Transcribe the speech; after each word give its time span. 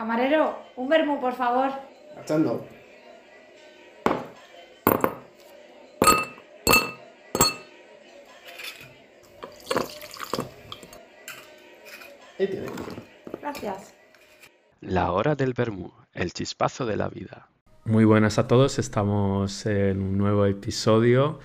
Camarero, 0.00 0.56
un 0.76 0.88
vermú, 0.88 1.20
por 1.20 1.34
favor. 1.34 1.70
Echando. 2.18 2.66
Ahí 12.38 12.46
tiene. 12.46 12.66
Gracias. 13.42 13.94
La 14.80 15.12
hora 15.12 15.34
del 15.34 15.52
vermú, 15.52 15.92
el 16.14 16.32
chispazo 16.32 16.86
de 16.86 16.96
la 16.96 17.10
vida. 17.10 17.50
Muy 17.84 18.06
buenas 18.06 18.38
a 18.38 18.48
todos, 18.48 18.78
estamos 18.78 19.66
en 19.66 20.00
un 20.00 20.16
nuevo 20.16 20.46
episodio, 20.46 21.40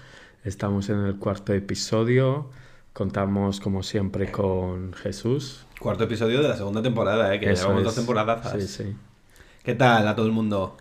estamos 0.45 0.87
en 0.87 0.99
el 0.99 1.19
cuarto 1.19 1.51
episodio, 1.51 2.51
contamos 2.93 3.59
como 3.59 3.83
siempre 3.83 4.31
con 4.31 4.93
Jesús. 4.93 5.67
Cuarto 5.85 6.05
episodio 6.05 6.41
de 6.41 6.47
la 6.47 6.55
segunda 6.57 6.81
temporada, 6.81 7.31
¿eh? 7.31 7.39
que 7.39 7.51
Eso 7.51 7.65
llevamos 7.65 7.81
es. 7.81 7.85
dos 7.85 7.95
temporadas. 7.95 8.51
Sí, 8.53 8.61
sí. 8.67 8.95
¿Qué 9.61 9.75
tal 9.75 10.07
a 10.07 10.15
todo 10.15 10.25
el 10.25 10.31
mundo? 10.31 10.77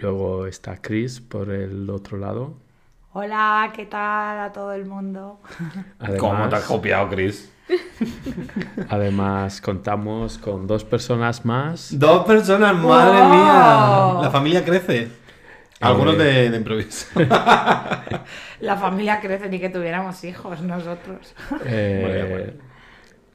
Luego 0.00 0.48
está 0.48 0.78
Chris 0.82 1.20
por 1.20 1.50
el 1.50 1.88
otro 1.88 2.18
lado. 2.18 2.54
Hola, 3.12 3.70
¿qué 3.72 3.86
tal 3.86 4.40
a 4.40 4.50
todo 4.52 4.72
el 4.72 4.86
mundo? 4.86 5.38
¿Cómo 6.18 6.48
te 6.48 6.56
has 6.56 6.64
copiado, 6.64 7.10
Chris? 7.10 7.52
además 8.88 9.60
contamos 9.60 10.36
con 10.36 10.66
dos 10.66 10.82
personas 10.82 11.44
más. 11.44 11.96
Dos 11.96 12.24
personas, 12.26 12.74
madre 12.74 13.20
¡Wow! 13.20 13.30
mía. 13.30 14.22
La 14.24 14.30
familia 14.32 14.64
crece. 14.64 15.12
Algunos 15.78 16.16
Eh. 16.16 16.18
de, 16.18 16.50
de 16.50 16.56
improviso. 16.56 17.06
La 18.60 18.76
familia 18.76 19.20
crece 19.20 19.48
ni 19.48 19.60
que 19.60 19.68
tuviéramos 19.68 20.24
hijos 20.24 20.60
nosotros. 20.60 21.36
Eh, 21.66 22.02
Bueno, 22.04 22.28
bueno. 22.34 22.71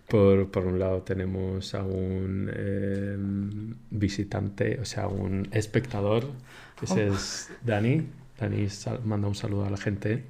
Por, 0.07 0.49
por 0.49 0.65
un 0.65 0.79
lado 0.79 1.01
tenemos 1.01 1.75
a 1.75 1.83
un 1.83 2.49
eh, 2.53 3.17
visitante, 3.89 4.79
o 4.79 4.85
sea, 4.85 5.07
un 5.07 5.49
espectador, 5.51 6.31
que 6.79 6.85
ese 6.85 7.07
es 7.07 7.51
Dani. 7.61 8.07
Dani 8.39 8.67
manda 9.03 9.27
un 9.27 9.35
saludo 9.35 9.65
a 9.65 9.69
la 9.69 9.77
gente. 9.77 10.23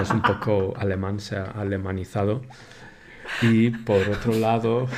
Es 0.00 0.10
un 0.10 0.22
poco 0.22 0.74
alemán, 0.76 1.20
se 1.20 1.36
ha 1.36 1.44
alemanizado. 1.44 2.42
Y 3.42 3.70
por 3.70 4.00
otro 4.08 4.32
lado, 4.34 4.88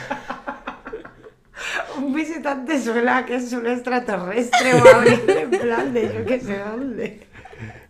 Un 1.99 2.15
visitante 2.15 2.81
suena 2.81 3.27
que 3.27 3.37
es 3.37 3.53
un 3.53 3.67
extraterrestre 3.67 4.75
o 4.75 4.97
algo 4.97 5.33
en 5.33 5.51
plan 5.51 5.93
de 5.93 6.15
yo 6.15 6.25
que 6.25 6.41
sé 6.41 6.59
dónde. 6.59 7.28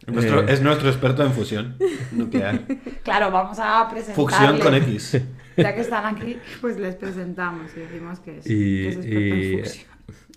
Nuestro- 0.08 0.42
Eh. 0.42 0.52
Es 0.52 0.62
nuestro 0.62 0.88
experto 0.88 1.22
en 1.24 1.32
fusión 1.32 1.76
nuclear. 2.12 2.60
Claro, 3.04 3.30
vamos 3.30 3.58
a 3.60 3.88
presentarle. 3.90 4.14
Fusión 4.30 4.58
con 4.58 4.74
X. 4.74 5.20
Ya 5.58 5.74
que 5.74 5.80
están 5.80 6.06
aquí, 6.06 6.38
pues 6.60 6.78
les 6.78 6.94
presentamos 6.94 7.72
y 7.76 7.80
decimos 7.80 8.20
que 8.20 8.38
es, 8.38 8.46
y, 8.46 8.48
que 8.48 8.88
es 8.90 8.96
experto 8.96 9.16
en 9.18 9.38
y- 9.38 9.58
fusión. 9.64 9.86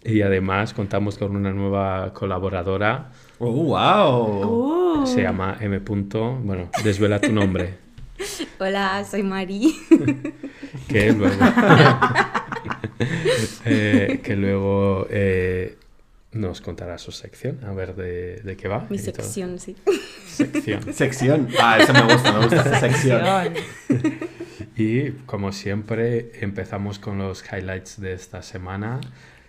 y 0.04 0.22
además 0.24 0.74
contamos 0.74 1.18
con 1.20 1.36
una 1.36 1.52
nueva 1.52 2.12
colaboradora, 2.14 3.12
¡Oh, 3.38 3.52
wow! 3.52 5.02
Uh, 5.04 5.06
se 5.06 5.22
llama 5.22 5.58
M. 5.60 5.80
Punto. 5.82 6.34
Bueno, 6.44 6.70
desvela 6.84 7.20
tu 7.22 7.32
nombre. 7.32 7.76
Hola, 8.60 9.04
soy 9.06 9.22
Mari. 9.22 9.76
que 10.88 11.12
luego, 11.14 11.36
eh, 13.66 14.22
que 14.24 14.36
luego 14.36 15.08
eh, 15.10 15.78
nos 16.34 16.62
contará 16.62 16.98
su 16.98 17.12
sección, 17.12 17.60
a 17.66 17.74
ver 17.74 17.96
de, 17.96 18.38
de 18.42 18.56
qué 18.58 18.68
va. 18.68 18.88
Mi 18.90 18.98
y 18.98 19.00
todo. 19.02 19.16
sección, 19.16 19.60
sí. 19.60 19.76
Sección. 20.28 20.94
Sección. 20.94 21.48
Ah, 21.62 21.78
eso 21.80 21.94
me 21.94 22.02
gusta, 22.14 22.32
me 22.32 22.46
gusta. 22.46 22.80
Sección. 22.80 23.22
Y 24.78 25.12
como 25.26 25.52
siempre, 25.52 26.32
empezamos 26.42 27.00
con 27.00 27.18
los 27.18 27.44
highlights 27.52 28.00
de 28.00 28.14
esta 28.14 28.42
semana. 28.42 29.00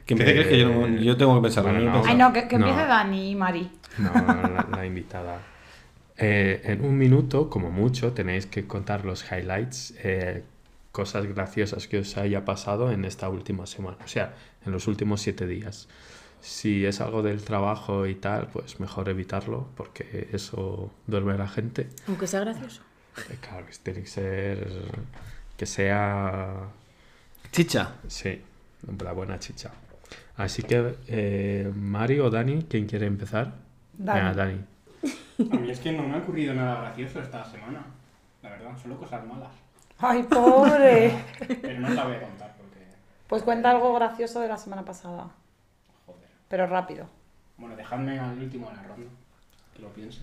Que 0.06 0.14
empiece 0.14 0.34
Chris, 0.34 0.47
que 0.48 0.58
yo, 0.58 0.68
no- 0.68 0.89
yo 1.01 1.17
tengo 1.17 1.36
que 1.36 1.42
pensar. 1.42 1.62
Bueno, 1.62 1.80
no, 1.80 1.92
no. 1.92 2.02
Ay, 2.05 2.17
no, 2.17 2.33
que, 2.33 2.48
que 2.48 2.58
No. 2.58 2.67
empiece 2.67 2.89
Dani 2.89 3.30
y 3.30 3.35
Mari. 3.36 3.70
No, 3.98 4.12
la, 4.12 4.67
la 4.70 4.86
invitada. 4.92 5.40
Eh, 6.18 6.61
en 6.64 6.85
un 6.85 6.98
minuto, 6.98 7.48
como 7.48 7.70
mucho, 7.70 8.12
tenéis 8.12 8.46
que 8.46 8.67
contar 8.67 9.05
los 9.05 9.24
highlights, 9.30 9.95
eh, 10.02 10.42
cosas 10.90 11.27
graciosas 11.27 11.86
que 11.89 11.98
os 11.98 12.17
haya 12.17 12.45
pasado 12.45 12.90
en 12.92 13.05
esta 13.05 13.29
última 13.29 13.67
semana, 13.67 13.96
o 14.05 14.08
sea, 14.08 14.35
en 14.67 14.73
los 14.73 14.86
últimos 14.89 15.23
siete 15.23 15.46
días. 15.46 15.89
Si 16.42 16.85
es 16.85 17.01
algo 17.01 17.23
del 17.23 17.42
trabajo 17.45 18.05
y 18.07 18.17
tal, 18.17 18.48
pues 18.48 18.80
mejor 18.80 19.08
evitarlo, 19.08 19.69
porque 19.77 20.29
eso 20.33 20.91
duerme 21.07 21.35
a 21.35 21.36
la 21.36 21.47
gente. 21.48 21.89
Aunque 22.08 22.27
sea 22.27 22.41
gracioso. 22.41 22.83
Eh, 23.30 23.36
Claro, 23.41 23.64
que 23.67 23.73
tiene 23.80 24.01
que 24.01 24.07
ser. 24.08 24.67
que 25.57 25.67
sea. 25.67 26.53
Chicha. 27.53 27.95
Sí, 28.08 28.42
la 29.03 29.13
buena 29.13 29.39
chicha. 29.39 29.70
Así 30.36 30.63
que, 30.64 30.97
eh, 31.07 31.70
Mari 31.75 32.19
o 32.19 32.29
Dani, 32.29 32.64
¿quién 32.69 32.86
quiere 32.86 33.07
empezar? 33.07 33.55
Dani. 33.92 34.19
Venga, 34.20 34.35
Dani. 34.35 34.61
A 35.53 35.57
mí 35.57 35.70
es 35.70 35.79
que 35.79 35.92
no 35.92 36.03
me 36.03 36.14
ha 36.17 36.19
ocurrido 36.19 36.55
nada 36.55 36.80
gracioso 36.80 37.20
esta 37.20 37.45
semana. 37.45 37.85
La 38.42 38.51
verdad, 38.51 38.77
solo 38.83 38.97
cosas 38.98 39.24
malas. 39.27 39.51
Ay, 39.98 40.24
pobre. 40.24 41.13
Pero 41.63 41.79
no 41.80 41.89
la 41.91 42.05
voy 42.05 42.17
a 42.17 42.20
contar 42.23 42.57
porque. 42.57 42.85
Pues 43.29 43.42
cuenta 43.45 43.70
algo 43.70 43.95
gracioso 43.95 44.41
de 44.41 44.48
la 44.48 44.57
semana 44.59 44.85
pasada. 44.85 45.30
Pero 46.52 46.67
rápido. 46.67 47.07
Bueno, 47.57 47.74
dejadme 47.77 48.18
al 48.18 48.39
último 48.39 48.68
de 48.68 48.77
la 48.77 48.83
ronda. 48.83 49.07
Que 49.74 49.80
lo 49.80 49.89
piense. 49.89 50.20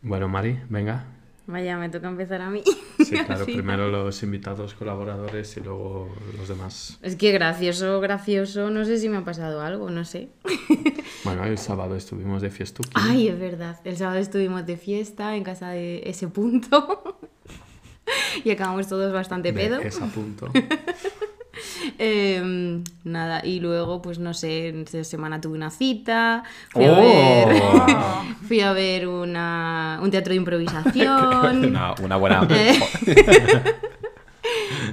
Bueno, 0.00 0.26
Mari, 0.26 0.58
venga. 0.70 1.04
Vaya, 1.46 1.76
me 1.76 1.90
toca 1.90 2.08
empezar 2.08 2.40
a 2.40 2.48
mí. 2.48 2.62
Sí, 3.04 3.10
claro, 3.26 3.44
Sí. 3.44 3.52
primero 3.52 3.90
los 3.90 4.22
invitados 4.22 4.72
colaboradores 4.72 5.54
y 5.58 5.60
luego 5.60 6.08
los 6.38 6.48
demás. 6.48 6.98
Es 7.02 7.16
que 7.16 7.32
gracioso, 7.32 8.00
gracioso, 8.00 8.70
no 8.70 8.86
sé 8.86 8.96
si 8.96 9.10
me 9.10 9.18
ha 9.18 9.24
pasado 9.24 9.60
algo, 9.60 9.90
no 9.90 10.04
sé. 10.06 10.30
Bueno, 11.24 11.44
el 11.44 11.58
sábado 11.58 11.96
estuvimos 11.96 12.40
de 12.40 12.48
fiestuki. 12.48 12.90
Ay, 12.94 13.28
es 13.28 13.38
verdad. 13.38 13.78
El 13.84 13.96
sábado 13.98 14.18
estuvimos 14.18 14.64
de 14.64 14.78
fiesta 14.78 15.36
en 15.36 15.44
casa 15.44 15.68
de 15.70 16.00
ese 16.06 16.28
punto. 16.28 17.18
y 18.44 18.50
acabamos 18.50 18.88
todos 18.88 19.12
bastante 19.12 19.52
de 19.52 19.60
pedo. 19.60 19.80
esa 19.80 20.06
punto. 20.06 20.48
Em, 21.98 22.84
nada, 23.04 23.44
y 23.44 23.60
luego, 23.60 24.00
pues 24.02 24.18
no 24.18 24.34
sé, 24.34 24.68
esta 24.82 25.02
semana 25.04 25.40
tuve 25.40 25.56
una 25.56 25.70
cita, 25.70 26.44
fui 26.70 26.84
a 26.84 26.92
¡Oh! 26.92 26.96
ver, 26.96 27.62
fui 28.48 28.60
a 28.60 28.72
ver 28.72 29.08
una, 29.08 29.98
un 30.02 30.10
teatro 30.10 30.30
de 30.30 30.36
improvisación, 30.36 31.64
Una, 31.64 31.94
una 32.02 32.16
buena. 32.16 32.46
Eh. 32.50 32.78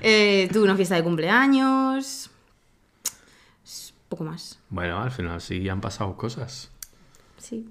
eh, 0.02 0.50
tuve 0.52 0.64
una 0.64 0.76
fiesta 0.76 0.96
de 0.96 1.04
cumpleaños, 1.04 2.30
poco 4.10 4.24
más, 4.24 4.60
Bueno, 4.70 5.02
al 5.02 5.12
final 5.12 5.42
sí 5.42 5.68
han 5.70 5.82
pasado 5.82 6.16
cosas. 6.16 6.70
sí. 7.38 7.66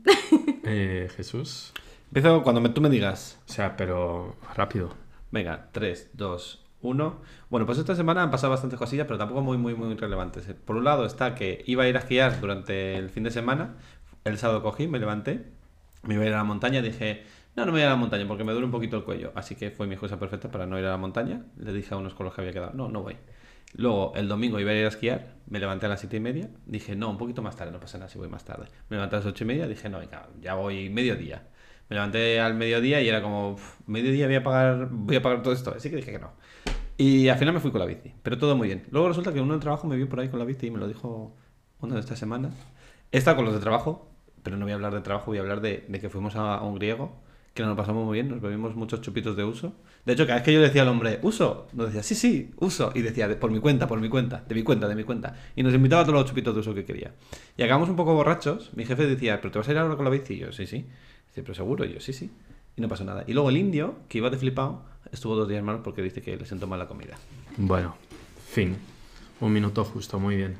Eh, 0.67 1.11
Jesús. 1.17 1.73
Empiezo 2.09 2.43
cuando 2.43 2.61
me- 2.61 2.69
tú 2.71 2.81
me 2.81 2.89
digas. 2.89 3.39
O 3.49 3.53
sea, 3.53 3.77
pero 3.77 4.37
rápido. 4.55 4.95
Venga, 5.31 5.69
3, 5.73 6.09
2, 6.15 6.64
1. 6.85 7.21
Bueno, 7.51 7.67
pues 7.67 7.79
esta 7.79 7.95
semana 7.95 8.23
han 8.23 8.31
pasado 8.31 8.51
bastantes 8.51 8.79
cosillas, 8.79 9.07
pero 9.07 9.19
tampoco 9.19 9.41
muy, 9.43 9.59
muy, 9.59 9.75
muy 9.75 9.95
relevantes. 9.95 10.47
Por 10.65 10.77
un 10.77 10.85
lado 10.85 11.05
está 11.07 11.35
que 11.35 11.63
iba 11.67 11.85
a 11.85 11.89
ir 11.89 11.97
a 11.97 12.01
esquiar 12.01 12.41
durante 12.41 12.97
el 12.97 13.11
fin 13.11 13.25
de 13.25 13.31
semana. 13.31 13.77
El 14.25 14.39
sábado 14.39 14.63
cogí, 14.63 14.87
me 14.89 14.99
levanté, 14.99 15.53
me 16.03 16.15
iba 16.15 16.25
a 16.25 16.27
ir 16.27 16.35
a 16.35 16.39
la 16.39 16.45
montaña. 16.45 16.83
Dije, 16.83 17.25
no, 17.57 17.65
no 17.67 17.73
me 17.73 17.79
voy 17.79 17.87
a 17.87 17.91
la 17.91 17.97
montaña 17.97 18.27
porque 18.29 18.45
me 18.45 18.53
duele 18.53 18.67
un 18.67 18.73
poquito 18.73 18.97
el 18.97 19.05
cuello. 19.05 19.33
Así 19.35 19.55
que 19.57 19.71
fue 19.71 19.87
mi 19.87 19.95
excusa 19.95 20.19
perfecta 20.19 20.51
para 20.51 20.67
no 20.67 20.79
ir 20.79 20.85
a 20.85 20.91
la 20.91 20.97
montaña. 20.97 21.45
Le 21.57 21.73
dije 21.73 21.95
a 21.95 21.97
unos 21.97 22.15
con 22.15 22.25
los 22.27 22.35
que 22.35 22.41
había 22.41 22.53
quedado, 22.53 22.73
no, 22.75 22.89
no 22.89 23.03
voy. 23.03 23.17
Luego, 23.77 24.13
el 24.15 24.29
domingo 24.29 24.61
iba 24.61 24.71
a 24.71 24.75
ir 24.75 24.85
a 24.85 24.89
esquiar, 24.89 25.35
me 25.49 25.59
levanté 25.59 25.87
a 25.87 25.89
las 25.89 26.01
siete 26.01 26.19
y 26.19 26.21
media, 26.21 26.49
dije, 26.65 26.95
no, 26.95 27.11
un 27.11 27.19
poquito 27.19 27.43
más 27.43 27.57
tarde, 27.57 27.73
no 27.73 27.81
pasa 27.81 27.99
nada 27.99 28.09
si 28.09 28.19
voy 28.19 28.29
más 28.29 28.45
tarde. 28.45 28.67
Me 28.89 28.97
levanté 28.97 29.17
a 29.17 29.19
las 29.19 29.27
ocho 29.27 29.43
y 29.43 29.47
media, 29.49 29.67
dije, 29.67 29.89
no, 29.89 29.99
venga, 29.99 30.29
ya 30.41 30.55
voy 30.55 30.91
mediodía. 30.91 31.43
Me 31.89 31.95
levanté 31.95 32.41
al 32.41 32.55
mediodía 32.55 33.01
y 33.03 33.09
era 33.09 33.21
como, 33.21 33.51
"Uf, 33.53 33.81
mediodía 33.87 34.27
voy 34.27 34.37
a 34.37 34.43
pagar, 34.43 34.89
voy 34.91 35.17
a 35.17 35.23
pagar 35.23 35.43
todo 35.43 35.53
esto. 35.53 35.75
Así 35.77 35.91
que 35.91 35.97
dije 35.97 36.13
que 36.13 36.19
no. 36.19 36.33
Y 36.97 37.29
al 37.29 37.39
final 37.39 37.55
me 37.55 37.61
fui 37.61 37.71
con 37.73 37.81
la 37.81 37.87
bici, 37.87 38.13
pero 38.23 38.39
todo 38.39 38.57
muy 38.57 38.69
bien. 38.69 38.85
Luego 38.91 39.09
resulta 39.09 39.33
que 39.33 39.41
uno 39.41 39.53
del 39.55 39.61
trabajo 39.61 39.87
me 39.89 39.97
vio 39.97 40.09
por 40.09 40.21
ahí 40.21 40.29
con 40.29 40.39
la 40.39 40.45
bici 40.45 40.67
y 40.67 40.71
me 40.71 40.79
lo 40.79 40.87
dijo 40.87 41.35
una 41.81 41.95
de 41.95 42.01
estas 42.01 42.19
semanas. 42.19 42.55
He 43.11 43.19
estado 43.19 43.37
con 43.37 43.45
los 43.47 43.55
de 43.55 43.61
trabajo, 43.61 44.09
pero 44.43 44.57
no 44.57 44.65
voy 44.65 44.73
a 44.73 44.75
hablar 44.77 44.95
de 44.95 45.01
trabajo, 45.01 45.27
voy 45.27 45.39
a 45.39 45.41
hablar 45.41 45.61
de, 45.61 45.85
de 45.89 46.01
que 46.01 46.09
fuimos 46.09 46.37
a, 46.37 46.55
a 46.57 46.63
un 46.63 46.77
griego, 46.77 47.13
que 47.53 47.63
nos 47.63 47.71
lo 47.71 47.77
pasamos 47.77 48.05
muy 48.05 48.15
bien, 48.15 48.29
nos 48.29 48.41
bebimos 48.41 48.77
muchos 48.77 49.01
chupitos 49.01 49.37
de 49.37 49.45
uso. 49.45 49.75
De 50.05 50.13
hecho, 50.13 50.25
cada 50.27 50.37
vez 50.37 50.45
que 50.45 50.53
yo 50.53 50.61
le 50.61 50.67
decía 50.67 50.83
al 50.83 50.89
hombre, 50.89 51.19
uso, 51.23 51.67
nos 51.73 51.87
decía, 51.87 52.03
sí, 52.03 52.15
sí, 52.15 52.51
uso, 52.59 52.93
y 52.95 53.03
decía, 53.03 53.27
"De- 53.29 53.37
por 53.37 53.51
mi 53.51 53.59
cuenta, 53.61 53.87
por 53.89 54.01
mi 54.01 54.09
cuenta, 54.09 54.45
de 54.49 54.55
mi 54.55 54.63
cuenta, 54.63 54.87
de 54.89 54.95
mi 54.95 55.05
cuenta. 55.05 55.35
Y 55.57 55.63
nos 55.63 55.73
invitaba 55.75 56.03
a 56.03 56.05
todos 56.05 56.19
los 56.19 56.29
chupitos 56.29 56.55
de 56.55 56.61
uso 56.61 56.75
que 56.75 56.85
quería. 56.85 57.13
Y 57.57 57.63
acabamos 57.63 57.89
un 57.89 57.97
poco 57.97 58.15
borrachos, 58.15 58.71
mi 58.75 58.85
jefe 58.85 59.07
decía, 59.07 59.41
pero 59.41 59.51
te 59.53 59.59
vas 59.59 59.69
a 59.69 59.73
ir 59.73 59.79
ahora 59.79 59.97
con 59.97 60.05
la 60.05 60.11
bici, 60.11 60.35
y 60.35 60.39
yo, 60.39 60.53
sí, 60.53 60.67
sí. 60.67 60.87
Dice, 61.29 61.43
pero 61.43 61.55
seguro, 61.55 61.85
y 61.85 61.95
yo, 61.95 62.01
sí, 62.01 62.13
sí. 62.13 62.31
Y 62.77 62.83
no 62.83 62.89
pasó 62.89 63.05
nada. 63.05 63.25
Y 63.27 63.33
luego 63.33 63.51
el 63.51 63.57
indio, 63.57 63.97
que 64.09 64.19
iba 64.19 64.31
de 64.31 64.37
flipado, 64.37 64.83
estuvo 65.13 65.37
dos 65.37 65.49
días 65.49 65.63
malos 65.63 65.83
porque 65.85 66.03
dice 66.03 66.23
que 66.23 66.37
le 66.37 66.47
sentó 66.47 66.67
mal 66.67 66.79
la 66.79 66.89
comida. 66.89 67.17
Bueno, 67.57 67.95
fin. 68.49 68.77
Un 69.41 69.53
minuto 69.53 69.85
justo, 69.85 70.19
muy 70.19 70.37
bien. 70.37 70.57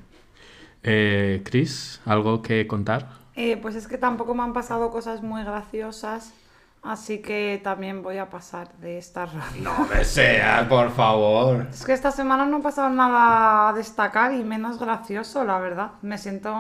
Eh, 0.83 1.43
Chris, 1.45 2.01
¿algo 2.05 2.43
que 2.43 2.67
contar? 2.67 3.09
Eh, 3.35 3.57
pues 3.57 3.75
es 3.75 3.89
que 3.89 3.99
tampoco 3.99 4.35
me 4.35 4.43
han 4.43 4.53
pasado 4.53 4.91
cosas 4.91 5.23
muy 5.23 5.43
graciosas. 5.43 6.35
Así 6.83 7.23
que 7.23 7.59
también 7.65 8.03
voy 8.03 8.19
a 8.19 8.29
pasar 8.29 8.77
de 8.77 8.99
esta 8.99 9.25
ronda. 9.25 9.47
No 9.63 9.87
me 9.87 10.05
seas, 10.05 10.69
por 10.69 10.91
favor. 10.91 11.67
Es 11.71 11.83
que 11.83 11.95
esta 11.95 12.11
semana 12.11 12.45
no 12.45 12.59
ha 12.59 12.63
pasado 12.63 12.91
nada 12.91 13.71
a 13.71 13.73
destacar 13.73 14.35
y 14.35 14.45
menos 14.45 14.79
gracioso, 14.79 15.45
la 15.45 15.59
verdad. 15.59 15.93
Me 16.03 16.19
siento 16.19 16.55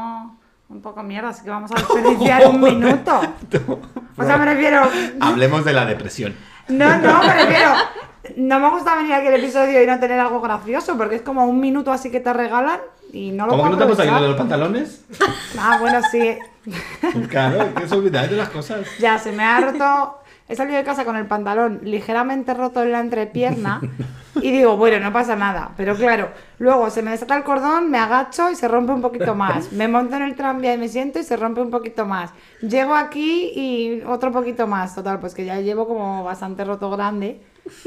un 0.68 0.80
poco 0.80 1.02
mierda, 1.02 1.30
así 1.30 1.44
que 1.44 1.50
vamos 1.50 1.70
a 1.72 1.74
desperdiciar 1.74 2.46
un 2.48 2.60
minuto. 2.62 3.20
O 4.16 4.24
sea, 4.24 4.36
me 4.36 4.44
refiero... 4.46 4.82
Hablemos 5.20 5.64
de 5.64 5.72
la 5.72 5.84
depresión. 5.84 6.34
No, 6.68 6.96
no, 6.98 7.22
me 7.22 7.34
refiero... 7.34 7.72
No 8.36 8.58
me 8.58 8.70
gusta 8.70 8.96
venir 8.96 9.12
aquí 9.12 9.26
al 9.26 9.34
episodio 9.34 9.82
y 9.82 9.86
no 9.86 10.00
tener 10.00 10.18
algo 10.18 10.40
gracioso, 10.40 10.96
porque 10.96 11.16
es 11.16 11.22
como 11.22 11.44
un 11.44 11.60
minuto 11.60 11.92
así 11.92 12.10
que 12.10 12.20
te 12.20 12.32
regalan 12.32 12.80
y 13.12 13.30
no 13.32 13.44
lo 13.44 13.50
¿Cómo 13.50 13.64
que 13.64 13.70
no 13.70 13.94
te 13.94 14.02
aquí 14.02 14.10
lo 14.10 14.22
de 14.22 14.28
los 14.28 14.36
pantalones? 14.38 15.04
Ah, 15.58 15.76
bueno, 15.78 16.00
sí. 16.10 16.38
Claro, 17.28 17.62
es 17.62 17.74
que 17.74 17.88
se 17.88 17.94
olvidáis 17.94 18.30
de 18.30 18.36
las 18.36 18.48
cosas. 18.48 18.86
Ya, 18.98 19.18
se 19.18 19.30
me 19.30 19.44
ha 19.44 19.60
roto. 19.60 20.18
He 20.46 20.56
salido 20.56 20.76
de 20.76 20.84
casa 20.84 21.06
con 21.06 21.16
el 21.16 21.26
pantalón 21.26 21.80
ligeramente 21.84 22.52
roto 22.52 22.82
en 22.82 22.92
la 22.92 23.00
entrepierna 23.00 23.80
y 24.42 24.50
digo, 24.50 24.76
bueno, 24.76 25.00
no 25.00 25.10
pasa 25.10 25.36
nada. 25.36 25.70
Pero 25.76 25.96
claro, 25.96 26.28
luego 26.58 26.90
se 26.90 27.00
me 27.00 27.12
desata 27.12 27.34
el 27.36 27.44
cordón, 27.44 27.90
me 27.90 27.96
agacho 27.96 28.50
y 28.50 28.56
se 28.56 28.68
rompe 28.68 28.92
un 28.92 29.00
poquito 29.00 29.34
más. 29.34 29.72
Me 29.72 29.88
monto 29.88 30.16
en 30.16 30.22
el 30.22 30.34
tranvía 30.34 30.74
y 30.74 30.78
me 30.78 30.88
siento 30.88 31.18
y 31.18 31.22
se 31.22 31.38
rompe 31.38 31.62
un 31.62 31.70
poquito 31.70 32.04
más. 32.04 32.30
Llego 32.60 32.94
aquí 32.94 33.52
y 33.54 34.02
otro 34.02 34.32
poquito 34.32 34.66
más. 34.66 34.94
Total, 34.94 35.18
pues 35.18 35.34
que 35.34 35.46
ya 35.46 35.60
llevo 35.60 35.88
como 35.88 36.24
bastante 36.24 36.62
roto 36.64 36.90
grande. 36.90 37.40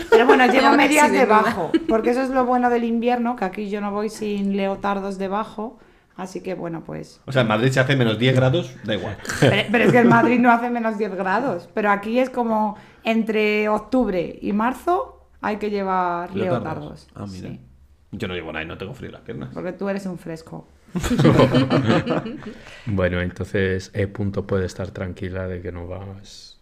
Pero 0.09 0.25
bueno, 0.25 0.47
llevo 0.51 0.71
medias 0.71 1.11
de 1.11 1.19
debajo, 1.19 1.71
porque 1.87 2.09
eso 2.09 2.23
es 2.23 2.29
lo 2.29 2.45
bueno 2.45 2.71
del 2.71 2.85
invierno, 2.85 3.35
que 3.35 3.45
aquí 3.45 3.69
yo 3.69 3.81
no 3.81 3.91
voy 3.91 4.09
sin 4.09 4.57
leotardos 4.57 5.19
debajo. 5.19 5.77
Así 6.17 6.41
que 6.41 6.55
bueno, 6.55 6.83
pues 6.83 7.21
O 7.25 7.31
sea, 7.31 7.43
en 7.43 7.47
Madrid 7.47 7.69
se 7.71 7.79
hace 7.79 7.95
menos 7.95 8.17
10 8.17 8.35
grados, 8.35 8.75
da 8.83 8.95
igual. 8.95 9.17
pero, 9.39 9.55
pero 9.71 9.83
es 9.85 9.91
que 9.91 9.99
en 9.99 10.09
Madrid 10.09 10.39
no 10.39 10.51
hace 10.51 10.69
menos 10.69 10.97
10 10.97 11.15
grados. 11.15 11.69
Pero 11.73 11.91
aquí 11.91 12.19
es 12.19 12.29
como 12.31 12.75
entre 13.03 13.69
octubre 13.69 14.37
y 14.41 14.51
marzo 14.51 15.27
hay 15.41 15.57
que 15.57 15.69
llevar 15.69 16.35
leotardos. 16.35 17.07
Ah, 17.13 17.25
mira. 17.29 17.49
Sí, 17.49 17.61
Yo 18.11 18.27
no 18.27 18.33
llevo 18.33 18.51
nada 18.51 18.65
y 18.65 18.67
no 18.67 18.77
tengo 18.77 18.93
frío 18.95 19.09
en 19.09 19.13
las 19.13 19.21
piernas. 19.21 19.49
porque 19.53 19.73
tú 19.73 19.87
eres 19.89 20.05
un 20.07 20.17
fresco. 20.17 20.67
Bueno, 22.85 23.21
entonces 23.21 23.91
E. 23.93 24.07
punto 24.07 24.47
puede 24.47 24.65
estar 24.65 24.89
tranquila 24.91 25.47
de 25.47 25.61
que 25.61 25.71
no 25.71 25.87
vas 25.87 26.59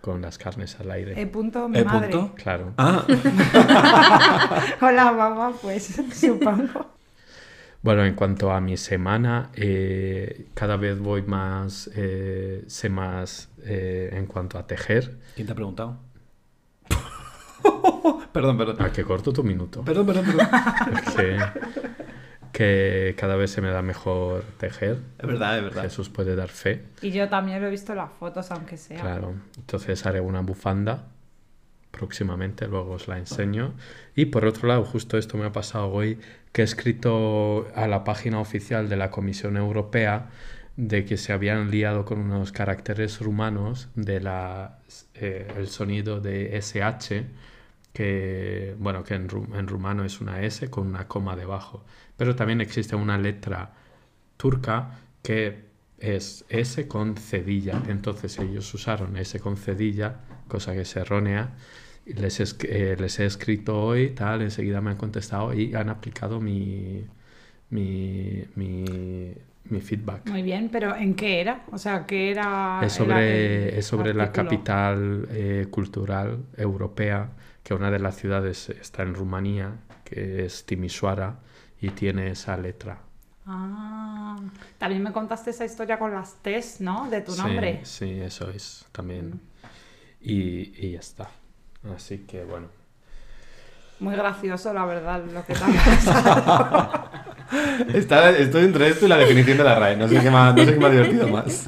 con 0.00 0.20
las 0.20 0.36
carnes 0.36 0.78
al 0.80 0.90
aire. 0.90 1.20
E 1.20 1.26
punto 1.26 1.68
mi 1.68 1.78
¿E 1.78 1.84
madre. 1.84 2.08
punto? 2.10 2.34
Claro. 2.34 2.72
Ah, 2.76 3.04
Hola 4.80 5.12
mamá, 5.12 5.52
pues 5.62 5.94
supongo. 6.12 6.90
Bueno, 7.82 8.04
en 8.04 8.14
cuanto 8.14 8.52
a 8.52 8.60
mi 8.60 8.76
semana, 8.76 9.50
eh, 9.54 10.46
cada 10.54 10.76
vez 10.76 11.00
voy 11.00 11.22
más, 11.22 11.90
eh, 11.96 12.62
sé 12.68 12.88
más 12.88 13.50
eh, 13.64 14.10
en 14.12 14.26
cuanto 14.26 14.56
a 14.56 14.68
tejer. 14.68 15.18
¿quién 15.34 15.48
te 15.48 15.52
ha 15.52 15.56
preguntado? 15.56 15.98
perdón, 18.32 18.56
perdón. 18.56 18.76
¿A 18.80 18.92
qué 18.92 19.02
corto 19.02 19.32
tu 19.32 19.42
minuto? 19.42 19.82
Perdón, 19.82 20.06
perdón, 20.06 20.26
perdón. 20.26 20.48
que, 21.16 21.38
que 22.52 23.16
cada 23.18 23.34
vez 23.34 23.50
se 23.50 23.60
me 23.60 23.70
da 23.70 23.82
mejor 23.82 24.44
tejer. 24.58 25.00
Es 25.18 25.26
verdad, 25.26 25.58
es 25.58 25.64
verdad. 25.64 25.82
Jesús 25.82 26.08
puede 26.08 26.36
dar 26.36 26.50
fe. 26.50 26.84
Y 27.02 27.10
yo 27.10 27.28
también 27.28 27.60
lo 27.60 27.66
he 27.66 27.70
visto 27.70 27.90
en 27.90 27.98
las 27.98 28.12
fotos, 28.12 28.48
aunque 28.52 28.76
sea. 28.76 29.00
Claro. 29.00 29.34
Entonces 29.56 30.06
haré 30.06 30.20
una 30.20 30.40
bufanda 30.40 31.08
próximamente, 31.92 32.66
luego 32.66 32.92
os 32.94 33.06
la 33.08 33.18
enseño. 33.18 33.74
Y 34.16 34.26
por 34.26 34.44
otro 34.46 34.66
lado, 34.68 34.84
justo 34.84 35.16
esto 35.18 35.38
me 35.38 35.46
ha 35.46 35.52
pasado 35.52 35.88
hoy, 35.88 36.18
que 36.52 36.62
he 36.62 36.64
escrito 36.64 37.68
a 37.76 37.86
la 37.86 38.02
página 38.04 38.40
oficial 38.40 38.88
de 38.88 38.96
la 38.96 39.10
Comisión 39.10 39.56
Europea 39.56 40.30
de 40.76 41.04
que 41.04 41.16
se 41.18 41.32
habían 41.32 41.70
liado 41.70 42.04
con 42.04 42.18
unos 42.18 42.50
caracteres 42.50 43.20
rumanos 43.20 43.88
de 43.94 44.20
la 44.20 44.78
eh, 45.14 45.46
el 45.58 45.68
sonido 45.68 46.20
de 46.20 46.56
SH 46.56 47.26
que 47.92 48.74
bueno 48.78 49.04
que 49.04 49.14
en, 49.14 49.28
ru- 49.28 49.54
en 49.58 49.68
rumano 49.68 50.04
es 50.04 50.20
una 50.22 50.40
S 50.42 50.70
con 50.70 50.86
una 50.86 51.06
coma 51.08 51.36
debajo 51.36 51.84
pero 52.16 52.34
también 52.34 52.62
existe 52.62 52.96
una 52.96 53.18
letra 53.18 53.74
turca 54.38 54.98
que 55.22 55.64
es 55.98 56.44
S 56.48 56.88
con 56.88 57.16
cedilla. 57.16 57.80
Entonces 57.88 58.38
ellos 58.38 58.72
usaron 58.74 59.16
S 59.16 59.38
con 59.40 59.56
cedilla, 59.56 60.16
cosa 60.52 60.72
que 60.74 60.82
es 60.82 60.96
errónea. 60.96 61.42
Y 62.04 62.14
Les, 62.14 62.40
eh, 62.64 62.96
les 62.98 63.18
he 63.20 63.26
escrito 63.26 63.80
hoy, 63.88 64.10
tal, 64.10 64.42
enseguida 64.42 64.80
me 64.80 64.90
han 64.92 64.96
contestado 64.96 65.54
y 65.54 65.74
han 65.74 65.88
aplicado 65.88 66.40
mi, 66.40 67.06
mi, 67.70 68.44
mi, 68.56 68.84
mi 69.64 69.80
feedback. 69.80 70.28
Muy 70.28 70.42
bien, 70.42 70.68
pero 70.70 70.94
¿en 70.96 71.14
qué 71.14 71.40
era? 71.40 71.64
O 71.72 71.78
sea, 71.78 72.06
¿qué 72.06 72.30
era? 72.32 72.80
Es 72.82 72.92
sobre, 72.92 73.78
es 73.78 73.86
sobre 73.86 74.14
la 74.14 74.32
capital 74.32 75.28
eh, 75.30 75.66
cultural 75.70 76.44
europea, 76.56 77.30
que 77.62 77.74
una 77.74 77.90
de 77.90 77.98
las 78.00 78.16
ciudades 78.16 78.68
está 78.70 79.02
en 79.04 79.14
Rumanía, 79.14 79.68
que 80.04 80.44
es 80.44 80.66
Timisoara, 80.66 81.38
y 81.80 81.90
tiene 81.90 82.30
esa 82.30 82.56
letra. 82.56 82.98
Ah, 83.46 84.36
también 84.78 85.02
me 85.02 85.12
contaste 85.12 85.50
esa 85.50 85.64
historia 85.64 85.98
con 85.98 86.12
las 86.12 86.34
T's, 86.42 86.80
¿no? 86.80 87.08
De 87.10 87.20
tu 87.22 87.32
Sí, 87.32 87.42
nombre. 87.42 87.80
Sí, 87.84 88.20
eso 88.20 88.50
es 88.50 88.86
también. 88.92 89.40
Y, 90.22 90.72
y 90.86 90.92
ya 90.92 91.00
está. 91.00 91.28
Así 91.94 92.18
que 92.18 92.44
bueno. 92.44 92.68
Muy 94.00 94.14
gracioso, 94.16 94.72
la 94.72 94.84
verdad, 94.84 95.22
lo 95.32 95.44
que 95.44 95.54
te 95.54 95.60
ha. 95.62 97.08
Está, 97.92 98.30
estoy 98.30 98.64
entre 98.64 98.88
esto 98.88 99.04
y 99.04 99.08
la 99.10 99.18
definición 99.18 99.58
de 99.58 99.64
la 99.64 99.74
RAE. 99.78 99.96
No 99.96 100.08
sé 100.08 100.18
qué 100.20 100.30
me 100.30 100.36
ha, 100.38 100.52
no 100.54 100.64
sé 100.64 100.72
qué 100.72 100.80
me 100.80 100.86
ha 100.86 100.90
divertido 100.90 101.28
más. 101.28 101.66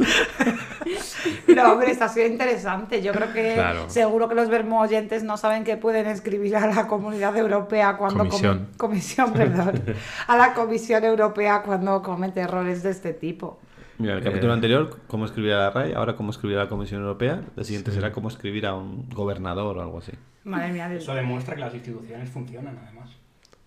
No, 1.55 1.73
hombre, 1.73 1.91
está 1.91 2.09
sido 2.09 2.27
interesante. 2.27 3.03
Yo 3.03 3.12
creo 3.12 3.33
que 3.33 3.55
Claro. 3.55 3.89
seguro 3.91 4.29
que 4.29 4.35
los 4.35 4.49
vermo 4.49 4.81
oyentes 4.81 5.23
no 5.23 5.37
saben 5.37 5.62
que 5.62 5.77
pueden 5.77 6.07
escribir 6.07 6.57
a 6.57 6.67
la 6.67 6.87
Comunidad 6.87 7.37
Europea 7.37 7.97
cuando 7.99 8.19
Comisión. 8.25 8.69
comisión, 8.79 9.33
perdón, 9.35 9.83
a 10.27 10.37
la 10.37 10.55
Comisión 10.55 11.05
Europea 11.05 11.62
cuando 11.62 12.03
comete 12.03 12.41
errores 12.41 12.83
de 12.83 12.91
este 12.91 13.12
tipo. 13.12 13.59
Mira, 13.99 14.14
el 14.14 14.20
Eh. 14.20 14.25
capítulo 14.25 14.52
anterior, 14.52 15.00
cómo 15.06 15.25
escribir 15.25 15.52
a 15.52 15.58
la 15.58 15.70
RAE, 15.70 15.94
ahora 15.94 16.17
cómo 16.17 16.31
escribir 16.31 16.58
a 16.58 16.64
la 16.64 16.69
Comisión 16.69 17.00
Europea. 17.02 17.43
El 17.56 17.64
siguiente 17.64 17.93
será 17.93 18.11
cómo 18.12 18.29
escribir 18.29 18.67
a 18.67 18.75
un 18.75 19.08
gobernador 19.11 19.79
o 19.79 19.82
algo 19.82 19.99
así. 19.99 20.12
Madre 20.44 20.73
mía, 20.73 20.88
de- 20.88 20.96
Eso 20.99 21.14
demuestra 21.14 21.55
que 21.55 21.61
las 21.61 21.75
instituciones 21.75 22.29
funcionan, 22.31 22.79
además. 22.82 23.11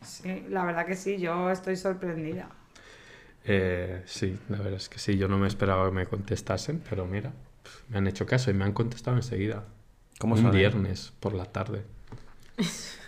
sí, 0.01 0.45
la 0.49 0.63
verdad 0.65 0.85
que 0.85 0.95
sí, 0.95 1.17
yo 1.17 1.49
estoy 1.49 1.75
sorprendida. 1.77 2.49
Eh, 3.45 4.01
sí, 4.05 4.37
la 4.49 4.57
verdad 4.57 4.73
es 4.73 4.89
que 4.89 4.99
sí. 4.99 5.17
Yo 5.17 5.27
no 5.29 5.37
me 5.37 5.47
esperaba 5.47 5.85
que 5.87 5.95
me 5.95 6.05
contestasen, 6.05 6.83
pero 6.89 7.05
mira, 7.05 7.31
me 7.89 7.97
han 7.97 8.07
hecho 8.07 8.25
caso 8.25 8.51
y 8.51 8.53
me 8.53 8.65
han 8.65 8.73
contestado 8.73 9.15
enseguida. 9.15 9.63
¿Cómo 10.19 10.35
Un 10.35 10.51
viernes 10.51 11.13
por 11.21 11.33
la 11.33 11.45
tarde. 11.45 11.83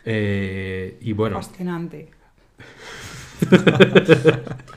Eh, 0.05 0.97
y 1.01 1.11
bueno, 1.13 1.41
Fascinante. 1.41 2.09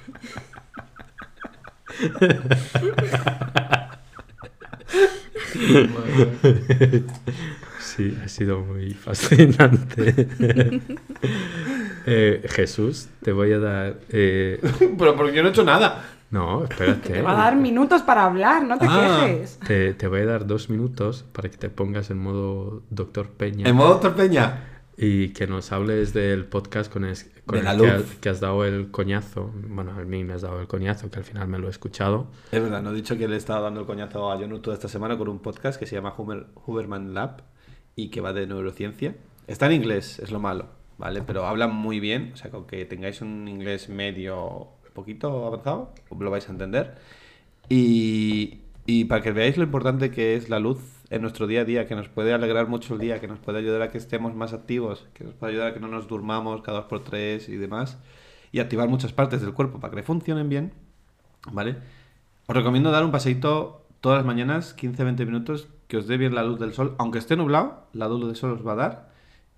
sí, 7.78 8.16
ha 8.24 8.28
sido 8.28 8.60
muy 8.60 8.94
fascinante. 8.94 10.28
Eh, 12.04 12.44
Jesús, 12.48 13.06
te 13.22 13.30
voy 13.30 13.52
a 13.52 13.60
dar... 13.60 13.94
eh, 14.08 14.60
Pero 14.98 15.14
porque 15.14 15.36
yo 15.36 15.42
no 15.42 15.48
he 15.50 15.52
hecho 15.52 15.62
nada. 15.62 16.02
No, 16.32 16.64
espérate. 16.64 17.12
Te 17.12 17.22
va 17.22 17.30
a 17.30 17.36
dar 17.36 17.54
minutos 17.54 18.02
para 18.02 18.24
hablar, 18.24 18.64
no 18.64 18.76
te 18.76 18.86
Ah. 18.88 19.20
quejes. 19.24 19.60
Te, 19.64 19.94
te 19.94 20.08
voy 20.08 20.22
a 20.22 20.26
dar 20.26 20.44
dos 20.44 20.68
minutos 20.68 21.24
para 21.32 21.48
que 21.48 21.56
te 21.58 21.68
pongas 21.68 22.10
en 22.10 22.18
modo 22.18 22.82
Doctor 22.90 23.28
Peña 23.28 23.68
En 23.68 23.76
modo 23.76 24.00
torpeña. 24.00 24.64
Y 24.96 25.30
que 25.30 25.46
nos 25.46 25.72
hables 25.72 26.12
del 26.12 26.44
podcast 26.44 26.92
con, 26.92 27.04
es- 27.04 27.30
con 27.46 27.56
el 27.58 27.64
que, 27.64 27.68
has- 27.90 28.02
que 28.20 28.28
has 28.28 28.40
dado 28.40 28.64
el 28.64 28.90
coñazo. 28.90 29.50
Bueno, 29.68 29.92
a 29.92 30.04
mí 30.04 30.22
me 30.24 30.34
has 30.34 30.42
dado 30.42 30.60
el 30.60 30.66
coñazo, 30.66 31.10
que 31.10 31.18
al 31.18 31.24
final 31.24 31.48
me 31.48 31.58
lo 31.58 31.66
he 31.66 31.70
escuchado. 31.70 32.28
Es 32.52 32.62
verdad, 32.62 32.82
no 32.82 32.90
he 32.90 32.94
dicho 32.94 33.16
que 33.16 33.26
le 33.26 33.34
he 33.34 33.38
estado 33.38 33.62
dando 33.62 33.80
el 33.80 33.86
coñazo 33.86 34.30
a 34.30 34.36
Jonu 34.38 34.58
toda 34.60 34.74
esta 34.76 34.88
semana 34.88 35.16
con 35.18 35.28
un 35.28 35.38
podcast 35.40 35.78
que 35.78 35.86
se 35.86 35.94
llama 35.96 36.14
Huber- 36.16 36.46
Huberman 36.66 37.14
Lab 37.14 37.42
y 37.96 38.08
que 38.10 38.20
va 38.20 38.32
de 38.32 38.46
neurociencia. 38.46 39.16
Está 39.46 39.66
en 39.66 39.72
inglés, 39.72 40.18
es 40.20 40.30
lo 40.30 40.38
malo, 40.40 40.66
¿vale? 40.98 41.22
Pero 41.26 41.46
habla 41.46 41.66
muy 41.68 41.98
bien, 41.98 42.30
o 42.34 42.36
sea, 42.36 42.50
con 42.50 42.66
que 42.66 42.84
tengáis 42.84 43.20
un 43.22 43.48
inglés 43.48 43.88
medio, 43.88 44.68
poquito 44.94 45.46
avanzado, 45.46 45.92
lo 46.18 46.30
vais 46.30 46.48
a 46.48 46.52
entender. 46.52 46.94
Y, 47.68 48.60
y 48.86 49.04
para 49.06 49.22
que 49.22 49.32
veáis 49.32 49.56
lo 49.56 49.64
importante 49.64 50.10
que 50.10 50.36
es 50.36 50.48
la 50.48 50.58
luz 50.58 50.78
en 51.12 51.20
nuestro 51.20 51.46
día 51.46 51.60
a 51.60 51.64
día, 51.64 51.86
que 51.86 51.94
nos 51.94 52.08
puede 52.08 52.32
alegrar 52.32 52.68
mucho 52.68 52.94
el 52.94 53.00
día, 53.00 53.20
que 53.20 53.28
nos 53.28 53.38
puede 53.38 53.58
ayudar 53.58 53.82
a 53.82 53.90
que 53.90 53.98
estemos 53.98 54.34
más 54.34 54.54
activos, 54.54 55.06
que 55.12 55.24
nos 55.24 55.34
puede 55.34 55.52
ayudar 55.52 55.68
a 55.68 55.74
que 55.74 55.80
no 55.80 55.88
nos 55.88 56.08
durmamos 56.08 56.62
cada 56.62 56.78
dos 56.78 56.86
por 56.86 57.04
tres 57.04 57.50
y 57.50 57.56
demás, 57.58 57.98
y 58.50 58.60
activar 58.60 58.88
muchas 58.88 59.12
partes 59.12 59.42
del 59.42 59.52
cuerpo 59.52 59.78
para 59.78 59.94
que 59.94 60.02
funcionen 60.02 60.48
bien, 60.48 60.72
¿vale? 61.52 61.76
Os 62.46 62.56
recomiendo 62.56 62.90
dar 62.90 63.04
un 63.04 63.10
paseíto 63.10 63.84
todas 64.00 64.16
las 64.16 64.26
mañanas, 64.26 64.74
15-20 64.74 65.26
minutos, 65.26 65.68
que 65.86 65.98
os 65.98 66.06
dé 66.06 66.16
bien 66.16 66.34
la 66.34 66.44
luz 66.44 66.58
del 66.58 66.72
sol. 66.72 66.94
Aunque 66.98 67.18
esté 67.18 67.36
nublado, 67.36 67.86
la 67.92 68.08
luz 68.08 68.26
del 68.26 68.36
sol 68.36 68.52
os 68.52 68.66
va 68.66 68.72
a 68.72 68.76
dar. 68.76 69.12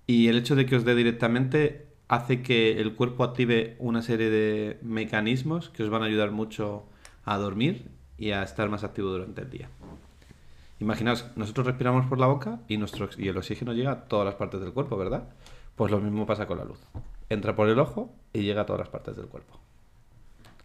Y 0.09 0.27
el 0.27 0.37
hecho 0.37 0.57
de 0.57 0.67
que 0.67 0.75
os 0.75 0.85
dé 0.85 0.97
directamente 0.97 1.87
hace 2.09 2.43
que 2.43 2.81
el 2.81 2.95
cuerpo 2.95 3.23
active 3.23 3.77
una 3.79 4.03
serie 4.03 4.29
de 4.29 4.79
mecanismos 4.83 5.71
que 5.71 5.85
os 5.85 5.89
van 5.89 6.03
a 6.03 6.07
ayudar 6.07 6.33
mucho 6.33 6.85
a 7.25 7.39
dormir 7.39 7.91
y 8.19 8.33
a 8.33 8.43
estar 8.43 8.69
más 8.69 8.83
activo 8.83 9.11
durante 9.11 9.43
el 9.43 9.51
día. 9.51 9.69
Imaginaos, 10.85 11.25
nosotros 11.35 11.67
respiramos 11.67 12.05
por 12.07 12.19
la 12.21 12.27
boca 12.27 12.59
y, 12.69 12.77
nuestro, 12.77 13.09
y 13.17 13.29
el 13.29 13.37
oxígeno 13.39 13.73
llega 13.73 13.91
a 13.93 14.01
todas 14.03 14.27
las 14.27 14.35
partes 14.35 14.61
del 14.61 14.73
cuerpo, 14.75 14.99
¿verdad? 14.99 15.23
Pues 15.77 15.91
lo 15.91 15.99
mismo 15.99 16.27
pasa 16.27 16.47
con 16.47 16.59
la 16.59 16.65
luz. 16.67 16.79
Entra 17.31 17.57
por 17.57 17.71
el 17.71 17.79
ojo 17.79 18.13
y 18.35 18.43
llega 18.43 18.61
a 18.63 18.67
todas 18.67 18.81
las 18.81 18.89
partes 18.91 19.17
del 19.17 19.25
cuerpo. 19.27 19.59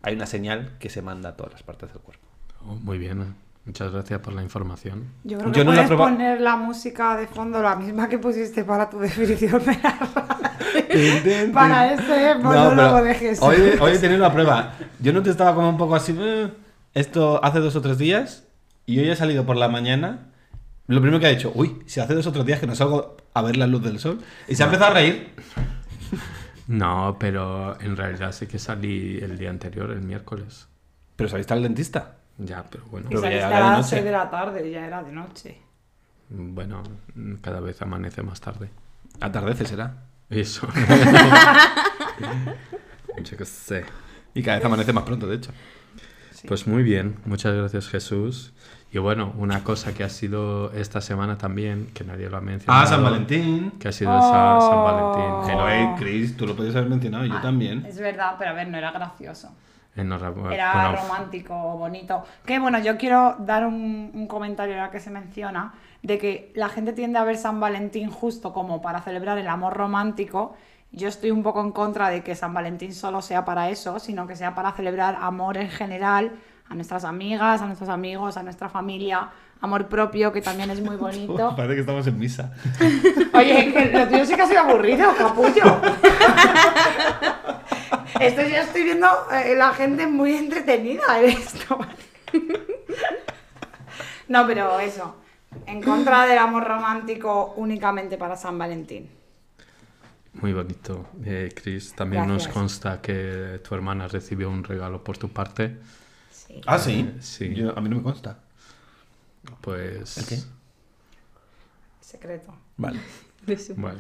Hay 0.02 0.16
una 0.16 0.26
señal 0.26 0.76
que 0.78 0.90
se 0.90 1.02
manda 1.02 1.30
a 1.30 1.36
todas 1.38 1.54
las 1.54 1.64
partes 1.64 1.94
del 1.94 2.02
cuerpo. 2.02 2.26
Oh, 2.68 2.76
muy 2.76 2.98
bien. 2.98 3.34
Muchas 3.64 3.94
gracias 3.94 4.20
por 4.20 4.34
la 4.34 4.44
información. 4.44 5.06
Yo 5.24 5.38
creo 5.38 5.52
Yo 5.52 5.54
que 5.54 5.64
no 5.64 5.72
puedes 5.72 5.88
probado. 5.88 6.12
poner 6.12 6.42
la 6.42 6.58
música 6.58 7.16
de 7.16 7.26
fondo, 7.28 7.62
la 7.62 7.78
misma 7.78 8.10
que 8.10 8.18
pusiste 8.20 8.66
para 8.66 8.90
tu 8.90 9.00
definición 9.08 9.64
de 9.64 9.78
la 9.82 10.00
radio. 10.16 11.54
Para 11.54 11.94
este 11.94 12.36
monólogo 12.44 13.04
de 13.04 13.14
Jesús. 13.16 13.44
Hoy, 13.44 13.56
hoy 13.80 13.92
he 13.94 14.00
tenido 14.00 14.20
la 14.20 14.34
prueba. 14.34 14.74
Yo 15.00 15.14
no 15.14 15.24
te 15.24 15.30
estaba 15.30 15.56
como 15.56 15.70
un 15.70 15.78
poco 15.78 15.96
así. 15.96 16.14
"Eh", 16.20 16.52
Esto 16.94 17.42
hace 17.44 17.60
dos 17.60 17.76
o 17.78 17.82
tres 17.82 17.98
días 17.98 18.44
y 18.89 19.00
hoy 19.00 19.10
he 19.10 19.15
salido 19.15 19.46
por 19.46 19.55
la 19.55 19.69
mañana. 19.69 20.31
Lo 20.88 21.00
primero 21.00 21.19
que 21.19 21.27
ha 21.27 21.29
dicho, 21.29 21.51
uy, 21.53 21.77
si 21.86 22.00
hace 22.00 22.15
dos 22.15 22.25
o 22.25 22.31
tres 22.31 22.43
días 22.43 22.60
que 22.60 22.65
no 22.65 22.74
salgo 22.74 23.17
a 23.36 23.41
ver 23.43 23.55
la 23.55 23.67
luz 23.67 23.84
del 23.84 24.00
sol. 24.00 24.19
Y 24.48 24.55
se 24.55 24.63
ha 24.63 24.65
empezado 24.65 24.91
a 24.91 24.93
reír. 24.96 25.29
No, 26.67 27.17
pero 27.19 27.81
en 27.81 27.98
realidad 27.98 28.31
sí 28.31 28.46
que 28.46 28.60
salí 28.60 29.17
el 29.17 29.39
día 29.39 29.50
anterior, 29.50 29.89
el 29.89 30.01
miércoles. 30.01 30.67
Pero 31.15 31.27
saliste 31.27 31.55
al 31.55 31.63
dentista. 31.63 32.17
Ya, 32.38 32.63
pero 32.69 32.86
bueno. 32.91 33.08
Y 33.08 33.10
Pero 33.10 33.22
saliste 33.22 33.43
a 33.43 33.48
era 33.48 33.58
de 33.58 33.63
las 33.63 33.77
noche. 33.77 33.89
6 33.89 34.03
de 34.03 34.12
la 34.12 34.29
tarde, 34.29 34.69
ya 34.69 34.86
era 34.86 35.01
de 35.01 35.12
noche. 35.12 35.58
Bueno, 36.29 36.84
cada 37.41 37.60
vez 37.60 37.81
amanece 37.81 38.22
más 38.22 38.39
tarde. 38.39 38.69
Atardece 39.19 39.65
será. 39.65 40.03
Eso. 40.29 40.67
Yo 43.24 43.36
qué 43.36 43.46
sé. 43.46 43.84
Y 44.36 44.43
cada 44.43 44.58
vez 44.58 44.65
amanece 44.65 44.93
más 44.93 45.05
pronto, 45.05 45.25
de 45.25 45.38
hecho. 45.38 45.51
Pues 46.48 46.67
muy 46.67 46.84
bien, 46.84 47.17
muchas 47.25 47.55
gracias 47.55 47.89
Jesús. 47.89 48.53
Y 48.91 48.98
bueno, 48.98 49.34
una 49.38 49.63
cosa 49.63 49.93
que 49.93 50.03
ha 50.03 50.10
sido 50.10 50.72
esta 50.72 51.00
semana 51.00 51.38
también, 51.38 51.91
que 51.93 52.03
nadie 52.03 52.27
lo 52.29 52.38
ha 52.38 52.41
mencionado. 52.41 52.81
Ah, 52.84 52.88
San 52.88 53.03
Valentín. 53.03 53.72
Que 53.79 53.88
ha 53.89 53.91
sido 53.91 54.12
Sa- 54.19 54.60
San 54.62 54.77
Oh. 54.79 54.84
Valentín. 54.84 55.34
Pero, 55.46 55.69
eh, 55.69 55.96
Chris, 56.00 56.36
tú 56.36 56.48
lo 56.48 56.55
podías 56.55 56.75
haber 56.75 56.89
mencionado, 56.89 57.25
yo 57.25 57.39
también. 57.39 57.86
Es 57.86 58.00
verdad, 58.00 58.36
pero 58.39 58.50
a 58.51 58.53
ver, 58.53 58.67
no 58.67 58.77
era 58.77 58.91
gracioso. 58.91 59.50
Enhorabuena. 59.96 60.53
Era 60.55 60.74
Bueno, 60.89 61.01
romántico, 61.03 61.53
bonito. 61.77 62.24
Que 62.46 62.58
bueno, 62.58 62.79
yo 62.79 62.98
quiero 62.98 63.36
dar 63.39 63.65
un, 63.65 64.12
un 64.13 64.27
comentario 64.27 64.75
ahora 64.75 64.89
que 64.91 65.00
se 65.00 65.10
menciona 65.12 65.74
de 66.01 66.17
que 66.17 66.51
la 66.55 66.69
gente 66.69 66.93
tiende 66.93 67.19
a 67.19 67.24
ver 67.24 67.38
San 67.38 67.60
Valentín 67.60 68.10
justo 68.10 68.53
como 68.53 68.81
para 68.81 69.01
celebrar 69.01 69.38
el 69.38 69.48
amor 69.50 69.74
romántico. 69.75 70.55
Yo 70.91 71.08
estoy 71.10 71.29
un 71.31 71.43
poco 71.43 71.62
en 71.62 71.72
contra 71.72 72.10
de 72.10 72.24
que 72.24 72.34
San 72.36 72.53
Valentín 72.53 72.93
solo 72.93 73.22
sea 73.22 73.46
para 73.46 73.69
eso, 73.69 74.00
sino 74.00 74.25
que 74.25 74.36
sea 74.36 74.55
para 74.55 74.72
celebrar 74.72 75.17
amor 75.22 75.58
en 75.58 75.69
general 75.69 76.31
a 76.70 76.76
nuestras 76.76 77.04
amigas, 77.04 77.62
a 77.62 77.66
nuestros 77.66 77.90
amigos, 77.90 78.38
a 78.38 78.44
nuestra 78.44 78.70
familia, 78.70 79.30
amor 79.62 79.88
propio, 79.88 80.32
que 80.32 80.42
también 80.42 80.70
es 80.70 80.82
muy 80.82 80.96
bonito. 81.08 81.56
Parece 81.56 81.76
que 81.76 81.82
estamos 81.82 82.06
en 82.08 82.18
misa. 82.20 82.54
Oye, 83.34 83.74
que 83.74 83.92
lo 83.92 84.08
tuyo 84.08 84.26
sí 84.26 84.36
que 84.36 84.42
ha 84.42 84.48
sido 84.48 84.62
aburrido, 84.62 85.14
capullo. 85.18 85.64
Esto 88.20 88.42
ya 88.42 88.64
estoy 88.64 88.84
viendo 88.84 89.08
eh, 89.32 89.56
la 89.56 89.74
gente 89.74 90.06
muy 90.06 90.36
entretenida 90.36 91.22
en 91.22 91.30
esto. 91.30 91.80
No, 94.28 94.46
pero 94.46 94.80
eso. 94.80 95.16
En 95.66 95.82
contra 95.82 96.26
del 96.26 96.38
amor 96.38 96.68
romántico 96.68 97.54
únicamente 97.56 98.18
para 98.18 98.36
San 98.36 98.58
Valentín. 98.58 99.10
Muy 100.34 100.54
bonito. 100.54 101.08
Eh, 101.26 101.50
Chris, 101.56 101.94
también 101.94 102.28
nos 102.28 102.48
consta 102.48 103.02
que 103.02 103.62
tu 103.68 103.74
hermana 103.74 104.08
recibió 104.08 104.50
un 104.50 104.64
regalo 104.64 105.04
por 105.04 105.18
tu 105.18 105.30
parte. 105.30 105.78
Sí. 106.50 106.62
Ah, 106.65 106.79
sí. 106.79 107.13
Sí. 107.20 107.53
Yo- 107.53 107.77
a 107.77 107.82
mí 107.82 107.89
no 107.89 107.98
me 107.98 108.03
consta. 108.03 108.39
Pues... 109.62 110.18
¿El 110.18 110.25
qué? 110.25 110.39
Secreto. 112.01 112.56
Vale. 112.77 113.00
Bueno. 113.77 113.98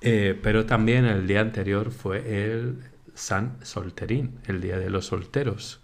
Eh, 0.00 0.38
pero 0.42 0.66
también 0.66 1.04
el 1.04 1.26
día 1.28 1.40
anterior 1.40 1.92
fue 1.92 2.50
el 2.52 2.80
San 3.14 3.58
Solterín, 3.64 4.40
el 4.46 4.60
Día 4.60 4.78
de 4.78 4.90
los 4.90 5.06
Solteros, 5.06 5.80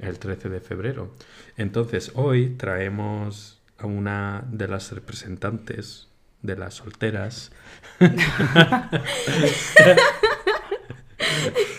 el 0.00 0.18
13 0.18 0.48
de 0.48 0.60
febrero. 0.60 1.14
Entonces 1.56 2.10
hoy 2.14 2.50
traemos 2.56 3.62
a 3.78 3.86
una 3.86 4.44
de 4.50 4.66
las 4.66 4.90
representantes 4.92 6.08
de 6.42 6.56
las 6.56 6.74
solteras. 6.74 7.52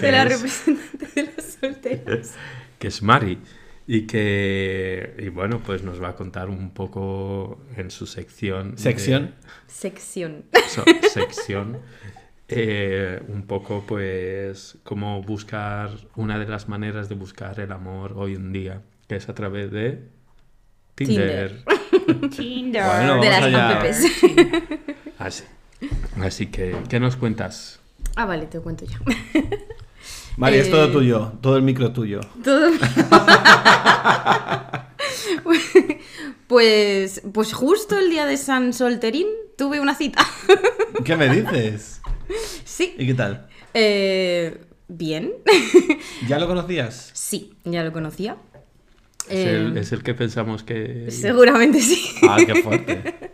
De 0.00 0.12
la 0.12 0.22
es- 0.24 0.32
representante 0.34 1.06
de 1.22 1.32
los 1.36 1.44
solteros. 1.60 2.30
que 2.78 2.88
es 2.88 3.02
Mari 3.02 3.38
y 3.86 4.02
que 4.06 5.14
y 5.18 5.28
bueno 5.28 5.60
pues 5.60 5.82
nos 5.82 6.02
va 6.02 6.08
a 6.10 6.16
contar 6.16 6.48
un 6.48 6.70
poco 6.72 7.60
en 7.76 7.90
su 7.90 8.06
sección 8.06 8.72
de- 8.76 8.82
Sección. 8.82 9.34
Sección. 9.66 10.44
so- 10.68 10.84
sección 11.12 11.78
eh, 12.48 13.22
un 13.28 13.46
poco 13.46 13.84
pues 13.86 14.76
cómo 14.84 15.22
buscar 15.22 15.90
una 16.16 16.38
de 16.38 16.46
las 16.46 16.68
maneras 16.68 17.08
de 17.08 17.14
buscar 17.14 17.58
el 17.60 17.72
amor 17.72 18.12
hoy 18.16 18.34
en 18.34 18.52
día 18.52 18.82
que 19.08 19.16
es 19.16 19.28
a 19.28 19.34
través 19.34 19.70
de 19.70 20.08
Tinder, 20.94 21.64
Tinder. 22.36 22.82
Bueno, 22.86 23.20
de 23.20 23.28
las 23.30 23.42
allá. 23.42 23.80
apps. 23.80 24.06
así 25.18 25.44
así 26.20 26.46
que 26.46 26.76
qué 26.88 27.00
nos 27.00 27.16
cuentas 27.16 27.80
Ah, 28.16 28.26
vale, 28.26 28.46
te 28.46 28.58
lo 28.58 28.62
cuento 28.62 28.84
ya. 28.84 29.00
Mari, 30.36 30.58
es 30.58 30.68
Eh, 30.68 30.70
todo 30.70 30.90
tuyo. 30.90 31.32
Todo 31.40 31.56
el 31.56 31.62
micro 31.62 31.92
tuyo. 31.92 32.20
Todo. 32.42 32.70
pues, 36.46 37.22
pues 37.32 37.52
justo 37.52 37.98
el 37.98 38.10
día 38.10 38.26
de 38.26 38.36
San 38.36 38.72
Solterín 38.72 39.26
tuve 39.56 39.80
una 39.80 39.94
cita. 39.94 40.24
¿Qué 41.04 41.16
me 41.16 41.28
dices? 41.28 42.00
sí. 42.64 42.94
¿Y 42.98 43.06
qué 43.06 43.14
tal? 43.14 43.48
Eh, 43.74 44.58
bien. 44.88 45.32
¿Ya 46.28 46.38
lo 46.38 46.46
conocías? 46.46 47.10
sí, 47.14 47.54
ya 47.64 47.82
lo 47.82 47.92
conocía. 47.92 48.36
es, 49.28 49.46
el, 49.46 49.76
Eh, 49.76 49.80
es 49.80 49.92
el 49.92 50.02
que 50.02 50.14
pensamos 50.14 50.62
que 50.62 51.06
Seguramente 51.10 51.80
sí. 51.80 52.00
Ah, 52.28 52.36
qué 52.44 52.62
fuerte. 52.62 53.32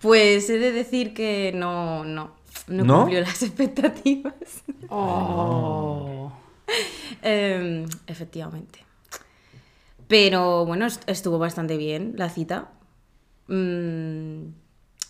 Pues 0.00 0.50
he 0.50 0.58
de 0.58 0.72
decir 0.72 1.14
que 1.14 1.52
no, 1.54 2.04
no, 2.04 2.34
no, 2.68 2.84
¿No? 2.84 2.98
cumplió 3.00 3.20
las 3.20 3.42
expectativas. 3.48 4.34
Oh. 4.88 6.32
Em, 7.22 7.86
efectivamente. 8.06 8.80
Pero 10.08 10.64
bueno, 10.66 10.86
est- 10.86 11.02
estuvo 11.08 11.38
bastante 11.38 11.76
bien 11.76 12.14
la 12.16 12.28
cita. 12.28 12.68
Mm, 13.48 14.46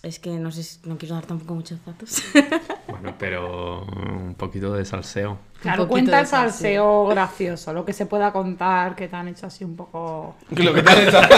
es 0.02 0.18
que 0.18 0.30
no 0.30 0.50
sé, 0.52 0.62
si- 0.62 0.78
no 0.84 0.98
quiero 0.98 1.14
dar 1.16 1.26
tampoco 1.26 1.54
muchos 1.54 1.78
datos. 1.84 2.22
bueno 2.88 3.14
pero 3.18 3.84
un 3.84 4.34
poquito 4.36 4.72
de 4.74 4.84
salseo 4.84 5.38
Claro, 5.62 5.88
cuenta 5.88 6.20
el 6.20 6.26
salseo 6.26 7.06
gracioso, 7.06 7.72
lo 7.72 7.84
que 7.84 7.92
se 7.92 8.06
pueda 8.06 8.32
contar, 8.32 8.94
que 8.94 9.08
te 9.08 9.16
han 9.16 9.28
hecho 9.28 9.46
así 9.46 9.64
un 9.64 9.76
poco... 9.76 10.36
¿Qué 10.54 10.62
lo 10.62 10.74
que 10.74 10.82
te 10.82 10.90
han 10.90 11.08
hecho? 11.08 11.18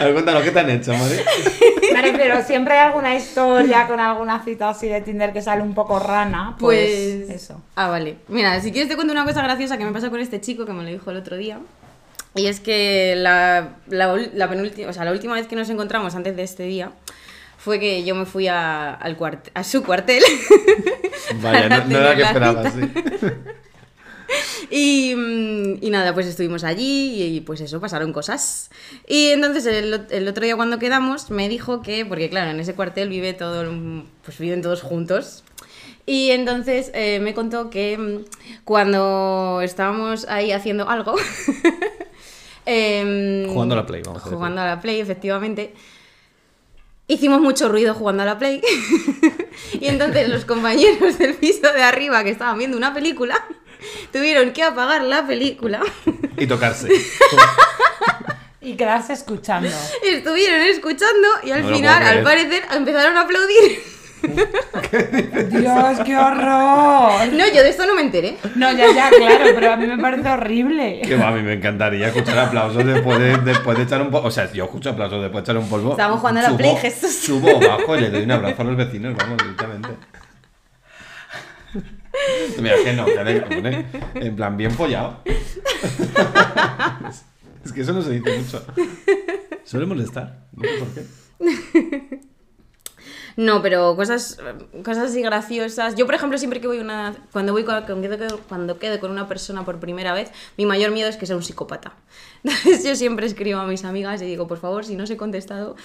A 0.00 0.04
ver, 0.04 0.12
cuéntanos, 0.12 0.42
¿qué 0.42 0.50
te 0.50 0.60
han 0.60 0.70
hecho, 0.70 0.92
Mari? 0.92 1.16
Me 1.92 2.02
refiero, 2.02 2.42
siempre 2.42 2.74
hay 2.74 2.86
alguna 2.88 3.14
historia 3.14 3.86
con 3.86 4.00
alguna 4.00 4.42
cita 4.44 4.70
así 4.70 4.88
de 4.88 5.00
Tinder 5.00 5.32
que 5.32 5.42
sale 5.42 5.62
un 5.62 5.74
poco 5.74 5.98
rana. 5.98 6.56
Pues, 6.58 7.24
Pues 7.26 7.30
eso. 7.42 7.60
Ah, 7.74 7.88
vale. 7.88 8.16
Mira, 8.28 8.60
si 8.60 8.72
quieres 8.72 8.88
te 8.88 8.96
cuento 8.96 9.12
una 9.12 9.24
cosa 9.24 9.42
graciosa 9.42 9.78
que 9.78 9.84
me 9.84 9.92
pasó 9.92 10.10
con 10.10 10.20
este 10.20 10.40
chico 10.40 10.64
que 10.66 10.72
me 10.72 10.82
lo 10.82 10.88
dijo 10.88 11.10
el 11.10 11.16
otro 11.18 11.36
día. 11.36 11.58
Y 12.34 12.46
es 12.46 12.60
que 12.60 13.14
la, 13.16 13.76
la, 13.88 14.14
la 14.34 14.48
penúltima, 14.48 14.90
o 14.90 14.92
sea, 14.92 15.04
la 15.04 15.12
última 15.12 15.34
vez 15.34 15.46
que 15.46 15.56
nos 15.56 15.70
encontramos 15.70 16.14
antes 16.14 16.36
de 16.36 16.42
este 16.42 16.64
día 16.64 16.90
fue 17.56 17.80
que 17.80 18.04
yo 18.04 18.14
me 18.14 18.26
fui 18.26 18.46
a, 18.46 18.92
al 18.92 19.16
cuart- 19.18 19.50
a 19.54 19.64
su 19.64 19.82
cuartel. 19.82 20.22
Vaya, 21.40 21.68
no, 21.68 21.84
no 21.86 21.98
era 21.98 22.14
que 22.16 22.22
esperaba, 22.22 22.70
sí. 22.70 22.80
Y, 24.70 25.14
mm, 25.14 25.78
y 25.84 25.90
nada, 25.90 26.12
pues 26.14 26.26
estuvimos 26.26 26.64
allí 26.64 27.22
y 27.22 27.40
pues 27.42 27.60
eso, 27.60 27.80
pasaron 27.80 28.12
cosas. 28.12 28.70
Y 29.06 29.28
entonces 29.28 29.64
el, 29.66 29.92
ot- 29.94 30.06
el 30.10 30.26
otro 30.26 30.44
día 30.44 30.56
cuando 30.56 30.78
quedamos 30.78 31.30
me 31.30 31.48
dijo 31.48 31.82
que, 31.82 32.04
porque 32.04 32.28
claro, 32.30 32.50
en 32.50 32.58
ese 32.60 32.74
cuartel 32.74 33.08
vive 33.08 33.32
todo, 33.32 33.64
pues 34.24 34.38
viven 34.38 34.62
todos 34.62 34.82
juntos. 34.82 35.44
Y 36.04 36.30
entonces 36.30 36.90
eh, 36.94 37.20
me 37.20 37.34
contó 37.34 37.68
que 37.70 37.96
mm, 37.98 38.64
cuando 38.64 39.60
estábamos 39.62 40.26
ahí 40.28 40.52
haciendo 40.52 40.88
algo... 40.88 41.14
em, 42.66 43.48
Jugando 43.48 43.74
a 43.74 43.78
la 43.78 43.86
Play, 43.86 44.02
vamos 44.02 44.22
a 44.22 44.24
decir. 44.24 44.36
Jugando 44.36 44.60
a 44.62 44.66
la 44.66 44.80
Play, 44.80 45.00
efectivamente. 45.00 45.74
Hicimos 47.08 47.40
mucho 47.40 47.68
ruido 47.68 47.94
jugando 47.94 48.22
a 48.24 48.26
la 48.26 48.38
Play. 48.38 48.60
y 49.80 49.86
entonces 49.86 50.28
los 50.28 50.44
compañeros 50.44 51.18
del 51.18 51.34
piso 51.34 51.72
de 51.72 51.82
arriba 51.82 52.24
que 52.24 52.30
estaban 52.30 52.58
viendo 52.58 52.76
una 52.76 52.92
película 52.92 53.44
tuvieron 54.12 54.52
que 54.52 54.62
apagar 54.62 55.02
la 55.02 55.26
película. 55.26 55.80
Y 56.36 56.46
tocarse. 56.46 56.88
Y 58.60 58.74
quedarse 58.74 59.12
escuchando. 59.12 59.68
Estuvieron 60.02 60.60
escuchando 60.62 61.28
y 61.44 61.50
al 61.52 61.62
No 61.62 61.70
lo 61.70 61.76
final, 61.76 61.96
puedo 61.98 62.08
al 62.08 62.22
creer. 62.22 62.24
parecer, 62.24 62.76
empezaron 62.76 63.16
a 63.16 63.20
aplaudir. 63.22 63.96
Dios, 65.50 66.00
qué 66.04 66.16
horror. 66.16 67.32
No, 67.32 67.46
yo 67.46 67.62
de 67.62 67.68
esto 67.68 67.86
no 67.86 67.94
me 67.94 68.00
enteré. 68.02 68.36
No, 68.56 68.72
ya, 68.72 68.86
ya, 68.92 69.10
claro, 69.10 69.44
pero 69.54 69.72
a 69.72 69.76
mí 69.76 69.86
me 69.86 69.98
parece 69.98 70.28
horrible. 70.28 71.00
Que 71.04 71.16
va, 71.16 71.28
a 71.28 71.32
mí 71.32 71.42
me 71.42 71.52
encantaría 71.54 72.08
escuchar 72.08 72.38
aplausos 72.38 72.84
después 72.84 73.18
de, 73.18 73.36
después 73.38 73.76
de 73.76 73.84
echar 73.84 74.02
un 74.02 74.10
polvo. 74.10 74.26
O 74.26 74.30
sea, 74.30 74.50
yo 74.52 74.64
escucho 74.64 74.90
aplausos 74.90 75.20
después 75.22 75.44
de 75.44 75.52
echar 75.52 75.62
un 75.62 75.68
polvo. 75.68 75.90
Estábamos 75.92 76.20
jugando 76.20 76.40
a 76.40 76.42
la 76.44 76.48
subo- 76.50 76.56
Play, 76.56 76.76
Jesús. 76.76 77.14
Subo 77.14 77.48
abajo 77.64 77.96
y 77.96 78.00
le 78.00 78.10
doy 78.10 78.22
un 78.22 78.30
abrazo 78.32 78.62
a 78.62 78.64
los 78.64 78.76
vecinos, 78.76 79.14
vamos, 79.16 79.36
directamente. 79.38 79.88
Mira, 82.60 82.76
que 82.82 82.92
no, 82.92 83.06
que 83.06 83.44
hombre, 83.54 83.86
en 84.14 84.36
plan, 84.36 84.56
bien 84.56 84.70
follado. 84.70 85.20
Es 87.64 87.72
que 87.72 87.80
eso 87.80 87.92
no 87.92 88.00
se 88.00 88.12
dice 88.12 88.38
mucho. 88.38 88.64
Suele 89.64 89.86
molestar, 89.86 90.46
no 90.52 90.62
sé 90.62 90.78
por 90.78 90.88
qué. 90.94 92.20
No, 93.36 93.60
pero 93.60 93.94
cosas, 93.96 94.38
cosas 94.82 95.10
así 95.10 95.20
graciosas. 95.20 95.94
Yo, 95.94 96.06
por 96.06 96.14
ejemplo, 96.14 96.38
siempre 96.38 96.58
que 96.58 96.68
voy 96.68 96.78
una. 96.78 97.14
Cuando 97.32 97.52
voy 97.52 97.64
con, 97.64 97.82
cuando 97.84 98.08
quedo, 98.08 98.40
cuando 98.48 98.78
quedo 98.78 98.98
con 98.98 99.10
una 99.10 99.28
persona 99.28 99.62
por 99.62 99.78
primera 99.78 100.14
vez, 100.14 100.32
mi 100.56 100.64
mayor 100.64 100.90
miedo 100.90 101.10
es 101.10 101.18
que 101.18 101.26
sea 101.26 101.36
un 101.36 101.42
psicópata. 101.42 101.92
Entonces 102.44 102.82
yo 102.82 102.96
siempre 102.96 103.26
escribo 103.26 103.60
a 103.60 103.66
mis 103.66 103.84
amigas 103.84 104.22
y 104.22 104.24
digo, 104.24 104.46
por 104.48 104.56
favor, 104.56 104.86
si 104.86 104.96
no 104.96 105.04
os 105.04 105.10
he 105.10 105.18
contestado, 105.18 105.76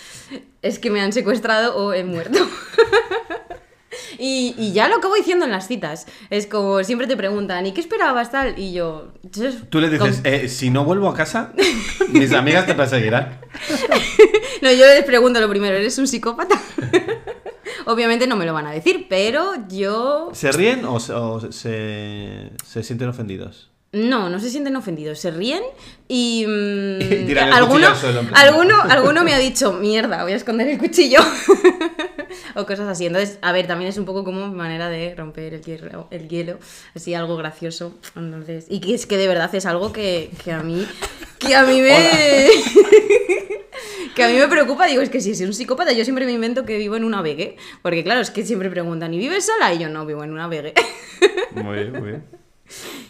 es 0.61 0.79
que 0.79 0.89
me 0.89 1.01
han 1.01 1.11
secuestrado 1.11 1.75
o 1.75 1.91
he 1.91 2.05
muerto. 2.05 2.39
Y, 4.17 4.55
y 4.57 4.71
ya 4.73 4.87
lo 4.87 4.97
acabo 4.97 5.15
diciendo 5.15 5.45
en 5.45 5.51
las 5.51 5.67
citas. 5.67 6.05
Es 6.29 6.47
como 6.47 6.83
siempre 6.83 7.07
te 7.07 7.17
preguntan, 7.17 7.65
¿y 7.65 7.73
qué 7.73 7.81
esperabas 7.81 8.31
tal? 8.31 8.57
Y 8.57 8.73
yo. 8.73 9.09
Tú 9.69 9.79
le 9.79 9.89
dices, 9.89 10.17
con- 10.17 10.25
eh, 10.25 10.47
si 10.49 10.69
no 10.69 10.85
vuelvo 10.85 11.09
a 11.09 11.13
casa, 11.13 11.53
mis 12.09 12.31
amigas 12.33 12.65
te 12.65 12.73
perseguirán. 12.75 13.39
No, 14.61 14.71
yo 14.71 14.85
les 14.85 15.03
pregunto 15.05 15.39
lo 15.39 15.49
primero, 15.49 15.75
¿eres 15.75 15.97
un 15.97 16.07
psicópata? 16.07 16.61
Obviamente 17.85 18.27
no 18.27 18.35
me 18.35 18.45
lo 18.45 18.53
van 18.53 18.67
a 18.67 18.71
decir, 18.71 19.07
pero 19.09 19.53
yo. 19.67 20.29
¿Se 20.33 20.51
ríen 20.51 20.85
o, 20.85 20.99
se, 20.99 21.13
o 21.13 21.51
se- 21.51 22.51
se 22.63 22.83
sienten 22.83 23.09
ofendidos? 23.09 23.70
No, 23.93 24.29
no 24.29 24.39
se 24.39 24.49
sienten 24.49 24.77
ofendidos, 24.77 25.19
se 25.19 25.31
ríen 25.31 25.61
y. 26.07 26.45
mm, 26.47 27.29
el 27.29 27.37
alguno, 27.37 27.87
alguno, 28.33 28.81
alguno 28.83 29.23
me 29.25 29.33
ha 29.33 29.37
dicho, 29.37 29.73
mierda, 29.73 30.23
voy 30.23 30.31
a 30.31 30.37
esconder 30.37 30.69
el 30.69 30.77
cuchillo. 30.77 31.19
o 32.55 32.65
cosas 32.65 32.87
así. 32.87 33.05
Entonces, 33.05 33.37
a 33.41 33.51
ver, 33.51 33.67
también 33.67 33.89
es 33.89 33.97
un 33.97 34.05
poco 34.05 34.23
como 34.23 34.47
manera 34.47 34.87
de 34.87 35.13
romper 35.15 35.55
el 35.55 35.61
hielo, 35.61 36.07
el 36.09 36.29
hielo 36.29 36.59
así 36.95 37.13
algo 37.13 37.35
gracioso. 37.35 37.93
Entonces, 38.15 38.65
y 38.69 38.79
que 38.79 38.93
es 38.93 39.05
que 39.05 39.17
de 39.17 39.27
verdad 39.27 39.53
es 39.53 39.65
algo 39.65 39.91
que, 39.91 40.31
que 40.41 40.53
a 40.53 40.63
mí. 40.63 40.87
Que 41.37 41.55
a 41.55 41.63
mí 41.63 41.81
me. 41.81 41.97
que 44.15 44.23
a 44.23 44.29
mí 44.29 44.35
me 44.35 44.47
preocupa, 44.47 44.85
digo, 44.85 45.01
es 45.01 45.09
que 45.09 45.19
si 45.19 45.31
es 45.31 45.41
un 45.41 45.53
psicópata, 45.53 45.91
yo 45.91 46.05
siempre 46.05 46.25
me 46.25 46.31
invento 46.31 46.63
que 46.63 46.77
vivo 46.77 46.95
en 46.95 47.03
una 47.03 47.21
vegue. 47.21 47.57
Porque 47.81 48.05
claro, 48.05 48.21
es 48.21 48.31
que 48.31 48.45
siempre 48.45 48.69
preguntan, 48.69 49.13
¿y 49.13 49.17
vives 49.17 49.47
sola? 49.47 49.73
Y 49.73 49.79
yo 49.79 49.89
no, 49.89 50.05
vivo 50.05 50.23
en 50.23 50.31
una 50.31 50.47
vegue. 50.47 50.73
Muy 51.55 51.75
bien, 51.75 51.91
muy 51.91 52.09
bien. 52.11 52.40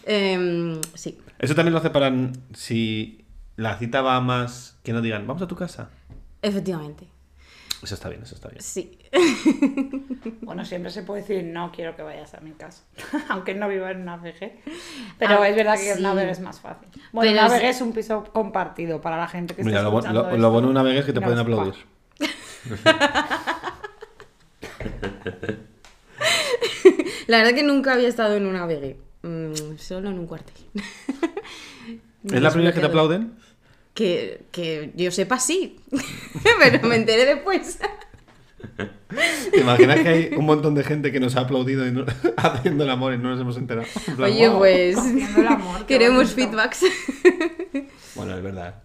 Em, 0.06 0.80
sí. 0.94 1.18
Eso 1.40 1.56
también 1.56 1.74
lo 1.74 1.80
hace 1.80 1.90
para 1.90 2.12
si 2.54 3.26
la 3.56 3.78
cita 3.78 4.02
va 4.02 4.20
más 4.22 4.78
que 4.84 4.94
no 4.94 5.02
digan, 5.02 5.26
vamos 5.28 5.42
a 5.44 5.48
tu 5.48 5.56
casa. 5.56 5.90
Efectivamente. 6.42 7.08
Eso 7.84 7.96
está 7.96 8.10
bien, 8.10 8.22
eso 8.22 8.36
está 8.36 8.50
bien. 8.50 8.62
Sí. 8.62 8.98
Bueno, 10.42 10.66
siempre 10.66 10.92
se 10.92 11.02
puede 11.04 11.22
decir, 11.22 11.44
no 11.46 11.72
quiero 11.72 11.96
que 11.96 12.02
vayas 12.04 12.34
a 12.36 12.42
mi 12.42 12.52
casa. 12.52 12.84
Aunque 13.30 13.56
no 13.56 13.68
viva 13.70 13.90
en 13.92 14.02
una 14.02 14.18
VG. 14.18 14.52
Pero 15.18 15.42
Ah, 15.42 15.48
es 15.50 15.56
verdad 15.56 15.76
que 15.76 15.94
sí. 15.94 16.00
una 16.00 16.14
VG 16.14 16.30
es 16.30 16.40
más 16.42 16.60
fácil. 16.60 16.88
Bueno, 17.12 17.32
Pero 17.32 17.46
una 17.46 17.56
es- 17.56 17.62
VG 17.62 17.70
es 17.70 17.82
un 17.82 17.94
piso 17.94 18.24
compartido 18.34 19.02
para 19.02 19.18
la 19.18 19.28
gente 19.28 19.56
que 19.56 19.64
Mira, 19.64 19.78
está 19.80 19.90
lo, 19.90 19.98
escuchando 19.98 20.22
lo- 20.24 20.28
esto. 20.30 20.42
lo 20.42 20.52
bueno 20.52 20.68
de 20.68 20.72
una 20.72 20.84
vez 20.84 21.00
es 21.00 21.06
que 21.06 21.14
te 21.14 21.20
No 21.22 21.26
pueden 21.26 21.40
aplaudir. 21.40 21.74
La 27.28 27.38
verdad 27.38 27.54
que 27.54 27.64
nunca 27.64 27.94
había 27.94 28.08
estado 28.10 28.36
en 28.36 28.46
una 28.46 28.66
VG. 28.66 28.98
Mm, 29.24 29.78
solo 29.78 30.10
en 30.10 30.20
un 30.20 30.28
cuartel. 30.28 30.56
¿Es 32.24 32.42
la 32.42 32.50
primera 32.52 32.70
vez 32.70 32.76
que 32.76 32.82
te 32.82 32.88
aplauden? 32.88 33.34
Que, 33.94 34.44
que 34.52 34.92
yo 34.96 35.12
sepa, 35.12 35.40
sí. 35.40 35.80
Pero 36.60 36.88
me 36.88 36.96
enteré 36.96 37.26
después. 37.26 37.80
¿Te 39.52 39.60
imaginas 39.60 40.00
que 40.00 40.08
hay 40.08 40.30
un 40.38 40.46
montón 40.46 40.76
de 40.76 40.84
gente 40.84 41.12
que 41.12 41.20
nos 41.20 41.36
ha 41.36 41.42
aplaudido 41.42 41.86
y 41.88 41.92
no- 41.92 42.06
haciendo 42.38 42.84
el 42.84 42.90
amor 42.90 43.14
y 43.14 43.18
no 43.18 43.30
nos 43.32 43.42
hemos 43.42 43.58
enterado? 43.58 43.88
Oye, 44.20 44.48
"Wow". 44.50 44.60
pues. 44.60 44.98
Haciendo 44.98 45.42
el 45.42 45.48
amor, 45.48 45.86
Queremos 45.86 46.34
bonito. 46.36 46.52
feedbacks. 46.52 46.86
Bueno, 48.16 48.36
es 48.38 48.44
verdad. 48.44 48.76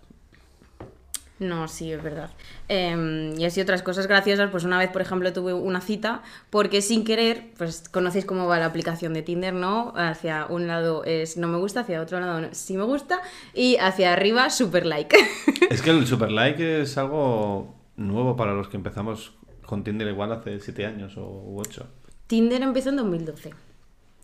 No, 1.39 1.69
sí, 1.69 1.93
es 1.93 2.03
verdad. 2.03 2.31
Eh, 2.69 3.35
y 3.37 3.45
así 3.45 3.61
otras 3.61 3.83
cosas 3.83 4.07
graciosas, 4.07 4.51
pues 4.51 4.65
una 4.65 4.79
vez, 4.79 4.91
por 4.91 5.03
ejemplo, 5.03 5.31
tuve 5.35 5.53
una 5.53 5.83
cita 5.83 6.23
porque 6.49 6.81
sin 6.81 7.05
querer, 7.05 7.51
pues 7.59 7.89
conocéis 7.91 8.25
cómo 8.25 8.47
va 8.47 8.59
la 8.59 8.67
aplicación 8.67 9.13
de 9.13 9.23
Tinder, 9.23 9.53
¿no? 9.53 9.93
Hacia 9.97 10.47
un 10.47 10.67
lado 10.67 11.05
es 11.05 11.37
no 11.37 11.47
me 11.47 11.59
gusta, 11.59 11.81
hacia 11.81 12.01
otro 12.01 12.21
lado 12.21 12.41
no, 12.41 12.49
sí 12.53 12.77
me 12.79 12.85
gusta 12.85 13.21
y 13.53 13.77
hacia 13.77 14.15
arriba 14.15 14.49
super 14.49 14.87
like. 14.87 15.15
Es 15.71 15.83
que 15.83 15.91
el 15.91 16.07
super 16.07 16.31
like 16.31 16.81
es 16.83 16.97
algo 16.97 17.75
nuevo 17.97 18.35
para 18.37 18.55
los 18.55 18.69
que 18.69 18.79
empezamos 18.79 19.35
con 19.67 19.85
Tinder 19.85 20.09
igual 20.09 20.33
hace 20.33 20.59
7 20.59 20.87
años 20.87 21.17
o 21.19 21.55
8. 21.57 21.87
Tinder 22.29 22.63
empezó 22.63 22.89
en 22.89 22.97
2012. 22.97 23.53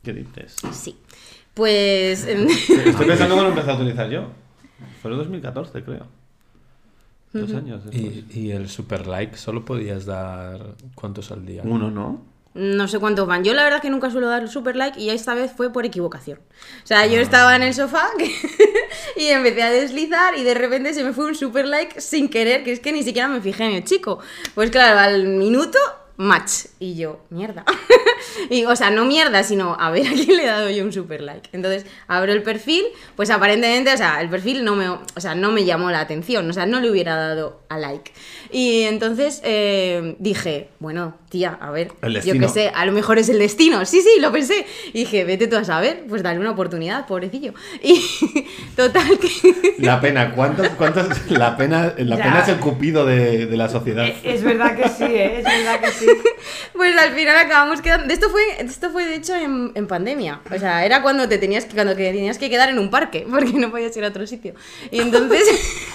¿Qué 0.03 0.13
dices? 0.15 0.57
Sí. 0.73 0.97
Pues... 1.53 2.27
em, 2.27 2.47
Estoy 2.49 3.07
pensando 3.07 3.35
cuando 3.35 3.51
empecé 3.51 3.71
a 3.71 3.75
utilizar 3.75 4.09
yo. 4.09 4.29
Fue 5.03 5.11
en 5.11 5.19
2014, 5.19 5.85
creo. 5.85 6.22
Dos 7.33 7.55
años 7.55 7.85
después. 7.85 8.25
Y, 8.35 8.41
y 8.41 8.51
el 8.53 8.69
super 8.69 9.07
like 9.07 9.37
solo 9.37 9.65
podías 9.65 10.05
dar 10.05 10.75
cuántos 10.95 11.31
al 11.31 11.47
día. 11.47 11.63
Uno, 11.65 11.91
¿no? 11.91 12.33
No 12.55 12.87
sé 12.87 12.99
cuántos 12.99 13.27
van. 13.27 13.45
Yo 13.45 13.55
la 13.55 13.65
verdad 13.65 13.81
que 13.81 13.89
nunca 13.89 14.11
suelo 14.11 14.29
dar 14.29 14.47
super 14.47 14.77
like 14.77 15.01
y 15.01 15.09
esta 15.09 15.35
vez 15.35 15.51
fue 15.53 15.73
por 15.73 15.87
equivocación. 15.87 16.39
O 16.85 16.87
sea, 16.87 17.07
yo 17.07 17.19
estaba 17.19 17.57
en 17.57 17.63
el 17.63 17.73
sofá 17.73 18.11
y 19.17 19.29
empecé 19.29 19.63
a 19.63 19.71
deslizar 19.71 20.37
y 20.37 20.45
de 20.45 20.53
repente 20.53 20.93
se 20.93 21.03
me 21.03 21.15
fue 21.15 21.25
un 21.25 21.35
super 21.35 21.65
like 21.65 21.99
sin 22.01 22.29
querer, 22.29 22.63
que 22.63 22.73
es 22.73 22.81
que 22.81 22.93
ni 22.93 23.03
siquiera 23.03 23.29
me 23.29 23.41
fijé 23.41 23.65
en 23.65 23.73
el 23.73 23.85
chico. 23.85 24.19
Pues 24.55 24.71
claro, 24.71 24.99
al 24.99 25.27
minuto, 25.29 25.79
match. 26.19 26.67
Y 26.79 26.95
yo, 26.97 27.25
mierda. 27.31 27.65
y, 28.51 28.65
o 28.65 28.77
sea, 28.77 28.91
no 28.91 29.05
mierda, 29.05 29.43
sino 29.43 29.77
a 29.79 29.91
ver 29.91 30.07
a 30.09 30.13
quién 30.13 30.37
le 30.37 30.45
he 30.45 30.47
dado 30.47 30.71
yo 30.71 30.85
un 30.85 30.93
super 30.93 31.21
like. 31.21 31.49
Entonces, 31.53 31.87
abro 32.09 32.33
el 32.33 32.43
perfil, 32.43 32.85
pues 33.17 33.31
aparentemente, 33.31 33.93
o 33.93 33.97
sea, 33.97 34.21
el 34.21 34.29
perfil 34.29 34.65
no 34.65 34.75
me, 34.75 34.89
o 34.89 35.01
sea, 35.17 35.35
no 35.35 35.53
me 35.53 35.65
llamó 35.65 35.91
la 35.91 36.01
atención, 36.01 36.49
o 36.49 36.53
sea, 36.53 36.67
no 36.67 36.81
le 36.81 36.91
hubiera 36.91 37.17
dado 37.17 37.61
a 37.69 37.79
like. 37.79 38.13
Y 38.51 38.83
entonces 38.83 39.41
eh, 39.45 40.17
dije, 40.19 40.69
bueno, 40.79 41.15
tía, 41.33 41.57
a 41.61 41.71
ver, 41.71 41.91
El 42.03 42.21
yo 42.23 42.39
qué 42.39 42.47
sé, 42.49 42.69
a 42.75 42.85
lo 42.85 42.93
mejor 42.93 43.19
es 43.19 43.31
el 43.31 43.39
destino. 43.39 43.87
Sí, 43.87 44.03
sí, 44.03 44.21
lo 44.21 44.31
pensé. 44.31 44.67
Y 44.93 45.01
dije, 45.01 45.25
vete 45.25 45.47
tú 45.49 45.57
a 45.57 45.65
saber, 45.65 46.05
pues 46.07 46.23
dale 46.23 46.39
una 46.39 46.51
oportunidad, 46.51 47.07
pobrecillo. 47.07 47.55
Y 47.83 48.01
total 48.77 49.19
que... 49.19 49.75
La 49.79 50.01
pena, 50.01 50.33
¿cuántos, 50.35 50.69
cuántos, 50.71 51.31
la 51.31 51.57
pena, 51.57 51.95
la 51.97 52.17
Ya. 52.17 52.23
pena 52.23 52.41
es 52.43 52.49
el 52.49 52.57
cupido 52.59 53.07
de, 53.07 53.47
de 53.47 53.57
la 53.57 53.69
sociedad. 53.69 54.05
Eh, 54.07 54.15
Es 54.23 54.43
verdad 54.45 54.77
que 54.77 54.89
sí, 54.89 55.05
¿eh? 55.05 55.39
es 55.39 55.45
verdad 55.45 55.81
que 55.81 55.91
sí. 55.91 56.07
Pues 56.75 56.97
al 56.97 57.13
final 57.13 57.37
acabamos 57.37 57.81
quedando. 57.81 58.13
Esto 58.13 58.29
fue, 58.31 58.43
esto 58.59 58.91
fue 58.91 59.07
de 59.07 59.15
hecho 59.17 59.35
en, 59.35 59.73
en 59.75 59.87
pandemia. 59.87 60.41
O 60.55 60.59
sea, 60.59 60.85
era 60.85 61.03
cuando 61.03 61.29
te 61.29 61.39
tenías 61.39 61.65
que, 61.65 61.75
cuando 61.75 61.95
que 61.97 62.13
tenías 62.13 62.39
que 62.39 62.51
quedar 62.51 62.69
en 62.71 62.79
un 62.79 62.91
parque, 62.91 63.27
porque 63.31 63.53
no 63.55 63.71
podías 63.71 63.97
ir 63.97 64.05
a 64.05 64.09
otro 64.09 64.27
sitio. 64.27 64.55
Y 64.91 65.01
entonces. 65.01 65.43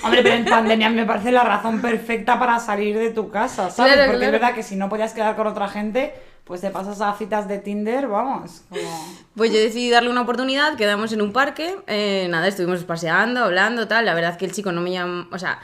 Hombre, 0.03 0.21
pero 0.23 0.35
en 0.35 0.45
pandemia 0.45 0.89
me 0.89 1.05
parece 1.05 1.31
la 1.31 1.43
razón 1.43 1.81
perfecta 1.81 2.39
para 2.39 2.59
salir 2.59 2.97
de 2.97 3.09
tu 3.11 3.29
casa, 3.29 3.69
¿sabes? 3.69 3.93
Claro, 3.93 4.11
Porque 4.11 4.17
claro. 4.19 4.25
es 4.25 4.31
verdad 4.41 4.55
que 4.55 4.63
si 4.63 4.75
no 4.75 4.87
podías 4.89 5.13
quedar 5.13 5.26
con 5.35 5.47
otra 5.47 5.67
gente, 5.67 6.13
pues 6.43 6.61
te 6.61 6.69
pasas 6.69 7.01
a 7.01 7.13
citas 7.13 7.47
de 7.47 7.57
Tinder, 7.59 8.07
vamos. 8.07 8.61
Como... 8.69 9.17
Pues 9.35 9.51
yo 9.51 9.59
decidí 9.59 9.89
darle 9.89 10.09
una 10.09 10.21
oportunidad, 10.21 10.77
quedamos 10.77 11.11
en 11.11 11.21
un 11.21 11.33
parque, 11.33 11.75
eh, 11.87 12.27
nada, 12.29 12.47
estuvimos 12.47 12.83
paseando, 12.85 13.43
hablando, 13.43 13.87
tal. 13.87 14.05
La 14.05 14.13
verdad 14.13 14.31
es 14.31 14.37
que 14.37 14.45
el 14.45 14.53
chico 14.53 14.71
no 14.71 14.81
me 14.81 14.91
llama. 14.91 15.27
O 15.31 15.37
sea. 15.39 15.59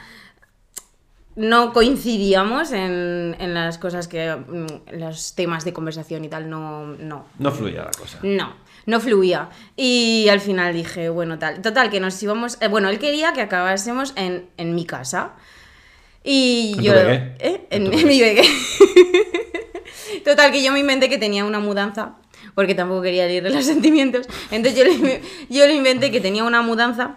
No 1.36 1.72
coincidíamos 1.72 2.70
en, 2.70 3.34
en 3.40 3.54
las 3.54 3.78
cosas 3.78 4.06
que. 4.06 4.36
mm, 4.36 4.66
en 4.86 5.00
los 5.00 5.34
temas 5.34 5.64
de 5.64 5.72
conversación 5.72 6.24
y 6.24 6.28
tal, 6.28 6.48
no. 6.48 6.84
no. 6.84 7.24
No 7.38 7.50
fluía 7.50 7.82
la 7.84 7.90
cosa. 7.90 8.18
No, 8.22 8.54
no 8.86 9.00
fluía. 9.00 9.48
Y 9.74 10.28
al 10.30 10.38
final 10.40 10.72
dije, 10.74 11.08
bueno, 11.08 11.38
tal. 11.40 11.60
Total, 11.60 11.90
que 11.90 11.98
nos 11.98 12.22
íbamos. 12.22 12.56
eh, 12.60 12.68
bueno, 12.68 12.88
él 12.88 13.00
quería 13.00 13.32
que 13.32 13.40
acabásemos 13.40 14.12
en, 14.14 14.48
en 14.58 14.76
mi 14.76 14.84
casa. 14.86 15.32
Y 16.24 16.74
¿En 16.78 16.82
yo. 16.82 16.92
tu? 16.94 16.98
¿Eh? 16.98 17.34
¿En 17.38 17.60
En, 17.70 17.90
tu 17.90 17.98
en 17.98 18.08
mi 18.08 18.20
vegué. 18.20 18.42
Total, 20.24 20.50
que 20.50 20.62
yo 20.62 20.72
me 20.72 20.80
inventé 20.80 21.08
que 21.08 21.18
tenía 21.18 21.44
una 21.44 21.60
mudanza. 21.60 22.16
Porque 22.54 22.74
tampoco 22.74 23.02
quería 23.02 23.26
herirle 23.26 23.50
los 23.50 23.64
sentimientos. 23.66 24.26
Entonces 24.50 24.78
yo 24.78 24.84
le, 24.84 25.20
yo 25.50 25.66
le 25.66 25.74
inventé 25.74 26.10
que 26.10 26.20
tenía 26.20 26.44
una 26.44 26.62
mudanza. 26.62 27.16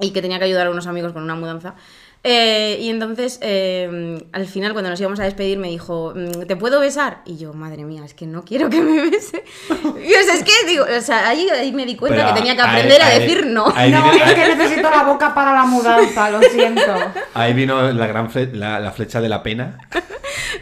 Y 0.00 0.10
que 0.10 0.20
tenía 0.20 0.38
que 0.38 0.46
ayudar 0.46 0.66
a 0.66 0.70
unos 0.70 0.88
amigos 0.88 1.12
con 1.12 1.22
una 1.22 1.36
mudanza. 1.36 1.76
Eh, 2.24 2.78
y 2.80 2.88
entonces, 2.88 3.38
eh, 3.42 4.22
al 4.30 4.46
final, 4.46 4.72
cuando 4.74 4.90
nos 4.90 5.00
íbamos 5.00 5.18
a 5.18 5.24
despedir, 5.24 5.58
me 5.58 5.68
dijo, 5.68 6.12
mm, 6.14 6.46
¿te 6.46 6.54
puedo 6.54 6.78
besar? 6.78 7.18
Y 7.24 7.36
yo, 7.36 7.52
madre 7.52 7.84
mía, 7.84 8.04
es 8.04 8.14
que 8.14 8.26
no 8.26 8.44
quiero 8.44 8.70
que 8.70 8.80
me 8.80 9.10
bese. 9.10 9.42
Y 9.72 10.14
o 10.14 10.22
sea, 10.24 10.34
es 10.34 10.44
que, 10.44 10.52
digo, 10.68 10.84
o 10.84 11.00
sea, 11.00 11.28
ahí, 11.28 11.48
ahí 11.50 11.72
me 11.72 11.84
di 11.84 11.96
cuenta 11.96 12.18
Pero 12.18 12.28
que 12.28 12.40
tenía 12.40 12.54
que 12.54 12.62
ahí- 12.62 12.68
aprender 12.76 13.02
a 13.02 13.06
ahí- 13.08 13.20
decir 13.22 13.46
no. 13.46 13.66
ahí 13.74 13.90
no, 13.90 14.12
es 14.12 14.34
que 14.34 14.54
necesito 14.54 14.88
la 14.90 15.02
boca 15.04 15.34
para 15.34 15.52
la 15.52 15.64
mudanza, 15.64 16.30
lo 16.30 16.40
siento. 16.42 16.82
Ahí 17.34 17.54
vino 17.54 17.90
la 17.92 18.06
gran 18.06 18.30
fle- 18.30 18.52
la, 18.52 18.78
la 18.78 18.92
flecha 18.92 19.20
de 19.20 19.28
la 19.28 19.42
pena. 19.42 19.78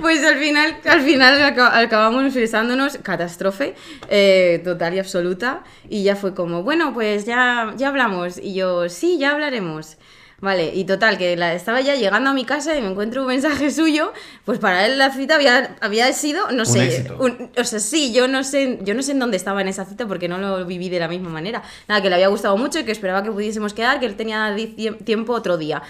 Pues 0.00 0.24
al 0.24 0.38
final, 0.38 0.76
al 0.86 1.00
final 1.02 1.42
aca- 1.42 1.78
acabamos 1.78 2.32
besándonos, 2.32 2.96
catástrofe, 3.02 3.74
eh, 4.08 4.60
total 4.64 4.94
y 4.94 4.98
absoluta. 4.98 5.62
Y 5.90 6.04
ya 6.04 6.16
fue 6.16 6.32
como, 6.34 6.62
bueno, 6.62 6.94
pues 6.94 7.26
ya, 7.26 7.74
ya 7.76 7.88
hablamos. 7.88 8.38
Y 8.38 8.54
yo, 8.54 8.88
sí, 8.88 9.18
ya 9.18 9.32
hablaremos. 9.32 9.98
Vale, 10.40 10.72
y 10.74 10.85
total, 10.85 11.18
que 11.18 11.37
la, 11.37 11.53
estaba 11.53 11.83
ya 11.83 11.96
llegando 11.96 12.31
a 12.31 12.33
mi 12.33 12.46
casa 12.46 12.74
y 12.76 12.81
me 12.81 12.88
encuentro 12.88 13.20
un 13.22 13.29
mensaje 13.29 13.70
suyo, 13.81 14.12
pues 14.46 14.59
para 14.59 14.87
él 14.87 14.96
la 14.96 15.11
cita 15.12 15.35
había, 15.35 15.76
había 15.83 16.11
sido, 16.14 16.50
no 16.50 16.64
sé, 16.64 16.79
un- 17.20 17.50
o 17.59 17.64
sea, 17.64 17.79
sí, 17.79 18.12
yo 18.14 18.26
no 18.26 18.42
sé, 18.42 18.79
yo 18.83 18.94
no 18.94 19.03
sé 19.03 19.12
en 19.12 19.18
dónde 19.18 19.37
estaba 19.37 19.61
en 19.61 19.68
esa 19.68 19.85
cita 19.85 20.07
porque 20.09 20.29
no 20.29 20.38
lo 20.38 20.64
viví 20.64 20.88
de 20.88 20.98
la 20.98 21.09
misma 21.09 21.29
manera. 21.29 21.62
Nada, 21.88 22.00
que 22.00 22.09
le 22.09 22.14
había 22.14 22.29
gustado 22.29 22.57
mucho 22.57 22.79
y 22.79 22.85
que 22.85 22.92
esperaba 22.92 23.22
que 23.22 23.31
pudiésemos 23.31 23.74
quedar, 23.74 24.00
que 24.00 24.07
él 24.07 24.16
tenía 24.16 24.57
tiempo 25.05 25.35
otro 25.35 25.59
día. 25.59 25.83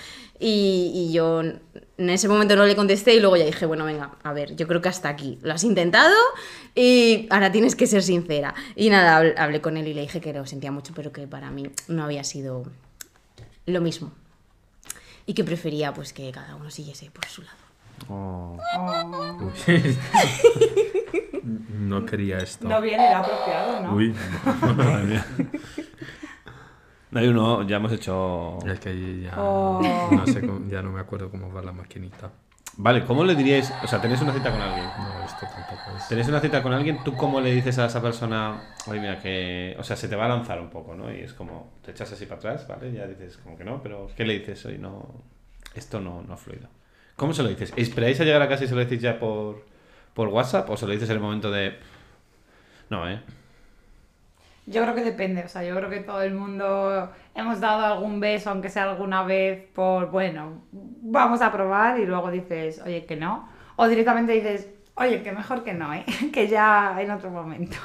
Y, 0.42 0.90
y 0.94 1.12
yo 1.12 1.42
en 1.42 2.10
ese 2.10 2.26
momento 2.26 2.56
no 2.56 2.64
le 2.64 2.74
contesté 2.74 3.14
y 3.14 3.20
luego 3.20 3.36
ya 3.36 3.44
dije, 3.44 3.66
bueno, 3.66 3.84
venga, 3.84 4.12
a 4.22 4.32
ver, 4.32 4.56
yo 4.56 4.66
creo 4.66 4.80
que 4.80 4.88
hasta 4.88 5.10
aquí. 5.10 5.38
Lo 5.42 5.52
has 5.52 5.62
intentado 5.64 6.16
y 6.74 7.26
ahora 7.30 7.52
tienes 7.52 7.76
que 7.76 7.86
ser 7.86 8.02
sincera. 8.02 8.54
Y 8.74 8.90
nada, 8.90 9.20
habl- 9.22 9.34
hablé 9.38 9.60
con 9.60 9.76
él 9.76 9.86
y 9.86 9.94
le 9.94 10.00
dije 10.00 10.20
que 10.20 10.32
lo 10.32 10.44
sentía 10.46 10.72
mucho, 10.72 10.92
pero 10.96 11.12
que 11.12 11.28
para 11.28 11.50
mí 11.52 11.70
no 11.88 12.02
había 12.02 12.24
sido 12.24 12.64
lo 13.66 13.80
mismo. 13.80 14.12
Y 15.30 15.34
que 15.34 15.44
prefería 15.44 15.94
pues 15.94 16.12
que 16.12 16.32
cada 16.32 16.56
uno 16.56 16.68
siguiese 16.72 17.08
por 17.12 17.24
su 17.26 17.42
lado. 17.42 17.56
Oh. 18.08 18.58
Oh, 18.76 19.52
no 21.44 22.04
quería 22.04 22.38
esto. 22.38 22.68
no 22.68 22.80
viene 22.80 23.06
el 23.06 23.14
apropiado, 23.14 23.80
¿no? 23.80 23.94
Uy, 23.94 24.12
Madre 24.76 25.04
mía. 25.04 25.24
Hay 27.14 27.28
uno, 27.28 27.62
ya 27.62 27.76
hemos 27.76 27.92
hecho. 27.92 28.58
es 28.66 28.80
que 28.80 29.20
ya, 29.22 29.34
Oh. 29.40 29.80
no 30.10 30.26
sé 30.26 30.40
cómo- 30.40 30.68
ya 30.68 30.82
no 30.82 30.90
me 30.90 30.98
acuerdo 31.00 31.30
cómo 31.30 31.52
va 31.52 31.62
la 31.62 31.70
maquinita. 31.70 32.32
Vale, 32.82 33.04
¿cómo 33.04 33.24
le 33.24 33.34
diríais? 33.34 33.70
O 33.82 33.86
sea, 33.86 34.00
tenéis 34.00 34.22
una 34.22 34.32
cita 34.32 34.50
con 34.50 34.58
alguien. 34.58 34.86
No, 34.86 35.22
esto 35.22 35.46
tampoco 35.46 35.98
es. 35.98 36.08
Tenéis 36.08 36.28
una 36.28 36.40
cita 36.40 36.62
con 36.62 36.72
alguien, 36.72 37.04
¿tú 37.04 37.14
cómo 37.14 37.38
le 37.38 37.52
dices 37.52 37.78
a 37.78 37.84
esa 37.84 38.00
persona, 38.00 38.74
oye, 38.86 39.00
mira, 39.00 39.18
que. 39.18 39.76
O 39.78 39.82
sea, 39.82 39.96
se 39.96 40.08
te 40.08 40.16
va 40.16 40.24
a 40.24 40.28
lanzar 40.30 40.58
un 40.58 40.70
poco, 40.70 40.94
¿no? 40.94 41.12
Y 41.12 41.20
es 41.20 41.34
como, 41.34 41.74
te 41.84 41.90
echas 41.90 42.10
así 42.10 42.24
para 42.24 42.38
atrás, 42.38 42.66
¿vale? 42.66 42.90
Ya 42.90 43.06
dices, 43.06 43.36
como 43.36 43.58
que 43.58 43.64
no, 43.64 43.82
pero 43.82 44.08
¿qué 44.16 44.24
le 44.24 44.38
dices? 44.38 44.64
Oye, 44.64 44.78
no. 44.78 45.24
Esto 45.74 46.00
no, 46.00 46.22
no 46.22 46.32
ha 46.32 46.36
fluido. 46.38 46.68
¿Cómo 47.16 47.34
se 47.34 47.42
lo 47.42 47.50
dices? 47.50 47.70
¿Esperáis 47.76 48.18
a 48.18 48.24
llegar 48.24 48.40
a 48.40 48.48
casa 48.48 48.64
y 48.64 48.68
se 48.68 48.74
lo 48.74 48.80
decís 48.80 49.02
ya 49.02 49.18
por, 49.18 49.66
por 50.14 50.28
WhatsApp 50.28 50.70
o 50.70 50.76
se 50.78 50.86
lo 50.86 50.92
dices 50.92 51.10
en 51.10 51.16
el 51.16 51.22
momento 51.22 51.50
de. 51.50 51.76
No, 52.88 53.06
¿eh? 53.10 53.20
Yo 54.66 54.82
creo 54.82 54.94
que 54.94 55.02
depende, 55.02 55.42
o 55.42 55.48
sea, 55.48 55.64
yo 55.64 55.74
creo 55.74 55.90
que 55.90 56.00
todo 56.00 56.22
el 56.22 56.34
mundo 56.34 57.10
hemos 57.34 57.60
dado 57.60 57.84
algún 57.86 58.20
beso, 58.20 58.50
aunque 58.50 58.68
sea 58.68 58.90
alguna 58.90 59.24
vez, 59.24 59.66
por, 59.74 60.10
bueno, 60.10 60.62
vamos 60.72 61.42
a 61.42 61.50
probar 61.50 61.98
y 61.98 62.06
luego 62.06 62.30
dices, 62.30 62.80
oye, 62.84 63.04
que 63.04 63.16
no. 63.16 63.48
O 63.76 63.88
directamente 63.88 64.32
dices, 64.32 64.68
oye, 64.94 65.22
que 65.22 65.32
mejor 65.32 65.64
que 65.64 65.72
no, 65.72 65.92
¿eh? 65.94 66.04
que 66.32 66.46
ya 66.48 66.96
en 67.00 67.10
otro 67.10 67.30
momento. 67.30 67.76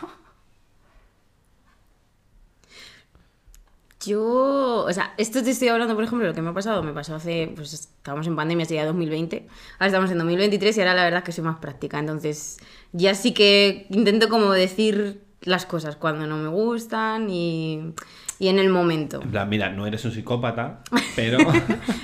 Yo, 4.06 4.86
o 4.88 4.94
sea, 4.94 5.16
esto 5.18 5.42
te 5.44 5.50
estoy 5.50 5.70
hablando, 5.70 5.96
por 5.96 6.04
ejemplo, 6.04 6.28
lo 6.28 6.34
que 6.36 6.42
me 6.42 6.50
ha 6.50 6.54
pasado, 6.54 6.84
me 6.84 6.94
pasó 6.94 7.16
hace, 7.16 7.52
pues 7.56 7.74
estábamos 7.74 8.28
en 8.28 8.36
pandemia, 8.36 8.66
sería 8.66 8.86
2020, 8.86 9.48
ahora 9.80 9.88
estamos 9.88 10.12
en 10.12 10.20
2023 10.20 10.78
y 10.78 10.80
ahora 10.82 10.94
la 10.94 11.04
verdad 11.06 11.20
es 11.20 11.24
que 11.24 11.32
soy 11.32 11.44
más 11.44 11.58
práctica, 11.58 11.98
entonces 11.98 12.60
ya 12.92 13.16
sí 13.16 13.34
que 13.34 13.88
intento 13.90 14.30
como 14.30 14.52
decir 14.52 15.25
las 15.46 15.66
cosas 15.66 15.96
cuando 15.96 16.28
no 16.28 16.38
me 16.38 16.48
gustan 16.50 17.30
y, 17.30 17.94
y 18.40 18.48
en 18.50 18.60
el 18.60 18.70
momento. 18.70 19.22
En 19.22 19.32
plan, 19.32 19.48
mira, 19.48 19.70
no 19.70 19.88
eres 19.88 20.04
un 20.06 20.12
psicópata, 20.12 20.80
pero. 21.16 21.38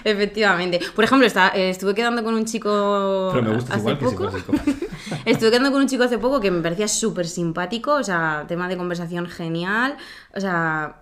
Efectivamente. 0.04 0.80
Por 0.96 1.04
ejemplo, 1.04 1.28
está- 1.28 1.50
eh, 1.56 1.70
estuve 1.70 1.94
quedando 1.96 2.24
con 2.24 2.34
un 2.34 2.46
chico 2.46 3.30
pero 3.34 3.44
me 3.44 3.56
gustas 3.56 3.72
hace 3.72 3.80
igual 3.80 3.98
que 4.00 4.06
poco. 4.06 4.32
psicópata. 4.32 4.72
Estuve 5.26 5.50
quedando 5.52 5.72
con 5.72 5.82
un 5.82 5.88
chico 5.88 6.04
hace 6.04 6.18
poco 6.18 6.40
que 6.40 6.52
me 6.52 6.62
parecía 6.62 6.88
súper 6.88 7.28
simpático, 7.28 7.94
o 7.96 8.04
sea, 8.04 8.46
tema 8.48 8.68
de 8.68 8.78
conversación 8.78 9.28
genial, 9.28 9.98
o 10.34 10.40
sea, 10.40 11.01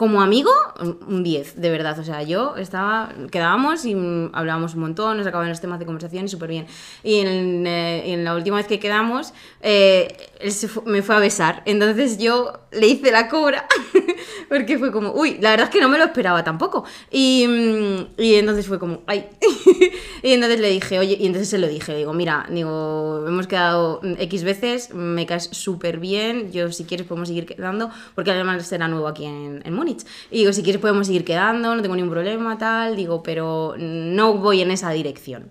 como 0.00 0.22
amigo, 0.22 0.50
un- 0.80 0.98
un 1.06 1.22
10, 1.22 1.60
de 1.60 1.68
verdad, 1.68 1.98
o 1.98 2.04
sea, 2.04 2.22
yo 2.22 2.56
estaba, 2.56 3.12
quedábamos 3.30 3.84
y 3.84 3.94
mm, 3.94 4.30
hablábamos 4.32 4.72
un 4.74 4.80
montón, 4.80 5.18
nos 5.18 5.26
acababan 5.26 5.50
los 5.50 5.60
temas 5.60 5.78
de 5.78 5.84
conversación 5.84 6.24
y 6.24 6.28
súper 6.28 6.48
bien. 6.48 6.66
Y 7.04 7.16
en, 7.16 7.66
eh, 7.66 8.16
la 8.24 8.34
última 8.34 8.56
vez 8.56 8.66
que 8.66 8.78
quedamos, 8.80 9.34
eh, 9.60 10.08
él 10.40 10.52
se 10.52 10.70
me 10.86 11.02
fue 11.02 11.16
a 11.16 11.18
besar, 11.18 11.62
entonces 11.66 12.16
yo 12.16 12.60
le 12.72 12.86
hice 12.86 13.12
la 13.12 13.28
cobra, 13.28 13.66
porque 14.48 14.78
fue 14.78 14.90
como, 14.90 15.12
uy, 15.12 15.36
la 15.38 15.50
verdad 15.50 15.66
es 15.66 15.70
que 15.70 15.82
no 15.82 15.90
me 15.90 15.98
lo 15.98 16.04
esperaba 16.04 16.42
tampoco. 16.44 16.84
Y, 17.10 17.46
mm, 17.46 18.06
y 18.22 18.36
entonces 18.36 18.66
fue 18.66 18.78
como, 18.78 19.02
ay. 19.06 19.26
y 20.22 20.32
entonces 20.32 20.60
le 20.60 20.70
dije, 20.70 20.98
oye, 20.98 21.18
y 21.20 21.26
entonces 21.26 21.50
se 21.50 21.58
lo 21.58 21.68
dije, 21.68 21.94
digo, 21.94 22.14
mira, 22.14 22.46
digo, 22.48 23.22
hemos 23.28 23.46
quedado 23.46 24.00
X 24.02 24.44
veces, 24.44 24.94
me 24.94 25.26
caes 25.26 25.50
súper 25.52 25.98
bien, 25.98 26.52
yo 26.52 26.72
si 26.72 26.84
quieres 26.84 27.06
podemos 27.06 27.28
seguir 27.28 27.44
quedando, 27.44 27.90
porque 28.14 28.30
además 28.30 28.66
será 28.66 28.88
nuevo 28.88 29.06
aquí 29.08 29.26
en, 29.26 29.60
en 29.62 29.74
Múnich. 29.74 29.89
Y 30.30 30.38
digo, 30.38 30.52
si 30.52 30.62
quieres 30.62 30.80
podemos 30.80 31.06
seguir 31.06 31.24
quedando, 31.24 31.74
no 31.74 31.82
tengo 31.82 31.96
ningún 31.96 32.10
problema, 32.12 32.56
tal, 32.58 32.96
digo, 32.96 33.22
pero 33.22 33.74
no 33.78 34.34
voy 34.38 34.60
en 34.62 34.70
esa 34.70 34.90
dirección. 34.90 35.50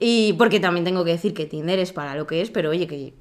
Y 0.00 0.34
porque 0.34 0.60
también 0.60 0.84
tengo 0.84 1.04
que 1.04 1.12
decir 1.12 1.34
que 1.34 1.46
Tinder 1.46 1.78
es 1.78 1.92
para 1.92 2.14
lo 2.14 2.26
que 2.26 2.40
es, 2.42 2.50
pero 2.50 2.70
oye, 2.70 2.86
que 2.86 3.14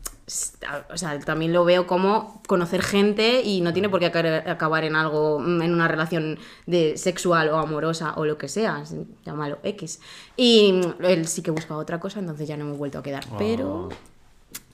o 0.93 0.95
sea, 0.97 1.19
también 1.19 1.51
lo 1.51 1.65
veo 1.65 1.85
como 1.87 2.41
conocer 2.47 2.81
gente 2.81 3.41
y 3.41 3.59
no 3.59 3.73
tiene 3.73 3.89
por 3.89 3.99
qué 3.99 4.05
aca- 4.05 4.49
acabar 4.49 4.85
en 4.85 4.95
algo, 4.95 5.39
mm, 5.39 5.61
en 5.61 5.73
una 5.73 5.89
relación 5.89 6.39
de 6.67 6.95
sexual 6.95 7.49
o 7.49 7.57
amorosa 7.57 8.13
o 8.15 8.23
lo 8.23 8.37
que 8.37 8.47
sea, 8.47 8.81
llámalo 9.25 9.57
X. 9.63 9.99
Y 10.37 10.71
mm, 10.73 11.03
él 11.03 11.27
sí 11.27 11.41
que 11.41 11.51
busca 11.51 11.75
otra 11.75 11.99
cosa, 11.99 12.19
entonces 12.19 12.47
ya 12.47 12.55
no 12.55 12.63
hemos 12.65 12.77
vuelto 12.77 12.99
a 12.99 13.03
quedar. 13.03 13.25
Pero 13.37 13.89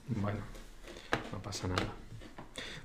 Bueno, 0.06 0.38
no 1.32 1.42
pasa 1.42 1.66
nada. 1.66 1.92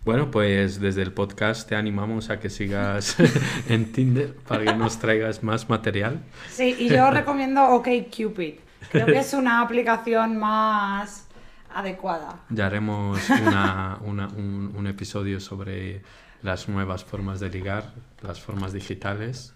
Bueno, 0.06 0.32
pues 0.32 0.82
desde 0.82 1.02
el 1.02 1.14
podcast 1.14 1.68
te 1.70 1.76
animamos 1.76 2.30
a 2.30 2.40
que 2.40 2.50
sigas 2.50 3.16
en 3.70 3.92
Tinder 3.94 4.36
para 4.36 4.66
que 4.66 4.74
nos 4.76 5.00
traigas 5.00 5.44
más 5.44 5.70
material. 5.70 6.20
Sí, 6.50 6.76
y 6.78 6.90
yo 6.90 7.10
recomiendo 7.10 7.64
OkCupid. 7.70 8.56
Creo 8.92 9.06
que 9.06 9.18
es 9.20 9.34
una 9.34 9.62
aplicación 9.62 10.38
más 10.38 11.28
adecuada. 11.74 12.42
Ya 12.50 12.66
haremos 12.68 13.30
una- 13.30 13.98
una- 14.02 14.28
un, 14.28 14.74
un 14.76 14.88
episodio 14.88 15.40
sobre 15.40 16.02
las 16.42 16.68
nuevas 16.68 17.06
formas 17.06 17.40
de 17.40 17.50
ligar, 17.50 17.94
las 18.22 18.42
formas 18.42 18.74
digitales 18.74 19.54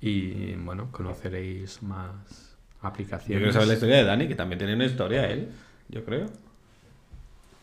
y 0.00 0.54
bueno, 0.56 0.90
conoceréis 0.90 1.80
más 1.84 2.56
Yo 2.82 2.88
aplicaciones. 2.88 3.38
quiero 3.38 3.52
saber 3.52 3.68
la 3.68 3.74
historia 3.74 3.96
de 3.98 4.04
Dani, 4.04 4.26
que 4.26 4.34
también 4.34 4.58
tiene 4.58 4.74
una 4.74 4.84
historia 4.84 5.28
él, 5.28 5.48
yo 5.88 6.04
creo. 6.04 6.26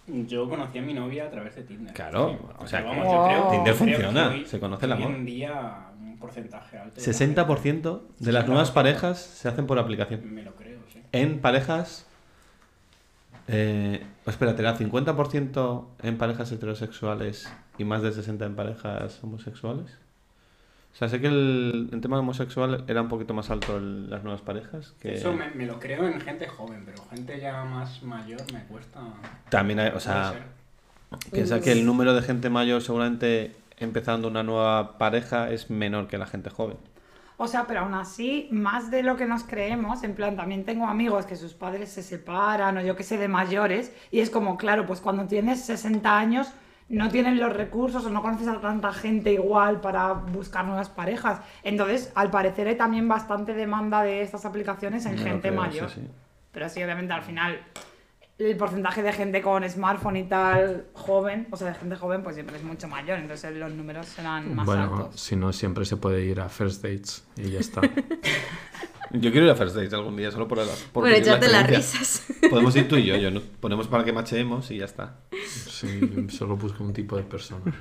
Yo 0.08 0.50
conocí 0.50 0.78
a 0.78 0.82
mi 0.82 0.94
novia 0.94 1.26
a 1.26 1.30
través 1.32 1.56
de 1.56 1.64
Tinder. 1.64 1.94
Claro, 1.94 2.30
Sí. 2.32 2.46
o 2.60 2.68
sea, 2.68 2.80
que 2.84 2.88
yo 2.88 3.26
creo- 3.26 3.48
Tinder 3.50 3.64
creo 3.64 3.76
funciona, 3.76 4.28
hoy- 4.30 4.46
se 4.46 4.60
conoce 4.60 4.86
el 4.86 4.92
hoy 4.92 4.98
amor. 5.04 5.12
en 5.16 5.26
día 5.26 5.88
un 6.00 6.18
porcentaje 6.18 6.78
alto. 6.78 6.96
de 6.96 7.02
la 7.02 7.06
60% 7.06 8.08
de 8.20 8.32
las 8.32 8.48
nuevas 8.48 8.72
parejas 8.72 9.20
se 9.20 9.48
hacen 9.48 9.66
por 9.66 9.80
aplicación. 9.80 10.22
Me 10.34 10.44
lo 10.44 10.54
creo, 10.56 10.80
sí. 10.92 11.00
En 11.14 11.40
parejas... 11.40 12.06
Eh, 13.48 14.06
espérate, 14.26 14.62
era 14.62 14.76
50% 14.78 15.90
en 16.02 16.18
parejas 16.18 16.52
heterosexuales 16.52 17.52
y 17.78 17.84
más 17.84 18.02
de 18.02 18.12
60% 18.14 18.46
en 18.46 18.56
parejas 18.56 19.22
homosexuales. 19.24 19.98
O 20.94 20.96
sea, 20.96 21.10
sé 21.10 21.20
que 21.20 21.28
el, 21.28 21.90
el 21.92 22.02
tema 22.02 22.20
homosexual 22.20 22.84
era 22.88 23.02
un 23.02 23.10
poquito 23.10 23.34
más 23.34 23.50
alto 23.50 23.78
en 23.78 24.12
las 24.12 24.24
nuevas 24.24 24.42
parejas. 24.42 24.94
Que 25.02 25.16
Eso 25.16 25.34
me, 25.34 25.50
me 25.50 25.66
lo 25.66 25.80
creo 25.80 26.08
en 26.08 26.22
gente 26.22 26.48
joven, 26.48 26.84
pero 26.86 27.04
gente 27.10 27.40
ya 27.40 27.64
más 27.64 28.04
mayor 28.04 28.42
me 28.54 28.64
cuesta. 28.66 29.02
También 29.50 29.80
hay, 29.80 29.90
o 29.90 30.00
sea, 30.00 30.36
piensa 31.32 31.60
que 31.62 31.72
el 31.72 31.84
número 31.84 32.14
de 32.14 32.22
gente 32.22 32.52
mayor 32.52 32.84
seguramente 32.84 33.56
empezando 33.78 34.28
una 34.28 34.44
nueva 34.44 35.00
pareja 35.00 35.50
es 35.50 35.72
menor 35.72 36.08
que 36.08 36.20
la 36.20 36.28
gente 36.28 36.52
joven. 36.52 36.78
O 37.38 37.48
sea, 37.48 37.66
pero 37.66 37.82
aún 37.82 37.96
así, 37.96 38.48
más 38.52 38.92
de 38.92 39.02
lo 39.02 39.18
que 39.18 39.26
nos 39.26 39.44
creemos, 39.44 40.04
en 40.04 40.14
plan, 40.14 40.38
también 40.38 40.64
tengo 40.64 40.86
amigos 40.86 41.26
que 41.26 41.36
sus 41.36 41.54
padres 41.54 41.90
se 41.90 42.04
separan 42.04 42.78
o 42.78 42.82
yo 42.82 42.96
que 42.96 43.04
sé, 43.04 43.18
de 43.18 43.28
mayores, 43.28 43.92
y 44.12 44.20
es 44.20 44.30
como, 44.30 44.58
claro, 44.58 44.86
pues 44.86 45.02
cuando 45.02 45.26
tienes 45.26 45.66
60 45.66 46.18
años 46.18 46.48
no 46.90 47.10
tienen 47.10 47.40
los 47.40 47.54
recursos 47.54 48.06
o 48.06 48.10
no 48.10 48.22
conoces 48.22 48.48
a 48.48 48.60
tanta 48.62 48.92
gente 48.94 49.32
igual 49.32 49.82
para 49.82 50.14
buscar 50.14 50.66
nuevas 50.66 50.90
parejas. 50.90 51.40
Entonces, 51.64 52.12
al 52.16 52.30
parecer 52.30 52.68
hay 52.68 52.76
también 52.76 53.08
bastante 53.08 53.54
demanda 53.54 54.04
de 54.04 54.22
estas 54.22 54.46
aplicaciones 54.46 55.06
en 55.06 55.18
gente 55.18 55.50
creo, 55.50 55.54
mayor. 55.62 55.90
sí, 55.90 56.02
sí. 56.02 56.08
Pero 56.52 56.70
sí, 56.70 56.84
obviamente, 56.84 57.14
al 57.14 57.24
final, 57.24 57.60
el 58.38 58.58
porcentaje 58.58 59.02
de 59.02 59.12
gente 59.14 59.42
con 59.42 59.68
smartphone 59.68 60.18
y 60.18 60.24
tal 60.26 60.86
joven, 60.94 61.48
o 61.52 61.58
sea, 61.58 61.70
de 61.70 61.74
gente 61.76 61.96
joven, 61.96 62.22
pues 62.24 62.36
siempre 62.36 62.58
es 62.58 62.64
mucho 62.64 62.88
mayor, 62.88 63.18
entonces 63.20 63.56
los 63.56 63.72
números 63.74 64.06
serán 64.08 64.54
más 64.54 64.66
Bueno, 64.66 64.84
altos. 64.84 65.20
si 65.20 65.36
no, 65.36 65.52
siempre 65.54 65.86
se 65.86 65.98
puede 65.98 66.24
ir 66.26 66.40
a 66.42 66.50
First 66.50 66.84
Dates 66.84 67.26
y 67.38 67.52
ya 67.52 67.60
está. 67.60 67.82
Yo 69.14 69.32
quiero 69.32 69.46
ir 69.46 69.52
a 69.52 69.56
First 69.56 69.76
Dates 69.76 69.94
algún 69.94 70.16
día, 70.18 70.32
solo 70.32 70.48
por, 70.48 70.58
por 70.60 70.68
por 70.92 71.10
la 71.10 71.18
echarte 71.18 71.48
las 71.48 71.68
risas. 71.68 72.24
Podemos 72.50 72.76
ir 72.76 72.88
tú 72.88 72.96
y 72.98 73.06
yo, 73.06 73.16
yo 73.16 73.30
¿no? 73.32 73.42
ponemos 73.60 73.88
para 73.88 74.04
que 74.04 74.12
macheemos 74.12 74.70
y 74.72 74.78
ya 74.80 74.86
está. 74.86 75.18
Sí, 75.70 76.00
solo 76.30 76.58
busco 76.58 76.84
un 76.84 76.94
tipo 76.94 77.16
de 77.16 77.24
persona. 77.24 77.72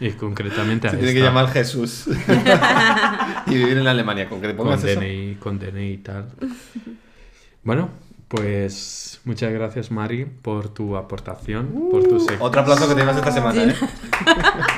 Y 0.00 0.10
concretamente 0.12 0.86
a 0.88 0.90
Se 0.92 0.96
tiene 0.98 1.12
que 1.14 1.20
llamar 1.20 1.48
Jesús. 1.48 2.04
y 3.46 3.54
vivir 3.54 3.76
en 3.78 3.86
Alemania, 3.86 4.28
con 4.28 4.40
que 4.40 4.48
te 4.48 4.56
con 4.56 4.66
pongas 4.66 4.84
eso. 4.84 5.00
DNI, 5.00 5.34
con 5.36 5.58
DNI 5.58 5.90
y 5.92 5.98
tal. 5.98 6.28
Bueno, 7.62 7.90
Pues 8.28 9.20
muchas 9.24 9.52
gracias, 9.52 9.90
Mari, 9.90 10.24
por 10.24 10.68
tu 10.72 10.96
aportación, 10.96 11.88
por 11.90 12.02
tu 12.04 12.18
sec- 12.18 12.38
Otro 12.40 12.62
aplauso 12.62 12.88
que 12.88 12.94
te 12.94 13.00
llevas 13.00 13.16
esta 13.16 13.30
semana, 13.32 13.64
¿eh? 13.64 13.74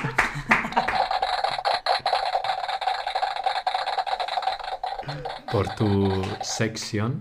por 5.50 5.74
tu 5.74 6.22
sección. 6.42 7.20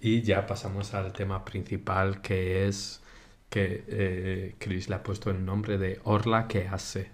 Y 0.00 0.22
ya 0.22 0.46
pasamos 0.46 0.94
al 0.94 1.12
tema 1.12 1.44
principal 1.44 2.20
que 2.20 2.66
es 2.68 3.00
que 3.50 3.84
eh, 3.88 4.54
Chris 4.58 4.88
le 4.88 4.96
ha 4.96 5.02
puesto 5.02 5.30
el 5.30 5.44
nombre 5.44 5.78
de 5.78 6.00
Orla 6.04 6.46
que 6.48 6.68
hace. 6.68 7.10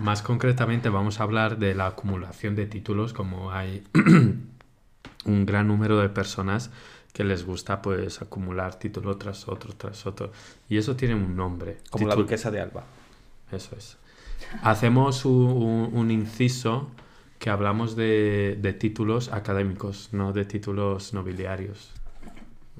Más 0.00 0.20
concretamente 0.22 0.88
vamos 0.90 1.20
a 1.20 1.22
hablar 1.22 1.58
de 1.58 1.74
la 1.74 1.86
acumulación 1.86 2.54
de 2.54 2.66
títulos 2.66 3.12
como 3.14 3.50
hay 3.52 3.82
un 5.24 5.46
gran 5.46 5.68
número 5.68 5.98
de 6.00 6.08
personas 6.10 6.70
que 7.14 7.24
les 7.24 7.46
gusta 7.46 7.80
pues 7.80 8.20
acumular 8.20 8.74
título 8.78 9.16
tras 9.16 9.48
otro 9.48 9.72
tras 9.74 10.04
otro 10.04 10.32
y 10.68 10.76
eso 10.78 10.96
tiene 10.96 11.14
un 11.14 11.36
nombre 11.36 11.78
Como 11.90 12.08
la 12.08 12.14
duquesa 12.16 12.50
de 12.50 12.60
Alba. 12.60 12.84
eso 13.52 13.74
es. 13.76 13.96
Hacemos 14.62 15.24
un, 15.24 15.32
un- 15.32 15.90
un 15.94 16.10
inciso 16.10 16.90
que 17.44 17.50
hablamos 17.50 17.94
de, 17.94 18.56
de 18.58 18.72
títulos 18.72 19.30
académicos, 19.30 20.08
no 20.12 20.32
de 20.32 20.46
títulos 20.46 21.12
nobiliarios. 21.12 21.90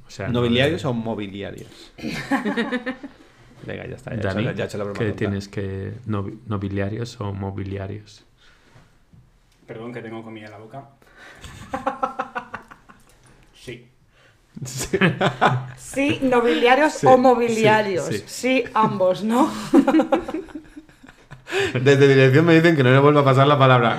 O 0.06 0.10
sea, 0.10 0.28
no 0.28 0.40
¿Nobiliarios 0.40 0.80
de- 0.84 0.88
o 0.88 0.94
mobiliarios? 0.94 1.92
Venga, 3.66 3.86
ya 3.86 3.94
está. 3.96 4.12
Ya, 4.14 4.16
he 4.16 4.22
Dani, 4.22 4.42
hecho- 4.44 4.52
ya 4.56 4.64
he 4.64 4.66
hecho 4.66 4.78
la 4.78 4.84
broma 4.84 4.98
que 4.98 5.04
tonta. 5.04 5.18
tienes 5.18 5.48
que 5.48 5.92
nobi- 6.06 6.38
nobiliarios 6.46 7.20
o 7.20 7.34
mobiliarios. 7.34 8.24
Perdón 9.66 9.92
que 9.92 10.00
tengo 10.00 10.22
comida 10.22 10.46
en 10.46 10.52
la 10.52 10.58
boca. 10.58 10.88
Sí. 13.54 13.86
Sí, 15.76 16.20
nobiliarios 16.22 16.94
Sí, 16.94 17.06
o 17.06 17.18
mobiliarios. 17.18 18.06
sí, 18.06 18.18
Sí, 18.18 18.24
sí. 18.26 18.64
ambos, 18.72 19.22
¿no? 19.24 19.50
Desde 21.80 22.08
dirección 22.08 22.44
me 22.46 22.54
dicen 22.54 22.76
que 22.76 22.82
no 22.82 22.90
le 22.90 22.98
vuelva 22.98 23.20
a 23.20 23.24
pasar 23.24 23.46
la 23.46 23.58
palabra. 23.58 23.98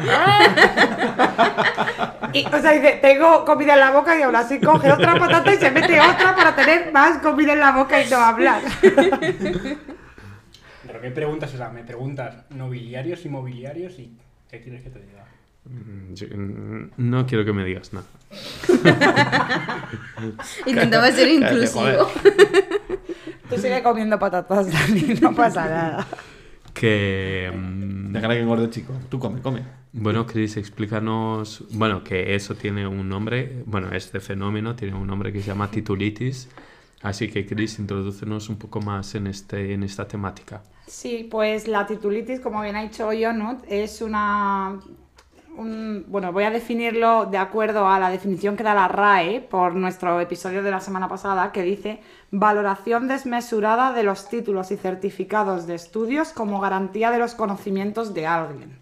Y, 2.34 2.46
o 2.46 2.60
sea, 2.62 2.72
dice, 2.74 3.00
tengo 3.02 3.46
comida 3.46 3.74
en 3.76 3.80
la 3.80 3.92
boca 3.92 4.18
y 4.20 4.22
aún 4.24 4.36
así 4.36 4.60
coge 4.60 4.92
otra 4.92 5.18
patata 5.18 5.54
y 5.54 5.58
se 5.58 5.72
mete 5.72 6.00
otra 6.02 6.36
para 6.36 6.56
tener 6.56 6.92
más 6.92 7.20
comida 7.20 7.54
en 7.54 7.60
la 7.60 7.72
boca 7.72 8.02
y 8.04 8.10
no 8.10 8.18
hablar. 8.18 8.62
¿Pero 10.88 11.02
qué 11.02 11.12
preguntas? 11.12 11.54
O 11.54 11.58
sea, 11.58 11.70
me 11.70 11.84
preguntas 11.84 12.36
nobiliarios 12.50 13.26
y 13.26 13.30
mobiliarios 13.30 13.98
y 14.00 14.18
¿qué 14.50 14.62
quieres 14.62 14.82
que 14.84 14.90
te 14.90 15.00
diga? 15.00 15.24
Mm, 15.66 16.14
yo- 16.14 16.28
mm, 16.36 16.92
no 16.98 17.26
quiero 17.26 17.44
que 17.46 17.54
me 17.54 17.64
digas 17.64 17.92
nada. 17.94 18.06
Intentaba 20.66 21.12
ser 21.12 21.28
inclusivo. 21.30 22.12
Tú 23.50 23.58
sigue 23.58 23.82
comiendo 23.82 24.20
patatas, 24.20 24.72
Dani, 24.72 25.16
no 25.22 25.34
pasa 25.34 25.66
nada. 25.66 26.08
Que... 26.76 27.52
mm, 27.54 28.12
Déjala 28.14 28.36
que 28.36 28.42
engorde, 28.42 28.70
chico. 28.70 28.94
Tú 29.10 29.18
come, 29.20 29.42
come. 29.42 29.64
Bueno, 29.94 30.26
Chris, 30.28 30.58
explícanos, 30.58 31.64
bueno, 31.72 32.04
que 32.04 32.36
eso 32.36 32.56
tiene 32.56 32.86
un 32.88 33.08
nombre, 33.08 33.64
bueno, 33.66 33.92
este 33.94 34.20
fenómeno 34.20 34.76
tiene 34.76 34.94
un 34.96 35.08
nombre 35.08 35.32
que 35.32 35.42
se 35.42 35.48
llama 35.48 35.72
titulitis, 35.72 36.50
así 37.02 37.30
que 37.32 37.46
Chris, 37.46 37.80
introdúcenos 37.80 38.50
un 38.50 38.58
poco 38.58 38.82
más 38.82 39.16
en, 39.16 39.28
este, 39.28 39.74
en 39.74 39.84
esta 39.84 40.08
temática. 40.08 40.64
Sí, 40.88 41.28
pues 41.32 41.68
la 41.68 41.86
titulitis, 41.88 42.40
como 42.42 42.62
bien 42.62 42.76
ha 42.76 42.84
dicho 42.84 43.10
Jonut, 43.18 43.64
es 43.68 44.02
una... 44.02 44.80
un- 45.58 46.06
bueno, 46.08 46.32
voy 46.32 46.44
a 46.44 46.50
definirlo 46.50 47.26
de 47.26 47.38
acuerdo 47.38 47.88
a 47.88 48.00
la 48.00 48.10
definición 48.10 48.56
que 48.56 48.64
da 48.64 48.74
la 48.74 48.88
RAE 48.88 49.42
por 49.42 49.76
nuestro 49.76 50.20
episodio 50.20 50.64
de 50.64 50.72
la 50.72 50.80
semana 50.80 51.08
pasada, 51.08 51.52
que 51.52 51.64
dice 51.64 52.02
valoración 52.32 53.08
desmesurada 53.08 53.94
de 53.94 54.04
los 54.04 54.30
títulos 54.30 54.72
y 54.72 54.78
certificados 54.78 55.68
de 55.68 55.76
estudios 55.76 56.34
como 56.34 56.60
garantía 56.60 57.12
de 57.12 57.20
los 57.20 57.36
conocimientos 57.36 58.14
de 58.14 58.28
alguien. 58.28 58.80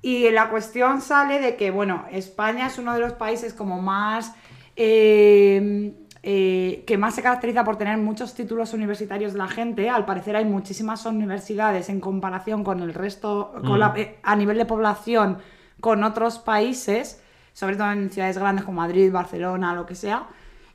Y 0.00 0.30
la 0.30 0.48
cuestión 0.50 1.00
sale 1.00 1.40
de 1.40 1.56
que, 1.56 1.70
bueno, 1.70 2.04
España 2.12 2.66
es 2.68 2.78
uno 2.78 2.94
de 2.94 3.00
los 3.00 3.12
países 3.14 3.52
como 3.54 3.80
más... 3.82 4.34
eh, 4.76 5.92
eh, 6.24 6.82
que 6.86 6.98
más 6.98 7.14
se 7.14 7.22
caracteriza 7.22 7.64
por 7.64 7.76
tener 7.76 7.96
muchos 7.96 8.34
títulos 8.34 8.74
universitarios 8.74 9.32
de 9.32 9.38
la 9.38 9.46
gente. 9.46 9.88
Al 9.88 10.04
parecer 10.04 10.34
hay 10.34 10.44
muchísimas 10.44 11.06
universidades 11.06 11.88
en 11.88 12.00
comparación 12.00 12.64
con 12.64 12.80
el 12.80 12.92
resto, 12.92 13.52
con 13.64 13.78
la- 13.78 13.94
eh, 13.96 14.18
a 14.24 14.34
nivel 14.34 14.58
de 14.58 14.64
población, 14.66 15.38
con 15.80 16.04
otros 16.04 16.38
países, 16.38 17.20
sobre 17.52 17.76
todo 17.76 17.90
en 17.92 18.10
ciudades 18.10 18.38
grandes 18.38 18.64
como 18.64 18.80
Madrid, 18.80 19.12
Barcelona, 19.12 19.74
lo 19.74 19.86
que 19.86 19.94
sea. 19.94 20.26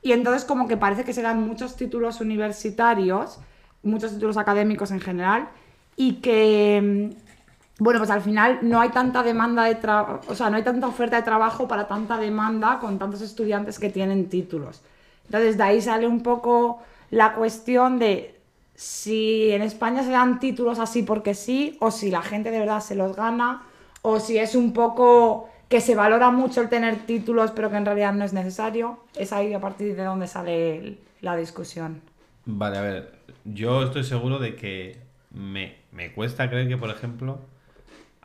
Y 0.01 0.11
entonces 0.11 0.45
como 0.45 0.67
que 0.67 0.77
parece 0.77 1.03
que 1.03 1.13
se 1.13 1.21
dan 1.21 1.45
muchos 1.47 1.75
títulos 1.75 2.19
universitarios, 2.21 3.39
muchos 3.83 4.13
títulos 4.13 4.37
académicos 4.37 4.91
en 4.91 4.99
general, 4.99 5.47
y 5.95 6.15
que, 6.15 7.11
mm, 7.11 7.83
bueno, 7.83 7.99
pues 7.99 8.09
al 8.09 8.21
final 8.21 8.59
no 8.61 8.81
hay 8.81 8.89
tanta 8.89 9.23
demanda 9.23 9.63
de 9.63 9.75
trabajo, 9.75 10.21
o 10.27 10.35
sea, 10.35 10.49
no 10.49 10.57
hay 10.57 10.63
tanta 10.63 10.87
oferta 10.87 11.15
de 11.15 11.23
trabajo 11.23 11.67
para 11.67 11.87
tanta 11.87 12.17
demanda 12.17 12.79
con 12.79 12.99
tantos 12.99 13.21
estudiantes 13.21 13.79
que 13.79 13.89
tienen 13.89 14.29
títulos. 14.29 14.81
Entonces, 15.25 15.57
de 15.57 15.63
ahí 15.63 15.81
sale 15.81 16.07
un 16.07 16.21
poco 16.21 16.81
la 17.09 17.33
cuestión 17.33 17.99
de 17.99 18.39
si 18.75 19.51
en 19.51 19.61
España 19.61 20.03
se 20.03 20.11
dan 20.11 20.39
títulos 20.39 20.79
así 20.79 21.03
porque 21.03 21.33
sí, 21.35 21.77
o 21.79 21.91
si 21.91 22.09
la 22.09 22.21
gente 22.21 22.51
de 22.51 22.59
verdad 22.59 22.81
se 22.81 22.95
los 22.95 23.15
gana, 23.15 23.63
o 24.03 24.19
si 24.19 24.37
es 24.37 24.53
un 24.53 24.71
poco 24.73 25.49
que 25.69 25.81
se 25.81 25.95
valora 25.95 26.29
mucho 26.29 26.61
el 26.61 26.69
tener 26.69 27.07
títulos, 27.07 27.49
pero 27.51 27.71
que 27.71 27.77
en 27.77 27.85
realidad 27.85 28.13
no 28.13 28.23
es 28.23 28.33
necesario. 28.33 28.99
Es 29.15 29.33
ahí 29.33 29.53
a 29.53 29.59
partir 29.59 29.95
de 29.95 30.03
donde 30.03 30.27
sale 30.27 30.77
el- 30.77 30.99
la 31.21 31.35
discusión. 31.35 32.01
Vale, 32.45 32.77
a 32.77 32.81
ver. 32.81 33.19
Yo 33.45 33.81
estoy 33.83 34.03
seguro 34.03 34.37
de 34.37 34.55
que 34.55 34.99
me, 35.31 35.77
me 35.91 36.13
cuesta 36.13 36.49
creer 36.49 36.67
que, 36.67 36.77
por 36.77 36.91
ejemplo, 36.91 37.39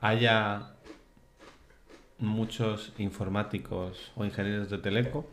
haya 0.00 0.72
muchos 2.18 2.92
informáticos 2.98 4.12
o 4.16 4.24
ingenieros 4.24 4.68
de 4.70 4.78
teleco 4.78 5.24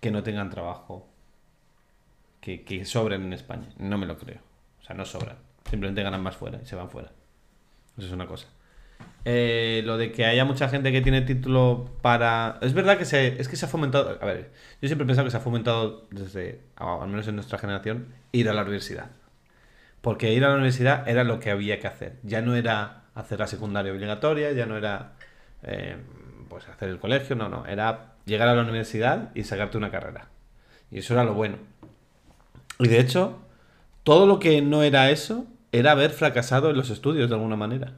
que 0.00 0.10
no 0.10 0.22
tengan 0.22 0.48
trabajo, 0.50 1.06
que, 2.40 2.64
que 2.64 2.84
sobren 2.84 3.22
en 3.24 3.32
España. 3.34 3.68
No 3.78 3.98
me 3.98 4.06
lo 4.06 4.16
creo. 4.16 4.40
O 4.80 4.84
sea, 4.84 4.96
no 4.96 5.04
sobran. 5.04 5.36
Simplemente 5.68 6.02
ganan 6.02 6.22
más 6.22 6.36
fuera 6.36 6.58
y 6.62 6.66
se 6.66 6.76
van 6.76 6.88
fuera. 6.88 7.10
Eso 7.98 8.06
es 8.06 8.12
una 8.12 8.26
cosa. 8.26 8.46
Eh, 9.24 9.82
lo 9.84 9.98
de 9.98 10.10
que 10.10 10.24
haya 10.24 10.44
mucha 10.46 10.68
gente 10.68 10.90
que 10.90 11.02
tiene 11.02 11.20
título 11.20 11.90
para... 12.00 12.58
Es 12.62 12.72
verdad 12.72 12.96
que 12.96 13.04
se, 13.04 13.38
es 13.40 13.48
que 13.48 13.56
se 13.56 13.66
ha 13.66 13.68
fomentado... 13.68 14.18
A 14.22 14.24
ver, 14.24 14.50
yo 14.80 14.88
siempre 14.88 15.04
he 15.04 15.06
pensado 15.06 15.26
que 15.26 15.30
se 15.30 15.36
ha 15.36 15.40
fomentado 15.40 16.06
desde, 16.10 16.62
al 16.76 17.08
menos 17.08 17.28
en 17.28 17.34
nuestra 17.34 17.58
generación, 17.58 18.06
ir 18.32 18.48
a 18.48 18.54
la 18.54 18.62
universidad. 18.62 19.10
Porque 20.00 20.32
ir 20.32 20.44
a 20.44 20.48
la 20.48 20.54
universidad 20.54 21.06
era 21.08 21.24
lo 21.24 21.40
que 21.40 21.50
había 21.50 21.78
que 21.78 21.86
hacer. 21.86 22.16
Ya 22.22 22.40
no 22.40 22.56
era 22.56 23.02
hacer 23.14 23.38
la 23.38 23.46
secundaria 23.46 23.92
obligatoria, 23.92 24.52
ya 24.52 24.64
no 24.64 24.76
era 24.76 25.12
eh, 25.62 25.96
pues 26.48 26.68
hacer 26.68 26.88
el 26.88 26.98
colegio, 26.98 27.36
no, 27.36 27.48
no. 27.48 27.66
Era 27.66 28.14
llegar 28.24 28.48
a 28.48 28.54
la 28.54 28.62
universidad 28.62 29.30
y 29.34 29.44
sacarte 29.44 29.76
una 29.76 29.90
carrera. 29.90 30.28
Y 30.90 31.00
eso 31.00 31.14
era 31.14 31.24
lo 31.24 31.34
bueno. 31.34 31.58
Y 32.78 32.88
de 32.88 33.00
hecho, 33.00 33.38
todo 34.04 34.26
lo 34.26 34.38
que 34.38 34.62
no 34.62 34.82
era 34.82 35.10
eso 35.10 35.46
era 35.72 35.92
haber 35.92 36.12
fracasado 36.12 36.70
en 36.70 36.76
los 36.76 36.90
estudios 36.90 37.28
de 37.28 37.34
alguna 37.34 37.56
manera. 37.56 37.92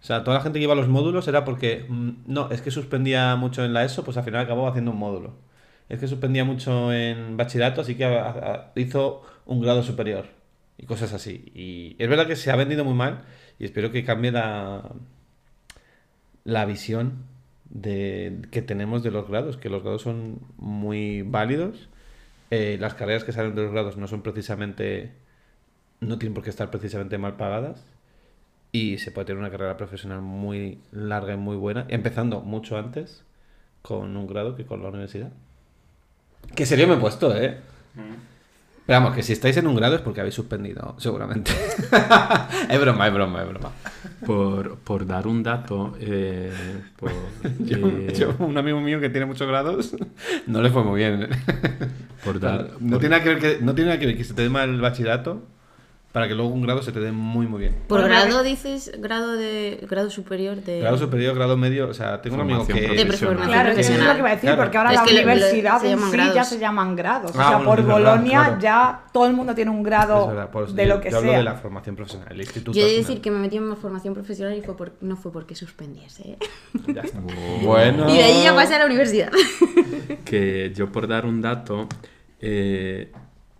O 0.00 0.04
sea, 0.04 0.24
toda 0.24 0.38
la 0.38 0.42
gente 0.42 0.58
que 0.58 0.62
iba 0.64 0.72
a 0.72 0.76
los 0.76 0.88
módulos 0.88 1.28
era 1.28 1.44
porque, 1.44 1.84
mm, 1.88 2.10
no, 2.26 2.50
es 2.50 2.62
que 2.62 2.70
suspendía 2.70 3.36
mucho 3.36 3.64
en 3.64 3.72
la 3.74 3.84
ESO, 3.84 4.04
pues 4.04 4.16
al 4.16 4.24
final 4.24 4.42
acabó 4.44 4.66
haciendo 4.68 4.92
un 4.92 4.98
módulo. 4.98 5.34
Es 5.88 5.98
que 6.00 6.08
suspendía 6.08 6.44
mucho 6.44 6.92
en 6.92 7.36
bachillerato, 7.36 7.80
así 7.82 7.96
que 7.96 8.04
a- 8.04 8.30
a- 8.30 8.72
hizo 8.76 9.22
un 9.46 9.60
grado 9.60 9.82
superior. 9.82 10.26
Y 10.78 10.86
cosas 10.86 11.12
así. 11.12 11.52
Y 11.54 11.96
es 11.98 12.08
verdad 12.08 12.26
que 12.26 12.36
se 12.36 12.50
ha 12.50 12.56
vendido 12.56 12.84
muy 12.84 12.94
mal 12.94 13.22
y 13.58 13.64
espero 13.66 13.92
que 13.92 14.04
cambie 14.04 14.32
la, 14.32 14.82
la 16.44 16.64
visión 16.66 17.24
de, 17.68 18.42
que 18.50 18.62
tenemos 18.62 19.02
de 19.02 19.10
los 19.10 19.28
grados, 19.28 19.56
que 19.56 19.68
los 19.68 19.82
grados 19.82 20.02
son 20.02 20.40
muy 20.56 21.22
válidos. 21.22 21.88
Eh, 22.50 22.78
las 22.80 22.94
carreras 22.94 23.24
que 23.24 23.32
salen 23.32 23.54
de 23.54 23.62
los 23.62 23.72
grados 23.72 23.96
no 23.96 24.08
son 24.08 24.22
precisamente, 24.22 25.12
no 26.00 26.18
tienen 26.18 26.34
por 26.34 26.44
qué 26.44 26.50
estar 26.50 26.70
precisamente 26.70 27.18
mal 27.18 27.36
pagadas 27.36 27.84
y 28.72 28.98
se 28.98 29.10
puede 29.10 29.26
tener 29.26 29.40
una 29.40 29.50
carrera 29.50 29.76
profesional 29.76 30.20
muy 30.22 30.78
larga 30.92 31.34
y 31.34 31.36
muy 31.36 31.56
buena, 31.56 31.86
empezando 31.88 32.40
mucho 32.40 32.78
antes 32.78 33.24
con 33.82 34.16
un 34.16 34.26
grado 34.26 34.56
que 34.56 34.64
con 34.66 34.82
la 34.82 34.88
universidad. 34.90 35.30
Que 36.54 36.66
serio 36.66 36.86
me 36.88 36.94
he 36.94 36.98
puesto, 36.98 37.36
¿eh? 37.36 37.58
Pero 38.86 39.00
vamos, 39.00 39.14
que 39.14 39.22
si 39.22 39.32
estáis 39.32 39.56
en 39.56 39.66
un 39.66 39.76
grado 39.76 39.94
es 39.94 40.00
porque 40.00 40.20
habéis 40.20 40.34
suspendido, 40.34 40.96
seguramente. 40.98 41.52
es 42.68 42.80
broma, 42.80 43.06
es 43.06 43.14
broma, 43.14 43.42
es 43.42 43.48
broma. 43.48 43.70
Por, 44.26 44.78
por 44.78 45.06
dar 45.06 45.26
un 45.26 45.42
dato, 45.42 45.96
eh, 46.00 46.52
por, 46.96 47.10
Yo, 47.60 47.76
eh, 47.76 48.12
yo, 48.18 48.34
un 48.40 48.56
amigo 48.58 48.80
mío 48.80 48.98
que 49.00 49.08
tiene 49.10 49.26
muchos 49.26 49.46
grados, 49.46 49.94
no 50.46 50.60
le 50.60 50.70
fue 50.70 50.82
muy 50.82 50.98
bien. 50.98 51.28
por 52.24 52.40
dar, 52.40 52.70
no, 52.80 52.90
por- 52.92 53.00
tiene 53.00 53.22
que 53.22 53.28
ver 53.28 53.38
que, 53.38 53.58
no 53.64 53.74
tiene 53.74 53.90
nada 53.90 54.00
que 54.00 54.06
ver 54.06 54.16
que 54.16 54.24
se 54.24 54.34
te 54.34 54.42
dé 54.42 54.48
mal 54.50 54.68
el 54.70 54.80
bachillerato 54.80 55.42
para 56.12 56.26
que 56.26 56.34
luego 56.34 56.50
un 56.50 56.62
grado 56.62 56.82
se 56.82 56.90
te 56.90 56.98
dé 56.98 57.12
muy, 57.12 57.46
muy 57.46 57.60
bien. 57.60 57.76
Por 57.86 58.02
grado 58.02 58.42
dices, 58.42 58.90
grado 58.98 59.32
de 59.36 59.86
grado 59.88 60.10
superior 60.10 60.56
de... 60.56 60.80
Grado 60.80 60.98
superior, 60.98 61.36
grado 61.36 61.56
medio, 61.56 61.88
o 61.88 61.94
sea, 61.94 62.20
tengo 62.20 62.34
un 62.34 62.42
amigo 62.42 62.66
que... 62.66 62.72
De 62.74 63.06
Claro, 63.06 63.70
eso 63.70 63.92
es 63.92 63.98
lo 64.04 64.12
que 64.14 64.18
iba 64.18 64.28
a 64.28 64.34
decir, 64.34 64.40
Claro. 64.50 64.62
porque 64.62 64.76
ahora 64.78 64.90
Es 64.90 64.96
la 64.96 65.02
universidad 65.04 65.80
se 65.80 65.90
en 65.92 65.96
llaman 65.98 66.10
sí 66.10 66.16
ya 66.16 66.24
grados. 66.32 66.48
se 66.48 66.58
llaman 66.58 66.96
grados. 66.96 67.30
o 67.36 67.40
Ah, 67.40 67.48
sea, 67.48 67.56
bueno, 67.58 67.70
por 67.70 67.82
Bolonia 67.92 68.40
claro. 68.44 68.60
ya 68.60 69.00
todo 69.12 69.26
el 69.26 69.34
mundo 69.34 69.54
tiene 69.54 69.70
un 69.70 69.84
grado 69.84 70.26
verdad, 70.26 70.50
pues, 70.50 70.74
de 70.74 70.86
lo 70.86 71.00
que 71.00 71.10
yo 71.12 71.18
hablo 71.18 71.28
sea. 71.30 71.38
de 71.38 71.44
la 71.44 71.54
formación 71.54 71.94
profesional, 71.94 72.28
el 72.32 72.40
instituto. 72.40 72.76
Yo 72.76 72.86
he 72.86 72.90
de 72.90 72.96
decir 72.96 73.20
que 73.20 73.30
me 73.30 73.38
metí 73.38 73.56
en 73.58 73.76
formación 73.76 74.12
profesional 74.14 74.56
y 74.58 74.62
fue 74.62 74.76
por- 74.76 74.94
no 75.00 75.16
fue 75.16 75.30
porque 75.30 75.54
suspendiese. 75.54 76.22
¿eh? 76.32 76.38
Ya 76.88 77.02
está. 77.02 77.20
Bueno. 77.62 78.08
Y 78.12 78.16
de 78.16 78.22
ahí 78.24 78.42
ya 78.42 78.52
pasé 78.54 78.74
a 78.74 78.78
la 78.80 78.86
universidad. 78.86 79.30
que 80.24 80.72
yo 80.74 80.90
por 80.90 81.06
dar 81.06 81.24
un 81.26 81.40
dato, 81.40 81.86
eh, 82.40 83.12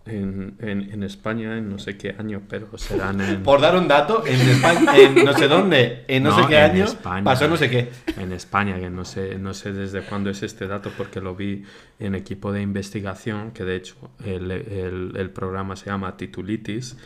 en, 0.05 0.55
en- 0.59 0.91
en 0.91 1.03
España, 1.03 1.57
en 1.57 1.69
no 1.69 1.77
sé 1.77 1.95
qué 1.97 2.15
año, 2.17 2.41
pero 2.49 2.75
serán 2.77 3.21
en... 3.21 3.43
Por 3.43 3.61
dar 3.61 3.75
un 3.77 3.87
dato, 3.87 4.23
en 4.25 4.39
España, 4.41 4.97
en 4.97 5.23
no 5.25 5.33
sé 5.33 5.47
dónde, 5.47 6.05
en 6.07 6.23
no, 6.23 6.35
sé 6.35 6.47
qué 6.47 6.57
año, 6.57 6.85
España. 6.85 7.23
pasó 7.23 7.47
no 7.47 7.55
sé 7.57 7.69
qué. 7.69 7.89
En 8.17 8.31
España, 8.31 8.79
que 8.79 8.89
no 8.89 9.05
sé, 9.05 9.37
no 9.37 9.53
sé 9.53 9.73
desde 9.73 10.01
cuándo 10.01 10.29
es 10.31 10.41
este 10.43 10.65
dato 10.67 10.91
porque 10.97 11.21
lo 11.21 11.35
vi 11.35 11.63
en 11.99 12.15
equipo 12.15 12.51
de 12.51 12.61
investigación, 12.61 13.51
que 13.51 13.63
de 13.63 13.75
hecho 13.75 13.95
el, 14.25 14.49
el- 14.51 15.13
el 15.15 15.29
programa 15.29 15.75
se 15.75 15.85
llama 15.87 16.17
Titulitis, 16.17 16.97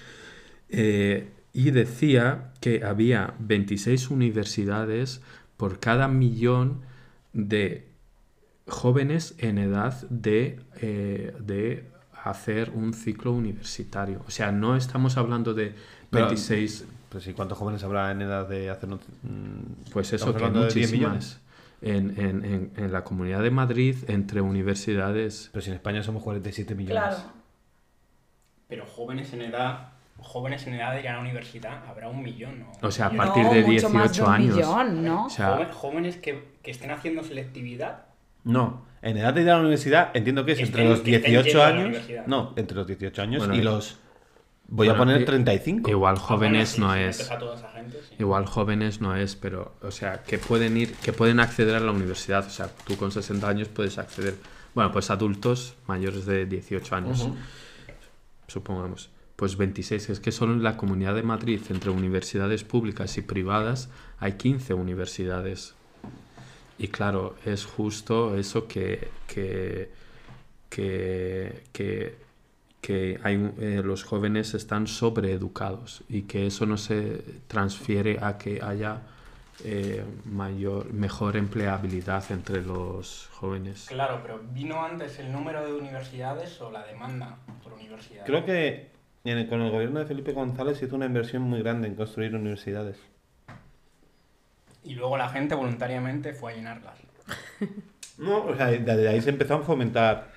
eh, 0.70 1.30
y 1.54 1.72
decía 1.72 2.52
que 2.62 2.84
había 2.84 3.34
26 3.40 4.10
universidades 4.10 5.22
por 5.58 5.80
cada 5.80 6.08
millón 6.08 6.82
de 7.34 7.88
jóvenes 8.68 9.36
en 9.38 9.58
edad 9.58 10.02
de, 10.10 10.60
eh, 10.82 11.34
de 11.40 11.86
hacer 12.30 12.72
un 12.72 12.94
ciclo 12.94 13.32
universitario. 13.32 14.22
O 14.28 14.32
sea, 14.32 14.52
no 14.52 14.76
estamos 14.76 15.18
hablando 15.18 15.54
de 15.54 15.74
Pero- 16.10 16.26
26 16.28 16.86
Pues 17.10 17.24
sí, 17.24 17.34
¿cuántos 17.34 17.58
jóvenes 17.58 17.82
habrá 17.84 18.12
en 18.12 18.22
edad 18.24 18.48
de 18.48 18.70
hacer 18.70 18.90
un... 18.90 18.96
mm, 19.24 19.92
pues 19.94 20.12
eso, 20.12 20.34
que 20.36 20.44
de 20.44 20.52
10 20.52 20.64
muchísimas. 20.66 21.40
En, 21.82 22.20
en- 22.20 22.44
en- 22.46 22.72
en 22.76 22.92
la 22.92 23.04
Comunidad 23.04 23.42
de 23.42 23.52
Madrid, 23.52 23.96
entre 24.08 24.42
universidades... 24.42 25.50
Pero 25.54 25.62
si 25.62 25.70
en 25.70 25.76
España 25.76 26.04
somos 26.04 26.24
47 26.24 26.74
millones. 26.76 27.24
Pero 28.68 28.86
jóvenes 28.86 29.32
en 29.34 29.44
edad, 29.44 29.90
jóvenes 30.20 30.66
en 30.68 30.74
edad 30.74 30.94
de 30.94 31.02
ir 31.02 31.08
a 31.10 31.14
la 31.14 31.20
universidad, 31.20 31.86
habrá 31.88 32.10
un 32.10 32.24
millón. 32.24 32.60
¿no? 32.60 32.72
O 32.82 32.92
sea, 32.92 33.08
a 33.08 33.12
partir 33.12 33.44
no, 33.44 33.54
de 33.54 33.62
mucho 33.64 33.90
más 33.90 34.12
18 34.12 34.26
un 34.28 34.34
años. 34.34 34.56
millón, 34.56 35.06
¿no? 35.06 35.26
O 35.26 35.30
sea, 35.30 35.70
jóvenes 35.74 36.18
que, 36.18 36.56
que 36.64 36.72
estén 36.72 36.92
haciendo 36.92 37.24
selectividad. 37.24 38.06
No, 38.44 38.86
en 39.06 39.18
edad 39.18 39.34
de 39.34 39.42
ir 39.44 39.50
a 39.50 39.54
la 39.56 39.60
universidad 39.62 40.12
entiendo 40.14 40.44
que 40.46 40.52
es 40.52 40.58
Que 40.58 40.66
entre 40.66 40.84
los 40.90 41.00
que 41.00 41.16
estén 41.16 41.32
18 41.32 41.48
yendo 41.48 41.64
a 41.64 41.70
la 41.70 41.80
años. 41.86 42.04
No, 42.28 42.54
entre 42.58 42.76
los 42.76 42.88
18 42.88 43.22
años 43.22 43.40
Bueno, 43.40 43.56
y 43.56 43.62
los. 43.62 43.98
Voy 44.68 44.88
bueno, 44.88 44.94
a 44.94 44.98
poner 44.98 45.22
i- 45.22 45.26
35. 45.26 45.90
Igual 45.92 46.18
jóvenes 46.18 46.80
no 46.80 46.94
es... 46.96 47.32
Igual 48.18 48.48
jóvenes 48.48 49.00
no 49.00 49.16
es, 49.16 49.36
pero, 49.36 49.76
o 49.84 49.92
sea, 49.92 50.24
que 50.24 50.40
pueden 50.40 50.76
ir, 50.76 50.94
que 50.96 51.14
pueden 51.14 51.40
acceder 51.40 51.76
a 51.76 51.80
la 51.80 51.92
universidad. 51.92 52.46
O 52.46 52.50
sea, 52.50 52.68
tú 52.86 52.98
con 52.98 53.12
60 53.12 53.48
años 53.48 53.68
puedes 53.68 54.00
acceder. 54.00 54.34
Bueno, 54.74 54.92
pues 54.92 55.12
adultos 55.12 55.76
mayores 55.86 56.26
de 56.26 56.48
18 56.48 56.96
años, 56.96 57.30
supongamos. 58.48 59.12
Pues 59.36 59.58
26. 59.58 60.10
Es 60.10 60.20
que 60.20 60.32
solo 60.32 60.54
en 60.54 60.64
la 60.64 60.78
Comunidad 60.78 61.14
de 61.14 61.24
Madrid, 61.24 61.62
entre 61.70 61.92
universidades 61.92 62.64
públicas 62.64 63.18
y 63.18 63.22
privadas, 63.22 63.90
hay 64.18 64.34
15 64.34 64.74
universidades. 64.74 65.75
Y 66.78 66.90
claro, 66.90 67.36
es 67.46 67.66
justo 67.66 68.38
eso 68.38 68.68
que, 68.68 69.08
que, 69.28 69.90
que, 70.70 71.64
que, 71.72 72.18
que 72.82 73.20
hay, 73.24 73.36
eh, 73.60 73.82
los 73.84 74.04
jóvenes 74.04 74.54
están 74.54 74.88
sobreeducados 74.88 76.04
y 76.10 76.24
que 76.24 76.48
eso 76.48 76.66
no 76.66 76.78
se 76.78 77.24
transfiere 77.48 78.20
a 78.22 78.38
que 78.38 78.62
haya 78.62 79.02
eh, 79.64 80.04
mayor, 80.26 80.92
mejor 80.94 81.38
empleabilidad 81.38 82.30
entre 82.32 82.62
los 82.62 83.30
jóvenes. 83.32 83.86
Claro, 83.88 84.20
pero 84.22 84.42
¿vino 84.54 84.84
antes 84.84 85.18
el 85.20 85.32
número 85.32 85.66
de 85.66 85.74
universidades 85.74 86.60
o 86.60 86.70
la 86.72 86.86
demanda 86.86 87.38
por 87.64 87.72
universidades? 87.74 88.26
Creo 88.26 88.44
que 88.46 88.90
en 89.24 89.38
el- 89.38 89.48
con 89.48 89.62
el 89.62 89.72
gobierno 89.72 90.00
de 90.02 90.06
Felipe 90.06 90.34
González 90.34 90.78
se 90.78 90.86
hizo 90.86 90.98
una 90.98 91.06
inversión 91.06 91.44
muy 91.44 91.62
grande 91.62 91.88
en 91.88 91.96
construir 91.96 92.36
universidades. 92.36 92.98
Y 94.86 94.94
luego 94.94 95.18
la 95.18 95.30
gente 95.30 95.56
voluntariamente 95.56 96.34
fue 96.34 96.54
a 96.54 96.56
llenarlas. 96.56 96.98
No, 98.18 98.46
o 98.46 98.56
sea, 98.56 98.68
desde 98.68 99.10
ahí 99.10 99.20
se 99.20 99.30
empezó 99.30 99.56
a 99.56 99.60
fomentar 99.60 100.30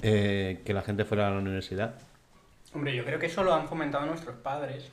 eh, 0.00 0.62
que 0.64 0.72
la 0.72 0.80
gente 0.80 1.04
fuera 1.04 1.28
a 1.28 1.30
la 1.30 1.36
universidad. 1.36 1.96
Hombre, 2.72 2.96
yo 2.96 3.04
creo 3.04 3.18
que 3.18 3.26
eso 3.26 3.44
lo 3.44 3.52
han 3.52 3.68
fomentado 3.68 4.06
nuestros 4.06 4.36
padres, 4.36 4.90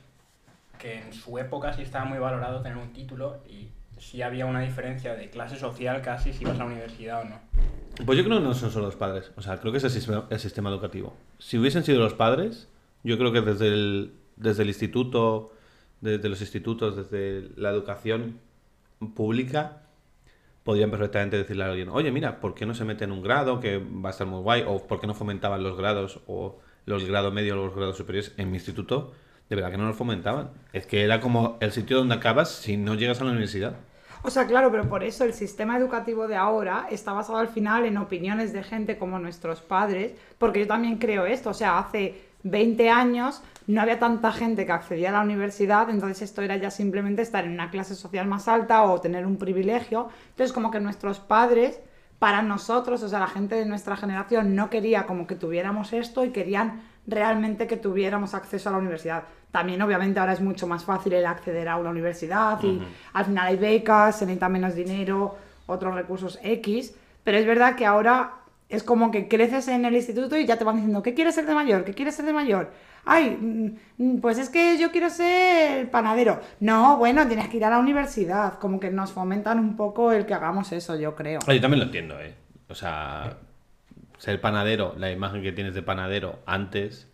que 0.78 0.98
en 0.98 1.14
su 1.14 1.38
época 1.38 1.72
sí 1.72 1.80
estaba 1.80 2.04
muy 2.04 2.18
valorado 2.18 2.60
tener 2.60 2.76
un 2.76 2.92
título 2.92 3.42
y 3.48 3.70
sí 3.98 4.20
había 4.20 4.44
una 4.44 4.60
diferencia 4.60 5.14
de 5.14 5.30
clase 5.30 5.56
social 5.56 6.02
casi 6.02 6.34
si 6.34 6.44
vas 6.44 6.56
a 6.56 6.58
la 6.58 6.64
universidad 6.66 7.22
o 7.22 7.24
no. 7.24 7.40
Pues 8.04 8.18
yo 8.18 8.24
creo 8.24 8.40
que 8.40 8.44
no 8.44 8.52
son 8.52 8.70
solo 8.70 8.84
los 8.84 8.96
padres. 8.96 9.32
O 9.36 9.40
sea, 9.40 9.56
creo 9.58 9.72
que 9.72 9.78
es 9.78 9.84
el 9.84 9.90
sistema, 9.90 10.26
el 10.28 10.38
sistema 10.38 10.68
educativo. 10.68 11.16
Si 11.38 11.56
hubiesen 11.56 11.82
sido 11.82 11.98
los 12.00 12.12
padres, 12.12 12.68
yo 13.04 13.16
creo 13.16 13.32
que 13.32 13.40
desde 13.40 13.68
el, 13.68 14.12
desde 14.36 14.64
el 14.64 14.68
instituto, 14.68 15.54
desde 16.02 16.28
los 16.28 16.42
institutos, 16.42 16.94
desde 16.94 17.48
la 17.56 17.70
educación 17.70 18.38
pública, 19.08 19.82
podrían 20.62 20.90
perfectamente 20.90 21.36
decirle 21.36 21.64
a 21.64 21.68
alguien, 21.68 21.88
oye, 21.88 22.10
mira, 22.10 22.40
¿por 22.40 22.54
qué 22.54 22.66
no 22.66 22.74
se 22.74 22.84
mete 22.84 23.04
en 23.04 23.12
un 23.12 23.22
grado 23.22 23.60
que 23.60 23.78
va 23.78 24.10
a 24.10 24.12
estar 24.12 24.26
muy 24.26 24.40
guay? 24.40 24.64
O 24.66 24.86
¿por 24.86 25.00
qué 25.00 25.06
no 25.06 25.14
fomentaban 25.14 25.62
los 25.62 25.76
grados 25.76 26.20
o 26.26 26.58
los 26.86 27.04
grados 27.04 27.32
medios 27.32 27.56
o 27.58 27.66
los 27.66 27.74
grados 27.74 27.96
superiores 27.96 28.32
en 28.36 28.50
mi 28.50 28.56
instituto? 28.56 29.12
De 29.48 29.56
verdad 29.56 29.70
que 29.70 29.78
no 29.78 29.86
los 29.86 29.96
fomentaban. 29.96 30.50
Es 30.72 30.86
que 30.86 31.02
era 31.02 31.20
como 31.20 31.58
el 31.60 31.72
sitio 31.72 31.98
donde 31.98 32.14
acabas 32.14 32.50
si 32.50 32.76
no 32.76 32.94
llegas 32.94 33.20
a 33.20 33.24
la 33.24 33.30
universidad. 33.32 33.76
O 34.24 34.30
sea, 34.30 34.46
claro, 34.46 34.70
pero 34.70 34.88
por 34.88 35.02
eso 35.02 35.24
el 35.24 35.34
sistema 35.34 35.76
educativo 35.76 36.28
de 36.28 36.36
ahora 36.36 36.86
está 36.90 37.12
basado 37.12 37.38
al 37.38 37.48
final 37.48 37.84
en 37.84 37.96
opiniones 37.96 38.52
de 38.52 38.62
gente 38.62 38.96
como 38.96 39.18
nuestros 39.18 39.60
padres, 39.60 40.14
porque 40.38 40.60
yo 40.60 40.66
también 40.68 40.98
creo 40.98 41.26
esto, 41.26 41.50
o 41.50 41.54
sea, 41.54 41.78
hace 41.80 42.30
20 42.44 42.90
años 42.90 43.42
no 43.66 43.80
había 43.80 43.98
tanta 43.98 44.32
gente 44.32 44.66
que 44.66 44.72
accedía 44.72 45.10
a 45.10 45.12
la 45.12 45.20
universidad, 45.20 45.88
entonces 45.88 46.22
esto 46.22 46.42
era 46.42 46.56
ya 46.56 46.70
simplemente 46.70 47.22
estar 47.22 47.44
en 47.44 47.52
una 47.52 47.70
clase 47.70 47.94
social 47.94 48.26
más 48.26 48.48
alta 48.48 48.82
o 48.82 49.00
tener 49.00 49.26
un 49.26 49.36
privilegio. 49.36 50.08
Entonces, 50.30 50.52
como 50.52 50.70
que 50.70 50.80
nuestros 50.80 51.20
padres, 51.20 51.80
para 52.18 52.42
nosotros, 52.42 53.02
o 53.02 53.08
sea, 53.08 53.20
la 53.20 53.28
gente 53.28 53.54
de 53.54 53.66
nuestra 53.66 53.96
generación 53.96 54.54
no 54.54 54.70
quería 54.70 55.06
como 55.06 55.26
que 55.26 55.34
tuviéramos 55.34 55.92
esto 55.92 56.24
y 56.24 56.30
querían 56.30 56.82
realmente 57.06 57.66
que 57.66 57.76
tuviéramos 57.76 58.34
acceso 58.34 58.68
a 58.68 58.72
la 58.72 58.78
universidad. 58.78 59.24
También, 59.50 59.82
obviamente, 59.82 60.18
ahora 60.18 60.32
es 60.32 60.40
mucho 60.40 60.66
más 60.66 60.84
fácil 60.84 61.12
el 61.12 61.26
acceder 61.26 61.68
a 61.68 61.76
una 61.76 61.90
universidad 61.90 62.62
y 62.62 62.80
al 63.12 63.24
final 63.24 63.46
hay 63.48 63.56
becas, 63.56 64.18
se 64.18 64.24
necesita 64.24 64.48
menos 64.48 64.74
dinero, 64.74 65.36
otros 65.66 65.94
recursos 65.94 66.38
X, 66.42 66.94
pero 67.22 67.38
es 67.38 67.46
verdad 67.46 67.76
que 67.76 67.86
ahora 67.86 68.41
es 68.72 68.82
como 68.82 69.10
que 69.10 69.28
creces 69.28 69.68
en 69.68 69.84
el 69.84 69.94
instituto 69.94 70.38
y 70.38 70.46
ya 70.46 70.56
te 70.56 70.64
van 70.64 70.76
diciendo, 70.76 71.02
¿qué 71.02 71.12
quieres 71.12 71.34
ser 71.34 71.44
de 71.44 71.52
mayor? 71.52 71.84
¿Qué 71.84 71.92
quieres 71.92 72.14
ser 72.14 72.24
de 72.24 72.32
mayor? 72.32 72.72
Ay, 73.04 73.36
mm, 73.38 73.76
mm, 73.98 74.20
pues 74.20 74.38
es 74.38 74.48
que 74.48 74.78
yo 74.78 74.90
quiero 74.90 75.10
ser 75.10 75.90
panadero. 75.90 76.40
No, 76.58 76.96
bueno, 76.96 77.28
tienes 77.28 77.48
que 77.48 77.58
ir 77.58 77.66
a 77.66 77.70
la 77.70 77.78
universidad. 77.78 78.58
Como 78.58 78.80
que 78.80 78.90
nos 78.90 79.12
fomentan 79.12 79.58
un 79.58 79.76
poco 79.76 80.10
el 80.10 80.24
que 80.24 80.32
hagamos 80.32 80.72
eso, 80.72 80.96
yo 80.96 81.14
creo. 81.14 81.40
Ah, 81.46 81.52
Yo 81.52 81.60
también 81.60 81.80
lo 81.80 81.84
entiendo, 81.84 82.18
¿eh? 82.18 82.34
O 82.70 82.74
sea, 82.74 83.36
ser 84.16 84.40
panadero, 84.40 84.94
la 84.96 85.12
imagen 85.12 85.42
que 85.42 85.52
tienes 85.52 85.74
de 85.74 85.82
panadero 85.82 86.38
antes, 86.46 87.10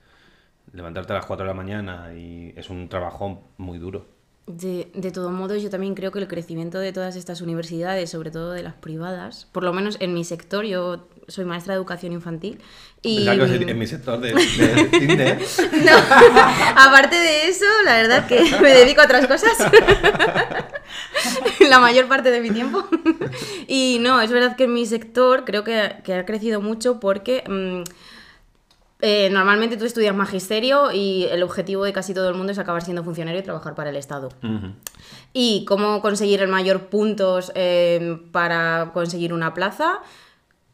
levantarte 0.72 1.12
a 1.12 1.16
las 1.16 1.26
4 1.26 1.44
de 1.44 1.48
la 1.48 1.54
mañana 1.54 2.14
y 2.14 2.54
es 2.56 2.70
un 2.70 2.88
trabajo 2.88 3.48
muy 3.56 3.78
duro. 3.78 4.06
De, 4.46 4.92
de 4.94 5.10
todo 5.10 5.32
modo, 5.32 5.56
yo 5.56 5.70
también 5.70 5.96
creo 5.96 6.12
que 6.12 6.20
el 6.20 6.28
crecimiento 6.28 6.78
de 6.78 6.92
todas 6.92 7.16
estas 7.16 7.40
universidades, 7.40 8.10
sobre 8.10 8.30
todo 8.30 8.52
de 8.52 8.62
las 8.62 8.74
privadas, 8.74 9.48
por 9.50 9.64
lo 9.64 9.72
menos 9.72 9.96
en 10.00 10.14
mi 10.14 10.22
sector, 10.22 10.64
yo 10.64 11.08
soy 11.28 11.44
maestra 11.44 11.74
de 11.74 11.78
educación 11.78 12.12
infantil 12.12 12.60
y... 13.02 13.24
Que 13.24 13.70
en 13.70 13.78
mi 13.78 13.86
sector 13.86 14.20
de, 14.20 14.32
de 14.32 14.84
Tinder. 14.98 15.38
No, 15.84 15.92
aparte 16.76 17.16
de 17.16 17.48
eso, 17.48 17.66
la 17.84 17.96
verdad 17.96 18.26
que 18.26 18.40
me 18.60 18.70
dedico 18.70 19.02
a 19.02 19.04
otras 19.04 19.26
cosas. 19.26 19.52
la 21.68 21.78
mayor 21.78 22.08
parte 22.08 22.30
de 22.30 22.40
mi 22.40 22.50
tiempo. 22.50 22.84
Y 23.66 23.98
no, 24.00 24.20
es 24.20 24.30
verdad 24.30 24.56
que 24.56 24.64
en 24.64 24.74
mi 24.74 24.86
sector 24.86 25.44
creo 25.44 25.64
que, 25.64 25.96
que 26.02 26.14
ha 26.14 26.26
crecido 26.26 26.60
mucho 26.60 26.98
porque 26.98 27.44
mm, 27.46 27.82
eh, 29.00 29.28
normalmente 29.30 29.76
tú 29.76 29.84
estudias 29.84 30.14
magisterio 30.14 30.90
y 30.90 31.24
el 31.30 31.44
objetivo 31.44 31.84
de 31.84 31.92
casi 31.92 32.14
todo 32.14 32.28
el 32.28 32.34
mundo 32.34 32.50
es 32.50 32.58
acabar 32.58 32.82
siendo 32.82 33.04
funcionario 33.04 33.40
y 33.40 33.44
trabajar 33.44 33.74
para 33.74 33.90
el 33.90 33.96
Estado. 33.96 34.30
¿Y 35.32 35.64
cómo 35.66 36.00
conseguir 36.00 36.42
el 36.42 36.48
mayor 36.48 36.88
puntos 36.88 37.52
eh, 37.54 38.18
para 38.32 38.90
conseguir 38.92 39.32
una 39.32 39.54
plaza? 39.54 40.00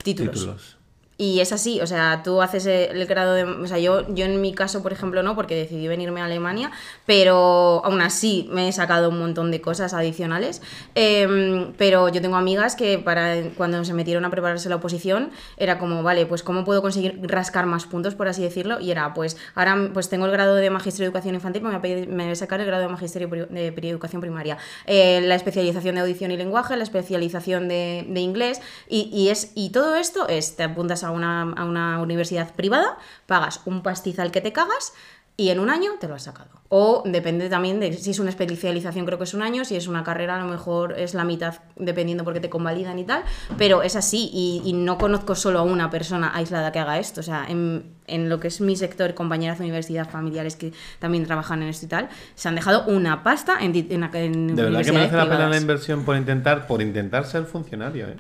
Títulos. 0.05 0.34
Títulos. 0.34 0.84
Y 1.17 1.39
es 1.39 1.53
así, 1.53 1.81
o 1.81 1.87
sea, 1.87 2.23
tú 2.25 2.43
haces 2.43 2.67
el 2.67 3.07
grado 3.07 3.35
de... 3.35 3.45
O 3.45 3.67
sea, 3.69 3.79
yo, 3.79 4.12
yo 4.12 4.25
en 4.25 4.41
mi 4.41 4.53
caso, 4.53 4.83
por 4.83 4.93
ejemplo, 4.93 5.23
no, 5.23 5.37
porque 5.37 5.55
decidí 5.55 5.87
venirme 5.87 6.21
a 6.21 6.25
Alemania, 6.25 6.73
pero 7.07 7.83
aún 7.85 8.01
así 8.01 8.49
me 8.51 8.69
he 8.69 8.73
sacado 8.73 9.11
un 9.11 9.21
montón 9.21 9.53
de 9.53 9.61
cosas 9.61 9.95
adicionales. 9.95 10.61
Em, 10.97 11.73
pero 11.79 12.09
yo 12.09 12.21
tengo 12.21 12.35
amigas 12.35 12.75
que 12.75 12.99
para 12.99 13.37
cuando 13.57 13.85
se 13.85 13.95
metieron 13.95 14.25
a 14.25 14.31
prepararse 14.31 14.69
la 14.69 14.77
oposición, 14.77 15.31
era 15.57 15.79
como, 15.79 16.03
vale, 16.03 16.27
pues 16.27 16.43
¿cómo 16.43 16.65
puedo 16.65 16.83
conseguir 16.83 17.21
rascar 17.23 17.67
más 17.67 17.87
puntos, 17.87 18.17
por 18.17 18.27
así 18.27 18.43
decirlo? 18.43 18.81
Y 18.81 18.91
era, 18.91 19.15
pues 19.15 19.37
ahora 19.55 19.91
pues 19.93 20.09
tengo 20.09 20.27
el 20.27 20.33
grado 20.33 20.57
de 20.57 20.69
Magisterio 20.69 21.05
de 21.05 21.11
Educación 21.11 21.37
Infantil, 21.37 21.62
me 21.62 21.79
voy 21.79 21.93
a, 21.93 22.07
me 22.07 22.25
voy 22.25 22.33
a 22.33 22.37
sacar 22.37 22.61
el 22.61 22.67
grado 22.67 22.83
de 22.83 22.89
Magisterio 22.89 23.29
de 23.29 23.73
Educación 23.89 24.21
Primaria. 24.21 24.59
Eh, 24.87 25.21
la 25.21 25.37
especialización 25.37 25.95
de 25.95 26.01
audición 26.01 26.33
y 26.33 26.37
lenguaje, 26.37 26.77
la 26.77 26.83
especialización 26.83 27.69
de, 27.69 28.05
de 28.09 28.21
inglés, 28.21 28.61
y, 28.89 29.11
y 29.12 29.29
es, 29.29 29.53
y 29.55 29.71
todo 29.71 29.95
esto 29.95 30.27
es, 30.27 30.57
te 30.57 30.65
apuntas 30.65 31.03
a 31.05 31.11
una, 31.11 31.42
a 31.42 31.64
una 31.64 32.00
universidad 32.00 32.52
privada, 32.55 32.98
pagas 33.26 33.61
un 33.64 33.82
pastizal 33.82 34.30
que 34.30 34.40
te 34.40 34.52
cagas, 34.52 34.92
y 35.36 35.48
en 35.48 35.59
un 35.59 35.68
año 35.68 35.90
te 35.98 36.07
lo 36.07 36.14
has 36.14 36.22
sacado. 36.22 36.50
O 36.68 37.02
depende 37.05 37.48
también 37.48 37.80
de 37.80 37.92
si 37.92 38.12
es 38.12 38.20
una 38.20 38.30
especialización, 38.30 39.05
creo 39.05 39.18
que 39.18 39.24
es 39.24 39.34
un 39.34 39.42
año, 39.42 39.64
si 39.64 39.74
es 39.74 39.88
una 39.88 40.05
carrera, 40.05 40.36
a 40.36 40.38
lo 40.38 40.46
mejor 40.46 40.92
es 40.96 41.12
la 41.12 41.24
mitad, 41.24 41.55
dependiendo 41.74 42.22
porque 42.22 42.38
te 42.38 42.48
convalidan 42.48 43.00
y 43.00 43.05
tal. 43.05 43.24
Pero 43.59 43.82
es 43.82 43.96
así, 43.96 44.30
y, 44.32 44.62
y 44.64 44.72
no 44.74 44.96
conozco 44.96 45.34
solo 45.34 45.59
a 45.59 45.62
una 45.62 45.90
persona 45.90 46.30
aislada 46.34 46.70
que 46.70 46.78
haga 46.78 47.00
esto. 47.00 47.18
O 47.18 47.24
sea, 47.24 47.46
en, 47.48 47.96
en 48.07 48.28
lo 48.28 48.38
que 48.38 48.46
es 48.46 48.61
mi 48.61 48.76
sector, 48.76 49.14
compañeras 49.14 49.59
de 49.59 49.64
universidad, 49.64 50.09
familiares 50.09 50.55
que 50.55 50.72
también 51.00 51.26
trabajan 51.26 51.64
en 51.64 51.68
esto 51.68 51.86
y 51.86 51.88
tal, 51.88 52.09
se 52.36 52.48
han 52.48 52.55
dejado 52.55 52.84
una 52.86 53.24
pasta 53.24 53.59
en, 53.61 53.74
en, 53.74 54.05
en 54.14 54.55
De 54.55 54.62
verdad 54.62 54.84
que 54.84 54.92
merece 54.92 55.16
la 55.16 55.28
pena 55.28 55.48
la 55.48 55.57
inversión 55.57 56.05
por 56.05 56.16
intentar, 56.16 56.68
por 56.68 56.80
intentar 56.80 57.26
ser 57.26 57.44
funcionario, 57.44 58.07
¿eh? 58.07 58.16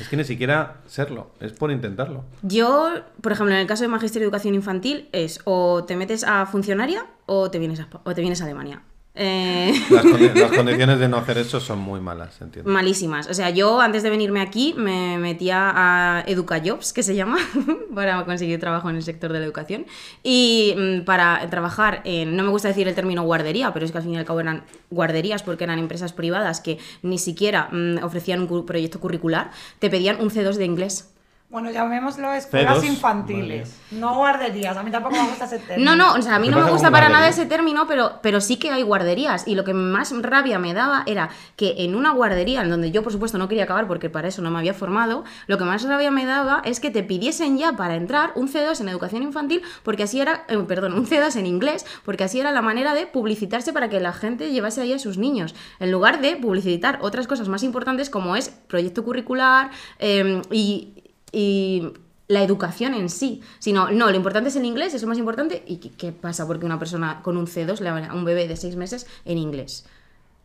Es 0.00 0.08
que 0.08 0.16
ni 0.16 0.24
siquiera 0.24 0.80
serlo, 0.86 1.30
es 1.40 1.52
por 1.52 1.70
intentarlo. 1.70 2.24
Yo, 2.42 2.90
por 3.20 3.32
ejemplo, 3.32 3.54
en 3.54 3.60
el 3.60 3.66
caso 3.66 3.84
de 3.84 3.88
Magisterio 3.88 4.26
de 4.26 4.28
Educación 4.28 4.54
Infantil, 4.54 5.08
es 5.12 5.40
o 5.44 5.84
te 5.84 5.96
metes 5.96 6.24
a 6.24 6.46
funcionaria 6.46 7.06
o 7.26 7.50
te 7.50 7.58
vienes 7.58 7.80
a, 7.80 7.88
o 8.04 8.14
te 8.14 8.20
vienes 8.20 8.40
a 8.40 8.44
Alemania. 8.44 8.82
Eh, 9.16 9.72
Las, 9.90 10.04
condi- 10.04 10.34
las 10.40 10.50
condiciones 10.50 10.98
de 10.98 11.08
no 11.08 11.18
hacer 11.18 11.38
eso 11.38 11.60
son 11.60 11.78
muy 11.78 12.00
malas, 12.00 12.40
entiendo. 12.40 12.68
malísimas. 12.70 13.28
O 13.28 13.34
sea, 13.34 13.50
yo 13.50 13.80
antes 13.80 14.02
de 14.02 14.10
venirme 14.10 14.40
aquí 14.40 14.74
me 14.76 15.18
metía 15.18 15.72
a 15.74 16.24
EducaJobs, 16.26 16.92
que 16.92 17.04
se 17.04 17.14
llama, 17.14 17.38
para 17.94 18.24
conseguir 18.24 18.58
trabajo 18.58 18.90
en 18.90 18.96
el 18.96 19.02
sector 19.04 19.32
de 19.32 19.38
la 19.38 19.44
educación. 19.44 19.86
Y 20.24 20.74
mm, 20.76 21.04
para 21.04 21.48
trabajar 21.48 22.00
en, 22.04 22.36
no 22.36 22.42
me 22.42 22.48
gusta 22.50 22.68
decir 22.68 22.88
el 22.88 22.94
término 22.96 23.22
guardería, 23.22 23.72
pero 23.72 23.86
es 23.86 23.92
que 23.92 23.98
al 23.98 24.04
fin 24.04 24.14
y 24.14 24.16
al 24.18 24.24
cabo 24.24 24.40
eran 24.40 24.64
guarderías 24.90 25.44
porque 25.44 25.62
eran 25.64 25.78
empresas 25.78 26.12
privadas 26.12 26.60
que 26.60 26.78
ni 27.02 27.18
siquiera 27.18 27.68
mm, 27.70 28.02
ofrecían 28.02 28.40
un 28.50 28.66
proyecto 28.66 28.98
curricular, 28.98 29.52
te 29.78 29.90
pedían 29.90 30.20
un 30.20 30.30
C2 30.30 30.54
de 30.56 30.64
inglés. 30.64 31.13
Bueno, 31.54 31.70
llamémoslo 31.70 32.32
escuelas 32.32 32.82
C2, 32.82 32.84
infantiles, 32.88 33.76
no 33.92 34.16
guarderías. 34.16 34.76
A 34.76 34.82
mí 34.82 34.90
tampoco 34.90 35.14
me 35.14 35.28
gusta 35.28 35.44
ese 35.44 35.60
término. 35.60 35.94
No, 35.94 36.12
no, 36.12 36.18
o 36.18 36.20
sea, 36.20 36.34
a 36.34 36.38
mí 36.40 36.48
¿Qué 36.48 36.50
no 36.56 36.64
me 36.64 36.68
gusta 36.72 36.90
para 36.90 37.08
nada 37.08 37.28
ese 37.28 37.46
término, 37.46 37.86
pero, 37.86 38.18
pero 38.22 38.40
sí 38.40 38.56
que 38.56 38.72
hay 38.72 38.82
guarderías. 38.82 39.46
Y 39.46 39.54
lo 39.54 39.62
que 39.62 39.72
más 39.72 40.12
rabia 40.20 40.58
me 40.58 40.74
daba 40.74 41.04
era 41.06 41.28
que 41.54 41.84
en 41.84 41.94
una 41.94 42.10
guardería, 42.10 42.62
en 42.62 42.70
donde 42.70 42.90
yo 42.90 43.04
por 43.04 43.12
supuesto 43.12 43.38
no 43.38 43.46
quería 43.46 43.62
acabar 43.62 43.86
porque 43.86 44.10
para 44.10 44.26
eso 44.26 44.42
no 44.42 44.50
me 44.50 44.58
había 44.58 44.74
formado, 44.74 45.22
lo 45.46 45.56
que 45.56 45.62
más 45.62 45.84
rabia 45.84 46.10
me 46.10 46.26
daba 46.26 46.60
es 46.64 46.80
que 46.80 46.90
te 46.90 47.04
pidiesen 47.04 47.56
ya 47.56 47.74
para 47.76 47.94
entrar 47.94 48.32
un 48.34 48.48
C2 48.48 48.80
en 48.80 48.88
educación 48.88 49.22
infantil, 49.22 49.62
porque 49.84 50.02
así 50.02 50.20
era, 50.20 50.44
eh, 50.48 50.58
perdón, 50.66 50.94
un 50.94 51.06
C2 51.06 51.36
en 51.36 51.46
inglés, 51.46 51.86
porque 52.04 52.24
así 52.24 52.40
era 52.40 52.50
la 52.50 52.62
manera 52.62 52.94
de 52.94 53.06
publicitarse 53.06 53.72
para 53.72 53.88
que 53.88 54.00
la 54.00 54.12
gente 54.12 54.50
llevase 54.50 54.80
ahí 54.80 54.92
a 54.92 54.98
sus 54.98 55.18
niños, 55.18 55.54
en 55.78 55.92
lugar 55.92 56.20
de 56.20 56.34
publicitar 56.34 56.98
otras 57.00 57.28
cosas 57.28 57.46
más 57.46 57.62
importantes 57.62 58.10
como 58.10 58.34
es 58.34 58.48
proyecto 58.48 59.04
curricular 59.04 59.70
eh, 60.00 60.42
y- 60.50 60.94
y 61.34 61.92
la 62.28 62.42
educación 62.42 62.94
en 62.94 63.10
sí, 63.10 63.42
sino, 63.58 63.90
no, 63.90 64.10
lo 64.10 64.16
importante 64.16 64.48
es 64.48 64.56
el 64.56 64.64
inglés, 64.64 64.94
es 64.94 65.02
lo 65.02 65.08
más 65.08 65.18
importante, 65.18 65.62
¿y 65.66 65.76
qué, 65.76 65.90
qué 65.90 66.12
pasa 66.12 66.46
porque 66.46 66.64
una 66.64 66.78
persona 66.78 67.20
con 67.22 67.36
un 67.36 67.46
C2 67.46 67.80
le 67.80 67.90
va 67.90 68.06
a 68.06 68.14
un 68.14 68.24
bebé 68.24 68.48
de 68.48 68.56
seis 68.56 68.76
meses 68.76 69.06
en 69.24 69.38
inglés? 69.38 69.86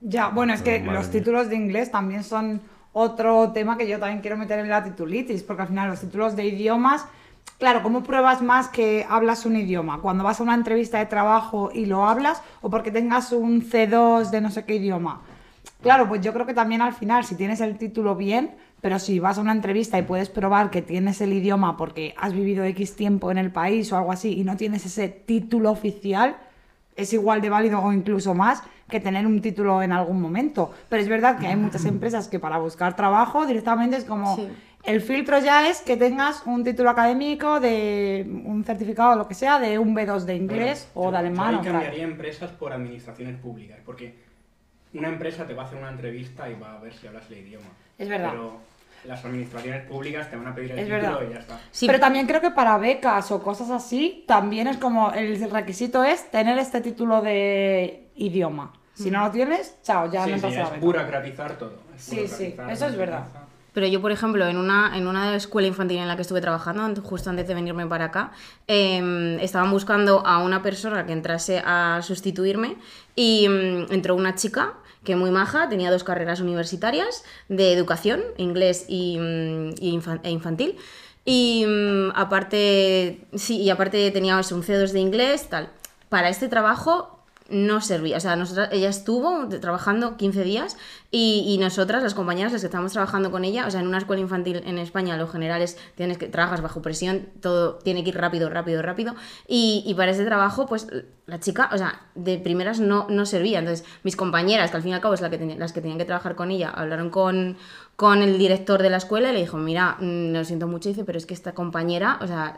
Ya, 0.02 0.30
bueno, 0.30 0.54
es 0.54 0.62
que 0.62 0.80
los 0.80 1.08
mía. 1.08 1.12
títulos 1.12 1.50
de 1.50 1.56
inglés 1.56 1.92
también 1.92 2.24
son 2.24 2.62
otro 2.94 3.52
tema 3.52 3.78
que 3.78 3.88
yo 3.88 4.00
también 4.00 4.22
quiero 4.22 4.38
meter 4.38 4.60
en 4.60 4.70
la 4.70 4.84
titulitis, 4.84 5.44
porque 5.44 5.64
al 5.64 5.68
final 5.68 5.90
los 5.90 6.02
títulos 6.02 6.36
de 6.36 6.46
idiomas, 6.46 7.06
claro, 7.58 7.84
¿cómo 7.84 8.04
pruebas 8.04 8.42
más 8.42 8.68
que 8.70 9.06
hablas 9.10 9.46
un 9.46 9.56
idioma? 9.56 10.00
Cuando 10.02 10.24
vas 10.24 10.40
a 10.40 10.44
una 10.44 10.56
entrevista 10.56 11.00
de 11.00 11.06
trabajo 11.06 11.70
y 11.74 11.86
lo 11.86 12.08
hablas, 12.08 12.42
o 12.62 12.70
porque 12.70 12.92
tengas 12.92 13.32
un 13.32 13.62
C2 13.62 14.32
de 14.32 14.42
no 14.42 14.52
sé 14.52 14.66
qué 14.66 14.76
idioma. 14.76 15.22
Claro, 15.82 16.10
pues 16.10 16.22
yo 16.22 16.34
creo 16.34 16.46
que 16.46 16.54
también 16.54 16.82
al 16.82 16.94
final, 16.94 17.24
si 17.24 17.36
tienes 17.36 17.62
el 17.62 17.78
título 17.78 18.16
bien, 18.16 18.56
pero 18.82 19.00
si 19.00 19.20
vas 19.20 19.38
a 19.38 19.42
una 19.42 19.52
entrevista 19.52 19.98
y 19.98 20.04
puedes 20.04 20.30
probar 20.30 20.70
que 20.70 20.82
tienes 20.82 21.22
el 21.22 21.34
idioma 21.34 21.76
porque 21.78 22.14
has 22.18 22.34
vivido 22.34 22.64
X 22.66 22.96
tiempo 22.96 23.32
en 23.32 23.38
el 23.38 23.52
país 23.52 23.92
o 23.92 23.98
algo 23.98 24.12
así 24.12 24.40
y 24.40 24.44
no 24.44 24.56
tienes 24.58 24.86
ese 24.86 25.10
título 25.10 25.72
oficial, 25.72 26.38
es 26.96 27.14
igual 27.14 27.42
de 27.42 27.50
válido 27.50 27.80
o 27.82 27.92
incluso 27.94 28.34
más 28.34 28.62
que 28.90 29.00
tener 29.00 29.26
un 29.28 29.42
título 29.42 29.82
en 29.84 29.92
algún 29.92 30.20
momento. 30.22 30.72
Pero 30.90 31.02
es 31.02 31.08
verdad 31.08 31.38
que 31.40 31.48
hay 31.48 31.56
muchas 31.56 31.86
empresas 31.86 32.28
que 32.28 32.40
para 32.40 32.58
buscar 32.58 32.96
trabajo 32.96 33.46
directamente 33.46 33.98
es 33.98 34.04
como 34.06 34.36
Sí. 34.36 34.48
el 34.84 35.00
filtro 35.02 35.40
ya 35.40 35.70
es 35.70 35.82
que 35.82 35.96
tengas 35.96 36.42
un 36.46 36.64
título 36.64 36.90
académico 36.90 37.60
de 37.60 38.26
un 38.46 38.64
certificado 38.64 39.12
o 39.12 39.16
lo 39.16 39.28
que 39.28 39.36
sea 39.36 39.60
de 39.60 39.78
un 39.78 39.94
B2 39.96 40.26
de 40.26 40.36
inglés 40.36 40.90
Bueno, 40.94 41.10
o 41.10 41.12
de 41.12 41.16
yo- 41.16 41.20
alemán. 41.20 41.52
Yo 41.58 41.62
tal. 41.64 41.72
cambiaría 41.74 42.04
empresas 42.04 42.52
por 42.52 42.74
administraciones 42.74 43.38
públicas, 43.38 43.78
porque 43.86 44.16
una 44.94 45.10
empresa 45.10 45.46
te 45.46 45.54
va 45.54 45.64
a 45.64 45.66
hacer 45.68 45.78
una 45.78 45.92
entrevista 45.92 46.50
y 46.50 46.56
va 46.60 46.74
a 46.76 46.80
ver 46.80 46.94
si 46.94 47.06
hablas 47.08 47.30
el 47.30 47.38
idioma. 47.38 47.68
Es 47.98 48.10
verdad. 48.10 48.32
Pero 48.32 48.54
las 49.06 49.24
administraciones 49.26 49.86
públicas 49.88 50.30
te 50.30 50.36
van 50.36 50.48
a 50.48 50.56
pedir 50.56 50.72
el 50.72 50.80
Es 50.80 50.86
título 50.86 51.02
verdad. 51.02 51.22
y 51.30 51.34
ya 51.34 51.40
está. 51.40 51.60
Sí, 51.72 51.88
Pero 51.88 52.00
también 52.00 52.28
creo 52.28 52.42
que 52.42 52.52
para 52.52 52.78
becas 52.78 53.32
o 53.32 53.42
cosas 53.42 53.70
así, 53.70 54.24
también 54.28 54.68
es 54.68 54.78
como 54.78 55.12
el 55.14 55.50
requisito 55.52 56.04
es 56.04 56.30
tener 56.32 56.58
este 56.58 56.82
título 56.82 57.22
de 57.22 58.10
idioma. 58.16 58.74
Si 58.94 59.10
no 59.10 59.24
lo 59.24 59.32
tienes, 59.32 59.78
chao, 59.82 60.12
ya 60.12 60.26
sí, 60.26 60.32
no 60.32 60.38
sí, 60.40 60.46
entras 60.46 60.68
a 60.68 60.70
la 60.72 60.76
es 60.76 60.82
burocratizar 60.82 61.58
todo. 61.58 61.80
es 61.96 62.04
Sí, 62.04 62.28
sí, 62.28 62.56
eso 62.70 62.86
es 62.88 62.98
verdad. 62.98 63.24
Pero 63.72 63.88
yo, 63.88 64.02
por 64.02 64.12
ejemplo, 64.12 64.46
en 64.48 64.58
una, 64.58 64.98
en 64.98 65.08
una 65.08 65.36
escuela 65.36 65.68
infantil 65.68 66.00
en 66.00 66.08
la 66.08 66.16
que 66.16 66.24
estuve 66.24 66.42
trabajando, 66.42 67.02
justo 67.02 67.30
antes 67.30 67.48
de 67.48 67.54
venirme 67.54 67.86
para 67.86 68.06
acá, 68.06 68.32
eh, 68.68 69.38
estaban 69.42 69.72
buscando 69.72 70.26
a 70.26 70.40
una 70.40 70.62
persona 70.62 71.06
que 71.06 71.14
entrase 71.14 71.62
a 71.64 72.02
sustituirme 72.02 72.76
y 73.16 73.48
mm, 73.48 73.94
entró 73.94 74.16
una 74.16 74.36
chica 74.36 74.74
muy 75.16 75.32
maja, 75.32 75.70
tenía 75.70 75.92
dos 75.92 76.04
carreras 76.04 76.40
universitarias 76.40 77.24
de 77.48 77.74
educación, 77.74 78.22
inglés 78.38 78.86
y, 78.88 79.18
mm, 79.20 79.74
e 80.24 80.30
infantil. 80.30 80.78
Y 81.26 81.66
mm, 81.68 82.12
aparte, 82.16 83.28
sí, 83.36 83.58
y 83.58 83.70
aparte 83.70 84.10
tenía 84.12 84.36
un 84.38 84.64
C2 84.64 84.92
de 84.92 85.00
inglés, 85.00 85.50
tal. 85.50 85.70
Para 86.10 86.30
este 86.30 86.48
trabajo 86.48 87.19
no 87.52 87.82
servía. 87.82 88.18
O 88.18 88.20
sea, 88.20 88.36
nosotras, 88.36 88.70
ella 88.72 88.90
estuvo 88.90 89.48
trabajando 89.48 90.18
15 90.18 90.44
días 90.44 90.78
y, 91.12 91.46
y 91.48 91.58
nosotras, 91.58 92.04
las 92.04 92.14
compañeras, 92.14 92.52
las 92.52 92.62
que 92.62 92.68
estábamos 92.68 92.94
trabajando 92.94 93.32
con 93.32 93.44
ella, 93.44 93.66
o 93.68 93.72
sea, 93.72 93.82
en 93.82 93.88
una 93.88 93.98
escuela 93.98 94.22
infantil 94.22 94.62
en 94.66 94.78
España, 94.78 95.18
lo 95.18 95.28
general 95.28 95.62
es, 95.62 95.78
tienes 95.96 96.18
que, 96.18 96.28
trabajas 96.28 96.62
bajo 96.62 96.82
presión, 96.82 97.28
todo 97.42 97.76
tiene 97.76 98.04
que 98.04 98.10
ir 98.10 98.18
rápido, 98.18 98.50
rápido, 98.50 98.82
rápido. 98.82 99.16
Y, 99.48 99.84
y 99.86 99.94
para 99.94 100.12
ese 100.12 100.26
trabajo, 100.26 100.66
pues 100.66 100.88
la 101.26 101.40
chica, 101.40 101.70
o 101.72 101.78
sea, 101.78 102.02
de 102.16 102.38
primeras 102.38 102.80
no, 102.80 103.08
no 103.10 103.26
servía. 103.26 103.60
Entonces, 103.60 103.86
mis 104.04 104.16
compañeras, 104.16 104.72
que 104.72 104.78
al 104.78 104.84
fin 104.84 104.92
y 104.92 104.96
al 104.96 105.02
cabo 105.02 105.14
es 105.14 105.22
la 105.22 105.30
que 105.30 105.38
las 105.58 105.74
que 105.74 105.82
tenían 105.82 105.98
que 105.98 106.06
trabajar 106.06 106.36
con 106.36 106.52
ella, 106.52 106.70
hablaron 106.70 107.10
con, 107.10 107.58
con 107.96 108.22
el 108.22 108.38
director 108.38 108.82
de 108.82 108.90
la 108.90 108.98
escuela 108.98 109.30
y 109.30 109.34
le 109.34 109.40
dijo, 109.40 109.58
mira, 109.58 109.98
mm, 110.00 110.34
lo 110.34 110.44
siento 110.44 110.68
mucho, 110.68 110.90
dice, 110.90 111.04
pero 111.06 111.18
es 111.18 111.26
que 111.26 111.34
esta 111.34 111.54
compañera, 111.54 112.20
o 112.22 112.28
sea, 112.28 112.56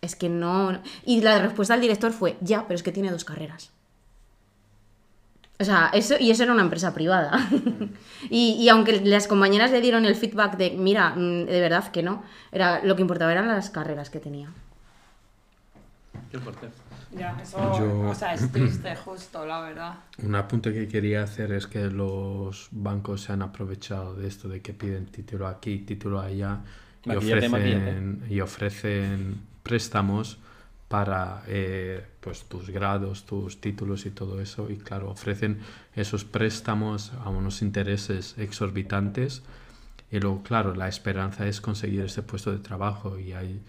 es 0.00 0.16
que 0.16 0.28
no... 0.28 0.80
Y 1.04 1.20
la 1.20 1.38
respuesta 1.40 1.74
del 1.74 1.82
director 1.82 2.12
fue, 2.12 2.36
ya, 2.40 2.66
pero 2.66 2.76
es 2.76 2.82
que 2.82 2.92
tiene 2.92 3.10
dos 3.10 3.24
carreras. 3.24 3.72
O 5.60 5.64
sea, 5.64 5.90
eso, 5.92 6.14
y 6.18 6.30
eso 6.30 6.42
era 6.44 6.52
una 6.52 6.62
empresa 6.62 6.94
privada. 6.94 7.32
y, 8.30 8.52
y 8.58 8.68
aunque 8.70 9.00
las 9.02 9.28
compañeras 9.28 9.70
le 9.70 9.82
dieron 9.82 10.06
el 10.06 10.14
feedback 10.14 10.56
de, 10.56 10.70
mira, 10.70 11.10
mm, 11.10 11.44
de 11.44 11.60
verdad 11.60 11.92
que 11.92 12.02
no, 12.02 12.22
era, 12.50 12.82
lo 12.82 12.96
que 12.96 13.02
importaba 13.02 13.30
eran 13.30 13.46
las 13.46 13.68
carreras 13.68 14.08
que 14.08 14.20
tenía. 14.20 14.48
Qué 16.30 16.38
fuerte. 16.38 16.68
Ya, 17.12 17.36
eso, 17.42 17.58
Yo- 17.78 18.08
o 18.08 18.14
sea, 18.14 18.32
es 18.34 18.50
triste, 18.50 18.94
justo, 18.96 19.44
la 19.44 19.60
verdad. 19.60 19.94
Un 20.22 20.34
apunte 20.34 20.72
que 20.72 20.88
quería 20.88 21.24
hacer 21.24 21.52
es 21.52 21.66
que 21.66 21.90
los 21.90 22.68
bancos 22.70 23.22
se 23.22 23.32
han 23.32 23.42
aprovechado 23.42 24.14
de 24.14 24.28
esto, 24.28 24.48
de 24.48 24.62
que 24.62 24.72
piden 24.72 25.06
título 25.06 25.46
aquí, 25.46 25.78
título 25.78 26.20
allá, 26.20 26.60
y 27.04 27.08
Maquillate, 27.10 27.46
ofrecen, 27.46 28.24
y 28.30 28.40
ofrecen 28.40 29.40
préstamos 29.62 30.38
para 30.90 31.44
eh, 31.46 32.04
pues, 32.18 32.42
tus 32.46 32.68
grados, 32.68 33.24
tus 33.24 33.60
títulos 33.60 34.06
y 34.06 34.10
todo 34.10 34.40
eso. 34.40 34.68
Y 34.68 34.76
claro, 34.76 35.08
ofrecen 35.08 35.60
esos 35.94 36.24
préstamos 36.24 37.12
a 37.24 37.28
unos 37.28 37.62
intereses 37.62 38.34
exorbitantes. 38.38 39.44
Y 40.10 40.18
luego, 40.18 40.42
claro, 40.42 40.74
la 40.74 40.88
esperanza 40.88 41.46
es 41.46 41.60
conseguir 41.60 42.00
ese 42.00 42.24
puesto 42.24 42.50
de 42.50 42.58
trabajo 42.58 43.20
y 43.20 43.34
hay 43.34 43.62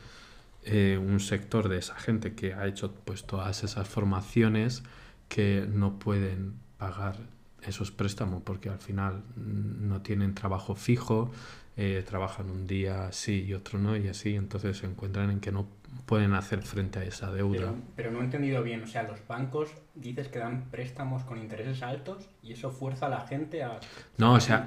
eh, 0.63 0.99
un 0.99 1.19
sector 1.19 1.69
de 1.69 1.77
esa 1.77 1.93
gente 1.93 2.33
que 2.33 2.55
ha 2.55 2.65
hecho 2.65 2.91
pues 3.05 3.23
todas 3.23 3.63
esas 3.63 3.87
formaciones 3.87 4.81
que 5.29 5.67
no 5.71 5.99
pueden 5.99 6.55
pagar 6.79 7.17
esos 7.61 7.91
préstamos 7.91 8.41
porque 8.41 8.69
al 8.69 8.79
final 8.79 9.23
mm, 9.35 9.87
no 9.87 10.01
tienen 10.01 10.33
trabajo 10.33 10.73
fijo, 10.73 11.31
eh, 11.77 12.03
trabajan 12.05 12.49
un 12.49 12.67
día 12.67 13.11
sí 13.11 13.43
y 13.43 13.53
otro 13.53 13.79
no 13.79 13.95
y 13.95 14.07
así, 14.07 14.35
entonces 14.35 14.77
se 14.77 14.85
encuentran 14.85 15.29
en 15.29 15.39
que 15.39 15.51
no 15.51 15.67
pueden 16.05 16.33
hacer 16.33 16.61
frente 16.61 16.99
a 16.99 17.03
esa 17.03 17.31
deuda. 17.31 17.59
Pero, 17.59 17.75
pero 17.95 18.11
no 18.11 18.21
he 18.21 18.23
entendido 18.23 18.63
bien, 18.63 18.83
o 18.83 18.87
sea, 18.87 19.03
los 19.03 19.25
bancos 19.27 19.69
dices 19.95 20.27
que 20.27 20.39
dan 20.39 20.69
préstamos 20.69 21.23
con 21.23 21.37
intereses 21.37 21.81
altos 21.83 22.29
y 22.43 22.53
eso 22.53 22.71
fuerza 22.71 23.07
a 23.07 23.09
la 23.09 23.21
gente 23.21 23.63
a... 23.63 23.79
No, 24.17 24.33
o 24.33 24.39
sea, 24.39 24.65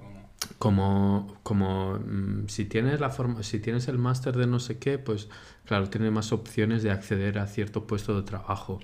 como, 0.58 1.36
como 1.42 1.98
mm, 1.98 2.48
si 2.48 2.64
tienes 2.64 3.00
la 3.00 3.10
forma, 3.10 3.42
si 3.42 3.60
tienes 3.60 3.88
el 3.88 3.98
máster 3.98 4.36
de 4.36 4.46
no 4.46 4.58
sé 4.58 4.78
qué, 4.78 4.98
pues 4.98 5.28
claro, 5.64 5.88
tienes 5.88 6.10
más 6.12 6.32
opciones 6.32 6.82
de 6.82 6.90
acceder 6.90 7.38
a 7.38 7.46
cierto 7.46 7.86
puesto 7.86 8.16
de 8.16 8.26
trabajo. 8.26 8.80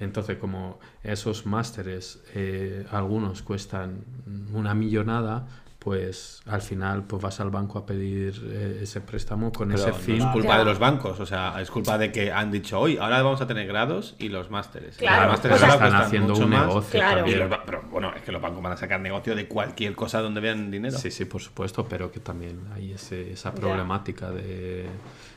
Entonces, 0.00 0.38
como 0.38 0.78
esos 1.02 1.44
másteres, 1.46 2.22
eh, 2.34 2.86
algunos 2.90 3.42
cuestan 3.42 4.04
una 4.52 4.74
millonada, 4.74 5.48
pues 5.78 6.42
al 6.46 6.60
final 6.60 7.04
pues 7.04 7.22
vas 7.22 7.38
al 7.38 7.50
banco 7.50 7.78
a 7.78 7.86
pedir 7.86 8.34
eh, 8.50 8.80
ese 8.82 9.00
préstamo 9.00 9.52
con 9.52 9.68
Pero 9.68 9.80
ese 9.80 9.90
no 9.90 9.94
fin. 9.94 10.16
es 10.16 10.24
culpa 10.32 10.48
Ya. 10.54 10.58
de 10.58 10.64
los 10.64 10.78
bancos, 10.80 11.20
o 11.20 11.26
sea, 11.26 11.60
es 11.60 11.70
culpa 11.70 11.96
de 11.98 12.10
que 12.10 12.32
han 12.32 12.50
dicho 12.50 12.80
hoy, 12.80 12.96
ahora 12.96 13.22
vamos 13.22 13.40
a 13.40 13.46
tener 13.46 13.66
grados 13.68 14.16
y 14.18 14.28
los 14.28 14.50
másteres. 14.50 14.96
Claro, 14.96 15.22
los 15.22 15.30
másteres 15.32 15.56
o 15.56 15.60
sea, 15.60 15.72
ahora 15.74 15.86
están 15.86 16.02
haciendo 16.02 16.34
un 16.36 16.50
más. 16.50 16.66
negocio 16.66 16.98
Claro. 16.98 17.16
También. 17.18 17.48
los 17.48 17.58
pero 17.64 17.82
bueno, 17.90 18.12
es 18.14 18.22
que 18.22 18.32
los 18.32 18.42
bancos 18.42 18.62
van 18.62 18.72
a 18.72 18.76
sacar 18.76 19.00
negocio 19.00 19.36
de 19.36 19.46
cualquier 19.46 19.94
cosa 19.94 20.20
donde 20.20 20.40
vean 20.40 20.70
dinero. 20.70 20.98
Sí, 20.98 21.10
sí, 21.12 21.24
por 21.26 21.40
supuesto, 21.40 21.86
pero 21.88 22.10
que 22.10 22.18
también 22.20 22.60
hay 22.74 22.92
ese- 22.92 23.30
esa 23.32 23.54
problemática 23.54 24.30
de, 24.32 24.86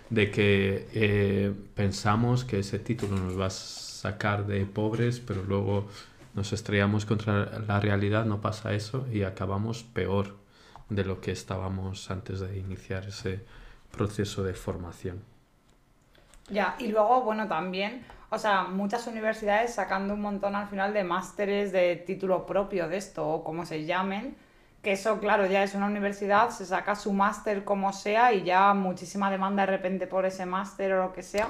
de 0.09 0.31
que 0.31 0.87
eh, 0.93 1.53
pensamos 1.75 2.45
que 2.45 2.59
ese 2.59 2.79
título 2.79 3.15
nos 3.15 3.39
va 3.39 3.45
a 3.45 3.49
sacar 3.51 4.47
de 4.47 4.65
pobres, 4.65 5.19
pero 5.19 5.43
luego 5.43 5.87
nos 6.33 6.53
estrellamos 6.53 7.05
contra 7.05 7.59
la 7.59 7.79
realidad, 7.79 8.25
no 8.25 8.41
pasa 8.41 8.73
eso 8.73 9.07
y 9.11 9.23
acabamos 9.23 9.83
peor 9.83 10.37
de 10.89 11.05
lo 11.05 11.21
que 11.21 11.31
estábamos 11.31 12.11
antes 12.11 12.39
de 12.39 12.57
iniciar 12.57 13.05
ese 13.05 13.45
proceso 13.91 14.43
de 14.43 14.53
formación. 14.53 15.23
Ya, 16.49 16.75
y 16.79 16.87
luego, 16.87 17.21
bueno, 17.21 17.47
también, 17.47 18.05
o 18.29 18.37
sea, 18.37 18.63
muchas 18.63 19.07
universidades 19.07 19.73
sacando 19.73 20.13
un 20.13 20.21
montón 20.21 20.55
al 20.55 20.67
final 20.67 20.93
de 20.93 21.03
másteres 21.03 21.71
de 21.71 21.95
título 21.95 22.45
propio 22.45 22.87
de 22.89 22.97
esto, 22.97 23.27
o 23.27 23.43
como 23.43 23.65
se 23.65 23.85
llamen, 23.85 24.35
que 24.81 24.93
eso, 24.93 25.19
claro, 25.19 25.45
ya 25.45 25.63
es 25.63 25.75
una 25.75 25.85
universidad, 25.85 26.49
se 26.49 26.65
saca 26.65 26.95
su 26.95 27.13
máster 27.13 27.63
como 27.63 27.93
sea 27.93 28.33
y 28.33 28.43
ya 28.43 28.73
muchísima 28.73 29.29
demanda 29.29 29.65
de 29.65 29.71
repente 29.71 30.07
por 30.07 30.25
ese 30.25 30.45
máster 30.45 30.93
o 30.93 31.03
lo 31.03 31.13
que 31.13 31.23
sea, 31.23 31.49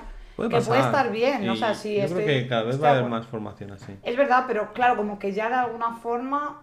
Puede 0.50 0.62
que 0.62 0.68
puede 0.68 0.82
estar 0.82 1.12
bien, 1.12 1.50
o 1.50 1.56
sea, 1.56 1.74
sí, 1.74 1.96
Yo 1.98 2.04
estoy- 2.04 2.24
creo 2.24 2.42
que 2.44 2.48
cada 2.48 2.64
vez 2.64 2.82
va 2.84 2.88
a 2.90 2.92
haber 2.92 3.10
más 3.10 3.28
formación 3.28 3.72
así. 3.72 3.98
Es 4.04 4.18
verdad, 4.18 4.46
pero 4.48 4.74
claro, 4.74 4.98
como 4.98 5.20
que 5.20 5.34
ya 5.34 5.50
de 5.50 5.56
alguna 5.56 5.96
forma 5.96 6.62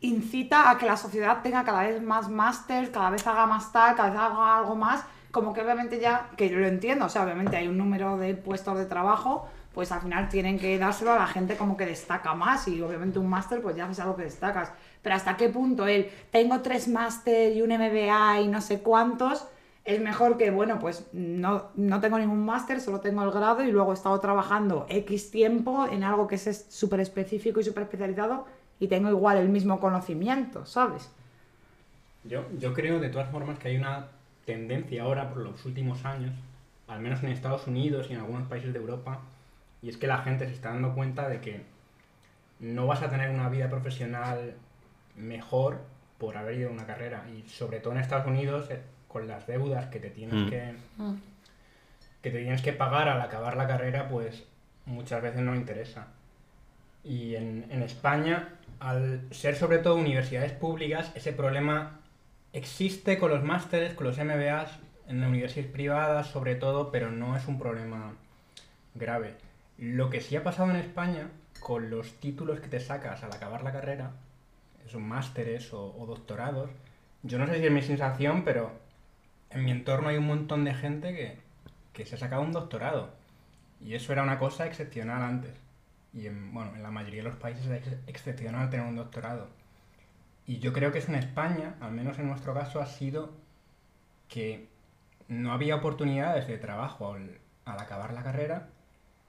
incita 0.00 0.70
a 0.70 0.78
que 0.78 0.86
la 0.86 0.96
sociedad 0.96 1.42
tenga 1.42 1.64
cada 1.64 1.82
vez 1.84 2.02
más 2.02 2.28
másters, 2.28 2.90
cada 2.90 3.10
vez 3.10 3.26
haga 3.26 3.46
más 3.46 3.72
tal, 3.72 3.94
cada 3.94 4.10
vez 4.10 4.18
haga 4.18 4.58
algo 4.58 4.74
más, 4.74 5.04
como 5.30 5.52
que 5.54 5.62
obviamente 5.62 6.00
ya, 6.00 6.28
que 6.36 6.48
yo 6.48 6.58
lo 6.58 6.66
entiendo, 6.66 7.06
o 7.06 7.08
sea, 7.08 7.22
obviamente 7.22 7.56
hay 7.56 7.68
un 7.68 7.78
número 7.78 8.16
de 8.18 8.34
puestos 8.34 8.76
de 8.76 8.86
trabajo, 8.86 9.48
pues 9.72 9.90
al 9.92 10.02
final 10.02 10.28
tienen 10.28 10.58
que 10.58 10.76
dárselo 10.78 11.12
a 11.12 11.18
la 11.18 11.26
gente 11.26 11.56
como 11.56 11.76
que 11.76 11.86
destaca 11.86 12.34
más 12.34 12.68
y 12.68 12.82
obviamente 12.82 13.18
un 13.18 13.28
máster 13.28 13.62
pues 13.62 13.74
ya 13.76 13.88
es 13.90 13.98
algo 14.00 14.16
que 14.16 14.24
destacas. 14.24 14.70
Pero 15.00 15.14
hasta 15.14 15.36
qué 15.36 15.48
punto 15.48 15.86
él, 15.86 16.10
tengo 16.30 16.60
tres 16.60 16.88
máster 16.88 17.56
y 17.56 17.62
un 17.62 17.70
MBA 17.70 18.40
y 18.40 18.48
no 18.48 18.60
sé 18.60 18.80
cuántos, 18.82 19.46
es 19.84 20.00
mejor 20.00 20.36
que, 20.36 20.50
bueno, 20.50 20.78
pues 20.78 21.06
no, 21.12 21.70
no 21.74 22.00
tengo 22.00 22.18
ningún 22.18 22.44
máster, 22.44 22.80
solo 22.80 23.00
tengo 23.00 23.22
el 23.24 23.30
grado 23.30 23.64
y 23.64 23.72
luego 23.72 23.90
he 23.90 23.94
estado 23.94 24.18
trabajando 24.20 24.86
X 24.88 25.30
tiempo 25.30 25.86
en 25.90 26.04
algo 26.04 26.28
que 26.28 26.36
es 26.36 26.66
súper 26.68 27.00
específico 27.00 27.60
y 27.60 27.64
súper 27.64 27.84
especializado 27.84 28.46
y 28.78 28.88
tengo 28.88 29.08
igual 29.08 29.38
el 29.38 29.48
mismo 29.48 29.80
conocimiento, 29.80 30.66
¿sabes? 30.66 31.10
Yo, 32.24 32.44
yo 32.58 32.72
creo 32.74 33.00
de 33.00 33.08
todas 33.08 33.30
formas 33.30 33.58
que 33.58 33.68
hay 33.68 33.76
una 33.76 34.06
tendencia 34.44 35.02
ahora 35.02 35.28
por 35.28 35.38
los 35.38 35.64
últimos 35.64 36.04
años, 36.04 36.32
al 36.86 37.00
menos 37.00 37.22
en 37.22 37.30
Estados 37.30 37.66
Unidos 37.66 38.06
y 38.08 38.12
en 38.12 38.20
algunos 38.20 38.46
países 38.48 38.72
de 38.72 38.78
Europa, 38.78 39.20
y 39.82 39.88
es 39.88 39.96
que 39.96 40.06
la 40.06 40.18
gente 40.18 40.46
se 40.46 40.52
está 40.52 40.70
dando 40.70 40.94
cuenta 40.94 41.28
de 41.28 41.40
que 41.40 41.62
no 42.60 42.86
vas 42.86 43.02
a 43.02 43.10
tener 43.10 43.30
una 43.30 43.48
vida 43.48 43.68
profesional 43.68 44.54
mejor 45.16 45.78
por 46.18 46.36
haber 46.36 46.58
ido 46.58 46.70
a 46.70 46.72
una 46.72 46.86
carrera. 46.86 47.24
Y 47.36 47.48
sobre 47.48 47.80
todo 47.80 47.92
en 47.92 47.98
Estados 47.98 48.26
Unidos, 48.26 48.70
eh, 48.70 48.80
con 49.12 49.28
las 49.28 49.46
deudas 49.46 49.86
que 49.86 49.98
te 50.00 50.10
tienes 50.10 50.46
Mm. 50.46 50.48
que 50.48 50.74
que 52.22 52.30
te 52.30 52.38
tienes 52.38 52.62
que 52.62 52.72
pagar 52.72 53.08
al 53.08 53.20
acabar 53.20 53.56
la 53.56 53.66
carrera, 53.66 54.08
pues 54.08 54.44
muchas 54.86 55.20
veces 55.22 55.40
no 55.40 55.56
interesa. 55.56 56.06
Y 57.02 57.34
en, 57.34 57.66
en 57.68 57.82
España, 57.82 58.50
al 58.78 59.22
ser 59.32 59.56
sobre 59.56 59.78
todo 59.78 59.96
universidades 59.96 60.52
públicas, 60.52 61.10
ese 61.16 61.32
problema 61.32 61.98
existe 62.52 63.18
con 63.18 63.30
los 63.30 63.42
másteres, 63.42 63.94
con 63.94 64.06
los 64.06 64.18
MBAs, 64.18 64.70
en 65.08 65.24
universidades 65.24 65.72
privadas 65.72 66.28
sobre 66.28 66.54
todo, 66.54 66.92
pero 66.92 67.10
no 67.10 67.36
es 67.36 67.48
un 67.48 67.58
problema 67.58 68.12
grave. 68.94 69.34
Lo 69.78 70.08
que 70.08 70.20
sí 70.20 70.36
ha 70.36 70.44
pasado 70.44 70.70
en 70.70 70.76
España, 70.76 71.28
con 71.58 71.90
los 71.90 72.12
títulos 72.20 72.60
que 72.60 72.68
te 72.68 72.78
sacas 72.78 73.24
al 73.24 73.32
acabar 73.32 73.64
la 73.64 73.72
carrera, 73.72 74.12
son 74.86 75.02
másteres 75.02 75.72
o, 75.72 75.92
o 75.98 76.06
doctorados, 76.06 76.70
yo 77.24 77.38
no 77.38 77.46
sé 77.48 77.58
si 77.58 77.66
es 77.66 77.72
mi 77.72 77.82
sensación, 77.82 78.44
pero 78.44 78.70
en 79.54 79.64
mi 79.64 79.70
entorno 79.70 80.08
hay 80.08 80.16
un 80.16 80.26
montón 80.26 80.64
de 80.64 80.74
gente 80.74 81.14
que, 81.14 81.38
que 81.92 82.06
se 82.06 82.14
ha 82.14 82.18
sacado 82.18 82.42
un 82.42 82.52
doctorado. 82.52 83.10
Y 83.80 83.94
eso 83.94 84.12
era 84.12 84.22
una 84.22 84.38
cosa 84.38 84.66
excepcional 84.66 85.22
antes. 85.22 85.52
Y 86.14 86.26
en, 86.26 86.52
bueno, 86.52 86.74
en 86.74 86.82
la 86.82 86.90
mayoría 86.90 87.22
de 87.22 87.28
los 87.28 87.36
países 87.38 87.66
es 87.66 87.86
ex- 87.86 87.96
excepcional 88.06 88.70
tener 88.70 88.86
un 88.86 88.96
doctorado. 88.96 89.48
Y 90.46 90.58
yo 90.58 90.72
creo 90.72 90.92
que 90.92 90.98
eso 90.98 91.08
en 91.08 91.18
España, 91.18 91.74
al 91.80 91.92
menos 91.92 92.18
en 92.18 92.28
nuestro 92.28 92.54
caso, 92.54 92.80
ha 92.80 92.86
sido 92.86 93.30
que 94.28 94.68
no 95.28 95.52
había 95.52 95.76
oportunidades 95.76 96.46
de 96.48 96.58
trabajo 96.58 97.14
al, 97.14 97.38
al 97.64 97.78
acabar 97.78 98.12
la 98.12 98.22
carrera. 98.22 98.68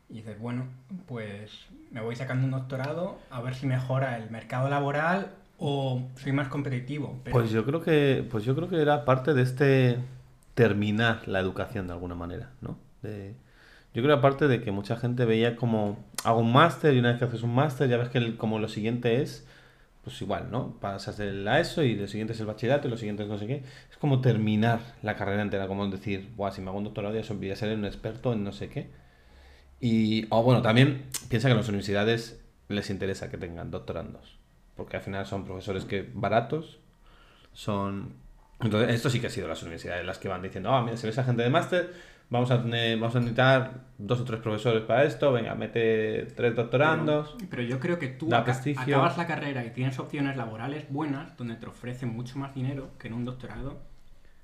Y 0.10 0.16
dices, 0.16 0.38
bueno, 0.40 0.66
pues 1.08 1.68
me 1.92 2.02
voy 2.02 2.16
sacando 2.16 2.46
un 2.46 2.52
doctorado 2.52 3.20
a 3.32 3.42
ver 3.42 3.56
si 3.56 3.66
mejora 3.66 4.18
el 4.18 4.30
mercado 4.30 4.70
laboral 4.70 5.34
o 5.66 6.10
soy 6.18 6.34
más 6.34 6.50
competitivo. 6.50 7.22
Pero 7.24 7.38
Pues 7.38 7.52
yo 7.52 7.64
creo 7.66 7.82
que, 7.82 8.28
pues 8.30 8.44
yo 8.44 8.54
creo 8.54 8.68
que 8.68 8.82
era 8.82 9.06
parte 9.06 9.34
de 9.34 9.44
este 9.44 9.98
terminar 10.56 11.26
la 11.28 11.40
educación 11.40 11.88
de 11.88 11.94
alguna 11.94 12.16
manera, 12.16 12.52
¿no? 12.62 12.78
De- 13.02 13.34
yo 13.94 14.04
creo 14.04 14.16
aparte 14.16 14.48
de 14.48 14.60
que 14.62 14.72
mucha 14.72 14.98
gente 14.98 15.24
veía 15.24 15.56
como 15.56 16.04
hago 16.26 16.40
un 16.40 16.52
máster 16.52 16.94
y 16.94 17.00
una 17.00 17.10
vez 17.12 17.20
que 17.20 17.26
haces 17.26 17.44
un 17.44 17.56
máster 17.56 17.88
ya 17.90 17.98
ves 17.98 18.10
que 18.10 18.18
el- 18.18 18.36
como 18.38 18.60
lo 18.60 18.68
siguiente 18.68 19.22
es 19.22 19.48
pues 20.04 20.22
igual, 20.22 20.50
¿no? 20.52 20.78
Pasas 20.82 21.16
de 21.18 21.32
la 21.32 21.62
ESO 21.62 21.82
y 21.84 21.96
lo 21.96 22.08
siguiente 22.10 22.34
es 22.34 22.40
el 22.42 22.46
bachillerato 22.46 22.90
y 22.90 22.92
lo 22.92 22.98
siguiente 22.98 23.24
es 23.24 23.30
no 23.30 23.38
sé 23.40 23.48
qué. 23.48 23.64
Es 23.90 23.96
como 23.98 24.20
terminar 24.20 24.82
la 25.02 25.16
carrera 25.16 25.42
entera, 25.42 25.68
como 25.70 25.88
decir, 25.88 26.30
Buah, 26.36 26.52
si 26.52 26.62
me 26.62 26.68
hago 26.70 26.78
un 26.78 26.84
doctorado 26.84 27.16
ya 27.18 27.34
voy 27.34 27.52
a 27.52 27.56
ser 27.56 27.78
un 27.78 27.86
experto 27.86 28.34
en 28.34 28.44
no 28.44 28.52
sé 28.52 28.68
qué. 28.68 28.90
Y, 29.80 30.26
o 30.30 30.44
bueno, 30.44 30.62
también 30.62 31.04
piensa 31.30 31.48
que 31.48 31.54
a 31.54 31.58
las 31.58 31.68
universidades 31.70 32.42
les 32.70 32.90
interesa 32.90 33.30
que 33.30 33.38
tengan 33.38 33.72
doctorandos, 33.72 34.38
porque 34.76 34.98
al 34.98 35.04
final 35.04 35.26
son 35.26 35.46
profesores 35.46 35.86
que 35.86 36.10
baratos, 36.14 36.80
son... 37.54 38.14
Entonces, 38.60 38.92
esto 38.96 39.10
sí 39.10 39.20
que 39.20 39.28
ha 39.28 39.30
sido 39.30 39.48
las 39.48 39.62
universidades 39.64 40.06
las 40.06 40.18
que 40.20 40.28
van 40.30 40.42
diciendo, 40.42 40.74
ah, 40.74 40.82
mira, 40.84 40.96
si 40.96 41.06
ves 41.08 41.18
a 41.18 41.24
gente 41.24 41.44
de 41.44 41.50
máster, 41.50 41.94
vamos 42.30 42.50
a, 42.52 42.62
tener, 42.62 42.98
vamos 42.98 43.16
a 43.16 43.20
necesitar 43.20 43.82
dos 43.98 44.22
o 44.22 44.24
tres 44.24 44.40
profesores 44.40 44.84
para 44.84 45.04
esto, 45.04 45.34
venga, 45.34 45.54
mete 45.56 46.28
tres 46.36 46.56
doctorandos. 46.56 47.36
Pero, 47.38 47.50
pero 47.50 47.62
yo 47.64 47.80
creo 47.80 48.00
que 48.00 48.08
tú 48.08 48.30
Da 48.30 48.38
aca- 48.38 48.46
prestigio. 48.46 48.82
acabas 48.82 49.18
la 49.18 49.28
carrera 49.28 49.66
y 49.66 49.72
tienes 49.72 50.00
opciones 50.00 50.38
laborales 50.38 50.86
buenas 50.90 51.36
donde 51.36 51.56
te 51.56 51.66
ofrecen 51.66 52.10
mucho 52.10 52.40
más 52.40 52.56
dinero 52.56 52.92
que 53.00 53.08
en 53.08 53.16
un 53.16 53.26
doctorado 53.26 53.82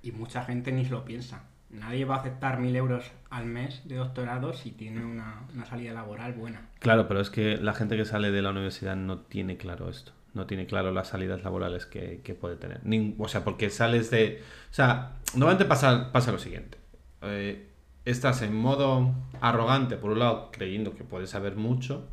y 0.04 0.12
mucha 0.12 0.44
gente 0.44 0.72
ni 0.74 0.84
se 0.86 0.92
lo 0.92 1.06
piensa. 1.06 1.44
Nadie 1.70 2.04
va 2.04 2.16
a 2.16 2.20
aceptar 2.20 2.60
mil 2.60 2.76
euros 2.76 3.10
al 3.30 3.46
mes 3.46 3.88
de 3.88 3.96
doctorado 3.96 4.54
si 4.54 4.72
tiene 4.72 5.06
una, 5.06 5.44
una 5.54 5.66
salida 5.66 5.94
laboral 5.94 6.34
buena. 6.34 6.68
Claro, 6.80 7.08
pero 7.08 7.22
es 7.22 7.30
que 7.30 7.58
la 7.58 7.74
gente 7.74 7.96
que 7.96 8.06
sale 8.06 8.32
de 8.32 8.42
la 8.42 8.50
universidad 8.50 8.96
no 8.98 9.20
tiene 9.20 9.56
claro 9.56 9.88
esto. 9.88 10.12
No 10.34 10.46
tiene 10.46 10.68
claro 10.68 10.92
las 10.92 11.08
salidas 11.08 11.44
laborales 11.44 11.86
que, 11.86 12.22
que 12.24 12.36
puede 12.36 12.56
tener. 12.56 12.84
Nin- 12.84 13.16
o 13.18 13.28
sea, 13.28 13.44
porque 13.44 13.70
sales 13.70 14.12
de... 14.12 14.42
O 14.70 14.74
sea, 14.74 15.14
normalmente 15.34 15.66
pasa, 15.66 16.12
pasa 16.12 16.32
lo 16.32 16.38
siguiente. 16.40 16.78
Eh, 17.24 17.68
estás 18.06 18.42
en 18.44 18.56
modo 18.56 19.12
arrogante, 19.42 19.98
por 19.98 20.12
un 20.12 20.20
lado, 20.20 20.50
creyendo 20.52 20.96
que 20.96 21.04
puedes 21.04 21.30
saber 21.32 21.56
mucho 21.56 22.08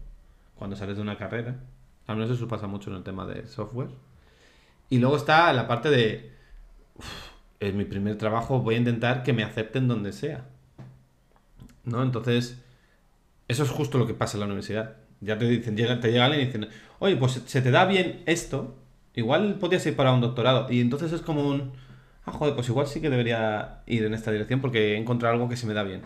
cuando 0.55 0.77
sales 0.77 0.97
de 0.97 1.03
una 1.03 1.19
carrera. 1.19 1.57
Al 2.07 2.17
menos 2.17 2.31
eso 2.31 2.49
pasa 2.49 2.67
mucho 2.67 2.91
en 2.91 2.97
el 2.97 3.03
tema 3.03 3.27
de 3.27 3.47
software. 3.47 3.91
Y 4.89 4.99
luego 4.99 5.17
está 5.17 5.53
la 5.53 5.69
parte 5.69 5.91
de... 5.91 6.33
"Uf, 6.95 7.07
es 7.61 7.75
mi 7.75 7.85
primer 7.85 8.17
trabajo, 8.17 8.61
voy 8.61 8.77
a 8.77 8.79
intentar 8.79 9.23
que 9.23 9.33
me 9.33 9.45
acepten 9.45 9.89
donde 9.89 10.13
sea. 10.13 10.47
¿No? 11.85 12.03
Entonces... 12.03 12.63
Eso 13.49 13.63
es 13.63 13.71
justo 13.71 13.97
lo 13.99 14.09
que 14.09 14.15
pasa 14.15 14.37
en 14.37 14.41
la 14.41 14.47
universidad. 14.47 14.97
Ya 15.21 15.39
te 15.39 15.47
dicen, 15.47 15.77
llega, 15.77 16.01
te 16.01 16.11
llega 16.13 16.25
alguien 16.27 16.43
y 16.43 16.47
dicen, 16.47 16.69
oye, 16.99 17.17
pues 17.17 17.43
se 17.47 17.63
te 17.63 17.71
da 17.71 17.85
bien 17.87 18.23
esto, 18.27 18.75
igual 19.15 19.55
podrías 19.59 19.85
ir 19.87 19.97
para 19.97 20.13
un 20.13 20.21
doctorado. 20.21 20.71
Y 20.71 20.81
entonces 20.81 21.13
es 21.13 21.23
como 21.23 21.49
un, 21.49 21.73
ah, 22.27 22.33
joder, 22.33 22.55
pues 22.55 22.69
igual 22.69 22.87
sí 22.87 23.01
que 23.01 23.11
debería 23.11 23.81
ir 23.87 24.05
en 24.05 24.15
esta 24.15 24.31
dirección 24.31 24.61
porque 24.61 24.95
he 24.95 24.97
encontrado 24.99 25.35
algo 25.35 25.49
que 25.49 25.57
se 25.57 25.67
me 25.67 25.75
da 25.75 25.83
bien. 25.83 26.03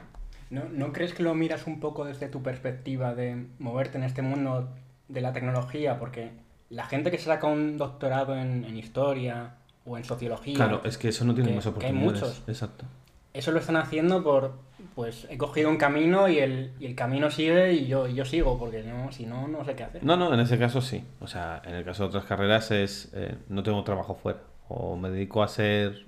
¿No, 0.51 0.63
¿No 0.73 0.93
crees 0.93 1.13
que 1.15 1.23
lo 1.23 1.35
miras 1.35 1.67
un 1.67 1.79
poco 1.81 2.05
desde 2.05 2.29
tu 2.29 2.43
perspectiva 2.43 3.15
de 3.15 3.47
moverte 3.59 3.99
en 3.99 4.05
este 4.05 4.23
mundo 4.23 4.69
de 5.09 5.21
la 5.21 5.33
tecnología? 5.33 5.99
Porque 5.99 6.31
la 6.71 6.87
gente 6.87 7.11
que 7.11 7.19
se 7.19 7.25
saca 7.27 7.47
un 7.47 7.77
doctorado 7.79 8.37
en, 8.37 8.65
en 8.65 8.77
historia 8.77 9.55
o 9.85 9.97
en 9.97 10.05
sociología. 10.05 10.55
Claro, 10.55 10.83
es 10.85 10.99
que 10.99 11.09
eso 11.09 11.25
no 11.25 11.35
tiene 11.35 11.51
que- 11.51 11.55
más 11.57 11.65
que 11.65 11.69
hay 11.71 11.75
oportunidades. 11.93 12.21
muchos. 12.23 12.43
Exacto. 12.49 12.85
Eso 13.33 13.53
lo 13.53 13.61
están 13.61 13.77
haciendo 13.77 14.23
por, 14.25 14.55
pues 15.01 15.27
he 15.31 15.39
cogido 15.39 15.71
un 15.71 15.79
camino 15.79 16.29
y 16.29 16.41
el, 16.41 16.73
y 16.79 16.85
el 16.85 16.95
camino 16.95 17.31
sigue 17.31 17.73
y 17.73 17.87
yo, 17.87 18.07
y 18.07 18.15
yo 18.15 18.27
sigo, 18.27 18.59
porque 18.59 18.83
no, 18.83 19.11
si 19.11 19.25
no, 19.25 19.49
no 19.49 19.65
sé 19.65 19.75
qué 19.75 19.85
hacer. 19.85 20.05
No, 20.05 20.15
no, 20.19 20.35
en 20.35 20.41
ese 20.41 20.59
caso 20.59 20.83
sí. 20.83 21.03
O 21.21 21.27
sea, 21.27 21.63
en 21.65 21.75
el 21.75 21.85
caso 21.87 22.03
de 22.03 22.09
otras 22.11 22.25
carreras 22.27 22.71
es 22.71 23.11
eh, 23.15 23.35
no 23.49 23.63
tengo 23.63 23.83
trabajo 23.83 24.15
fuera. 24.15 24.41
O 24.69 24.99
me 24.99 25.09
dedico 25.09 25.43
a 25.43 25.49
ser. 25.49 26.05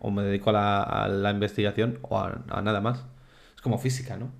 O 0.00 0.10
me 0.10 0.22
dedico 0.22 0.48
a 0.48 1.06
la, 1.08 1.30
investigación 1.30 1.98
o 2.00 2.18
a, 2.18 2.42
nada 2.62 2.80
más. 2.80 3.04
Es 3.54 3.60
como 3.60 3.76
física, 3.76 4.16
¿no? 4.16 4.30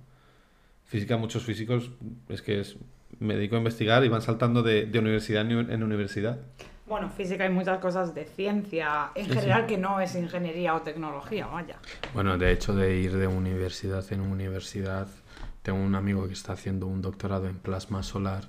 Física, 0.85 1.17
muchos 1.17 1.43
físicos 1.43 1.91
es 2.29 2.41
que 2.41 2.61
es. 2.61 2.77
Me 3.19 3.35
dedico 3.35 3.53
a 3.55 3.59
investigar 3.59 4.03
y 4.03 4.09
van 4.09 4.23
saltando 4.23 4.63
de, 4.63 4.87
de 4.87 4.97
universidad 4.97 5.41
en, 5.43 5.55
uni- 5.57 5.71
en 5.73 5.83
universidad. 5.83 6.39
Bueno, 6.85 7.09
física 7.09 7.45
hay 7.45 7.49
muchas 7.49 7.79
cosas 7.79 8.13
de 8.13 8.25
ciencia 8.25 9.09
en 9.15 9.27
general 9.27 9.65
que 9.65 9.77
no 9.77 9.99
es 9.99 10.13
ingeniería 10.15 10.75
o 10.75 10.81
tecnología, 10.81 11.47
vaya. 11.47 11.77
Bueno, 12.13 12.37
de 12.37 12.51
hecho, 12.51 12.75
de 12.75 12.95
ir 12.97 13.17
de 13.17 13.25
universidad 13.25 14.05
en 14.11 14.21
universidad, 14.21 15.07
tengo 15.63 15.79
un 15.79 15.95
amigo 15.95 16.27
que 16.27 16.33
está 16.33 16.53
haciendo 16.53 16.85
un 16.85 17.01
doctorado 17.01 17.47
en 17.47 17.57
plasma 17.57 18.03
solar 18.03 18.43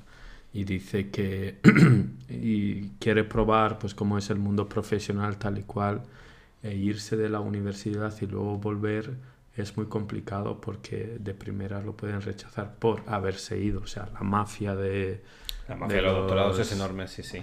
y 0.53 0.65
dice 0.65 1.11
que 1.11 1.61
y 2.29 2.89
quiere 2.99 3.25
probar 3.25 3.79
pues 3.79 3.95
cómo 3.95 4.19
es 4.19 4.29
el 4.29 4.39
mundo 4.39 4.69
profesional 4.69 5.39
tal 5.39 5.59
y 5.59 5.63
cual 5.63 6.03
e 6.63 6.75
irse 6.75 7.17
de 7.17 7.29
la 7.29 7.41
universidad 7.41 8.15
y 8.21 8.27
luego 8.27 8.59
volver 8.59 9.15
es 9.57 9.77
muy 9.77 9.87
complicado 9.87 10.61
porque 10.61 11.17
de 11.19 11.33
primera 11.33 11.81
lo 11.81 11.97
pueden 11.97 12.21
rechazar 12.21 12.75
por 12.75 13.03
haberse 13.07 13.59
ido, 13.59 13.81
o 13.81 13.87
sea, 13.87 14.09
la 14.13 14.21
mafia 14.21 14.75
de 14.75 15.23
La 15.69 15.77
mafia 15.77 15.97
de 15.97 16.03
los 16.03 16.15
doctorados 16.15 16.59
es 16.59 16.73
enorme, 16.73 17.09
sí, 17.09 17.23
sí. 17.23 17.43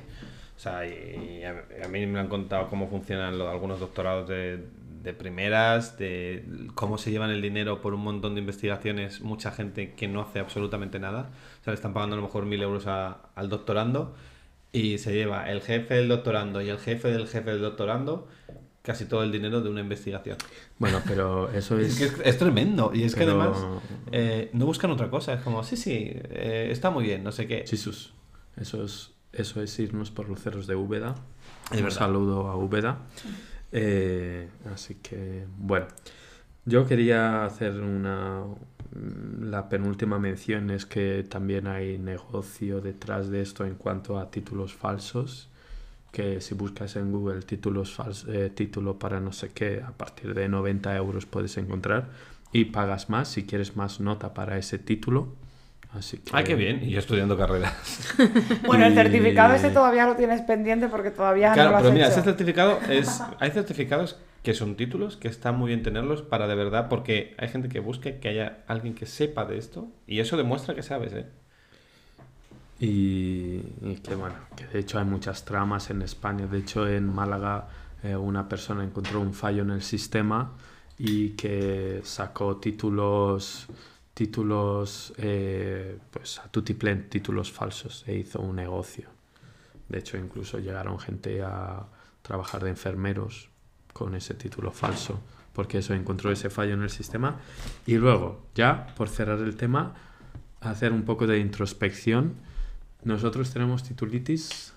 O 0.64 0.70
sea, 0.70 0.88
y, 0.88 1.43
a, 1.43 1.66
a 1.84 1.88
mí 1.89 2.05
me 2.05 2.22
han 2.22 2.30
contado 2.30 2.70
cómo 2.70 2.88
funcionan 2.88 3.38
lo- 3.38 3.49
algunos 3.49 3.82
doctorados 3.82 4.30
de, 4.30 4.64
de 5.03 5.14
primeras, 5.14 5.97
de 5.97 6.45
cómo 6.74 6.97
se 6.97 7.11
llevan 7.11 7.32
el 7.32 7.41
dinero 7.41 7.82
por 7.82 7.93
un 7.93 7.99
montón 8.01 8.34
de 8.36 8.39
investigaciones, 8.39 9.20
mucha 9.20 9.51
gente 9.51 9.91
que 9.93 10.07
no 10.07 10.22
hace 10.22 10.39
absolutamente 10.39 10.99
nada. 10.99 11.32
O 11.59 11.64
sea, 11.66 11.72
le 11.72 11.76
están 11.76 11.93
pagando 11.93 12.14
a 12.16 12.18
lo 12.18 12.24
mejor 12.24 12.45
mil 12.45 12.61
euros 12.61 12.88
a- 12.88 13.24
al 13.36 13.49
doctorando 13.49 14.16
y 14.72 14.99
se 14.99 15.14
lleva 15.14 15.49
el 15.51 15.61
jefe 15.61 15.95
del 15.95 16.07
doctorando 16.07 16.61
y 16.61 16.70
el 16.70 16.78
jefe 16.78 17.09
del 17.09 17.28
jefe 17.28 17.49
del 17.51 17.61
doctorando 17.61 18.30
casi 18.84 19.03
todo 19.05 19.24
el 19.24 19.34
dinero 19.34 19.59
de 19.59 19.70
una 19.70 19.82
investigación. 19.82 20.38
Bueno, 20.80 21.01
pero 21.05 21.49
eso 21.51 21.78
Es, 21.78 21.99
es... 22.01 22.16
que 22.16 22.22
es, 22.22 22.28
es 22.28 22.38
tremendo. 22.38 22.91
Y 22.93 23.03
es 23.03 23.16
que 23.16 23.24
además 23.24 23.68
eh, 24.14 24.49
no 24.53 24.66
buscan 24.66 24.91
otra 24.91 25.09
cosa. 25.09 25.34
Es 25.34 25.41
como, 25.41 25.61
sí, 25.66 25.76
sí, 25.76 26.11
eh, 26.14 26.70
está 26.72 26.89
muy 26.89 27.03
bien, 27.03 27.22
no 27.22 27.34
sé 27.34 27.47
qué. 27.47 27.66
Jesús, 27.68 28.14
eso 28.55 28.84
es, 28.84 29.12
eso 29.34 29.61
es 29.61 29.77
irnos 29.79 30.11
por 30.11 30.29
los 30.29 30.39
cerros 30.41 30.67
de 30.67 30.75
Úbeda. 30.75 31.15
Un 31.71 31.91
saludo 31.91 32.47
a 32.47 32.55
Úbeda. 32.55 32.99
Eh, 33.71 34.47
así 34.73 34.95
que, 34.95 35.45
bueno, 35.57 35.88
yo 36.65 36.86
quería 36.88 37.43
hacer 37.45 37.73
una... 37.81 38.43
La 39.41 39.69
penúltima 39.69 40.19
mención 40.19 40.69
es 40.69 40.86
que 40.86 41.25
también 41.27 41.65
hay 41.65 41.97
negocio 41.97 42.79
detrás 42.79 43.29
de 43.29 43.41
esto 43.41 43.65
en 43.65 43.73
cuanto 43.73 44.19
a 44.19 44.29
títulos 44.29 44.73
falsos, 44.75 45.49
que 46.11 46.39
si 46.41 46.53
buscas 46.53 46.95
en 46.95 47.11
Google 47.11 47.41
títulos 47.41 47.97
fals- 47.97 48.27
eh, 48.27 48.51
título 48.51 48.99
para 48.99 49.19
no 49.19 49.31
sé 49.34 49.49
qué, 49.49 49.81
a 49.81 49.91
partir 49.93 50.36
de 50.36 50.47
90 50.47 50.95
euros 50.95 51.25
puedes 51.25 51.57
encontrar 51.57 52.09
y 52.51 52.65
pagas 52.65 53.09
más 53.09 53.29
si 53.29 53.47
quieres 53.47 53.75
más 53.75 53.99
nota 53.99 54.36
para 54.36 54.59
ese 54.59 54.77
título. 54.77 55.34
Así 55.93 56.17
que... 56.17 56.31
Ah, 56.33 56.43
qué 56.43 56.55
bien. 56.55 56.83
Y 56.83 56.91
yo 56.91 56.99
estudiando 56.99 57.37
carreras. 57.37 57.73
Bueno, 58.65 58.85
el 58.85 58.93
certificado 58.95 59.53
ese 59.53 59.69
todavía 59.69 60.05
lo 60.05 60.15
tienes 60.15 60.41
pendiente 60.41 60.87
porque 60.87 61.11
todavía 61.11 61.55
no 61.55 61.69
lo 61.69 61.77
has 61.77 61.83
pero 61.83 61.93
mira, 61.93 62.07
hecho. 62.07 62.15
ese 62.15 62.23
certificado 62.23 62.79
es. 62.89 63.21
Hay 63.39 63.51
certificados 63.51 64.17
que 64.41 64.53
son 64.53 64.75
títulos 64.75 65.17
que 65.17 65.27
está 65.27 65.51
muy 65.51 65.69
bien 65.69 65.83
tenerlos 65.83 66.21
para 66.21 66.47
de 66.47 66.55
verdad, 66.55 66.89
porque 66.89 67.33
hay 67.37 67.47
gente 67.47 67.69
que 67.69 67.79
busque 67.79 68.19
que 68.19 68.27
haya 68.27 68.57
alguien 68.67 68.93
que 68.93 69.05
sepa 69.05 69.45
de 69.45 69.57
esto 69.57 69.87
y 70.05 70.19
eso 70.19 70.35
demuestra 70.35 70.75
que 70.75 70.83
sabes, 70.83 71.13
¿eh? 71.13 71.27
Y, 72.79 73.61
y 73.81 74.01
que 74.03 74.15
bueno, 74.15 74.35
que 74.57 74.65
de 74.67 74.79
hecho 74.79 74.99
hay 74.99 75.05
muchas 75.05 75.45
tramas 75.45 75.89
en 75.89 76.01
España. 76.01 76.45
De 76.47 76.57
hecho, 76.57 76.85
en 76.87 77.07
Málaga 77.13 77.69
eh, 78.03 78.17
una 78.17 78.49
persona 78.49 78.83
encontró 78.83 79.21
un 79.21 79.33
fallo 79.33 79.63
en 79.63 79.69
el 79.71 79.81
sistema 79.81 80.51
y 80.97 81.31
que 81.31 82.01
sacó 82.03 82.57
títulos, 82.57 83.67
títulos, 84.14 85.14
eh, 85.18 85.97
pues 86.11 86.39
a 86.39 86.47
tutiplén, 86.49 87.09
títulos 87.09 87.51
falsos 87.51 88.03
e 88.07 88.16
hizo 88.16 88.39
un 88.41 88.55
negocio. 88.55 89.09
De 89.89 89.99
hecho, 89.99 90.18
incluso 90.18 90.59
llegaron 90.59 90.99
gente 90.99 91.41
a 91.41 91.88
trabajar 92.22 92.64
de 92.64 92.70
enfermeros 92.70 93.49
con 93.91 94.16
ese 94.16 94.34
título 94.34 94.72
falso, 94.72 95.20
porque 95.53 95.80
eso 95.80 95.93
encontró 95.93 96.32
ese 96.32 96.49
fallo 96.49 96.74
en 96.74 96.84
el 96.84 96.89
sistema. 96.89 97.39
Y 97.86 97.95
luego, 97.95 98.45
ya 98.55 98.88
por 98.95 99.09
cerrar 99.09 99.39
el 99.39 99.55
tema, 99.55 99.93
hacer 100.61 100.91
un 100.91 101.03
poco 101.03 101.28
de 101.28 101.39
introspección. 101.39 102.36
Nosotros 103.03 103.51
tenemos 103.51 103.84
titulitis. 103.84 104.74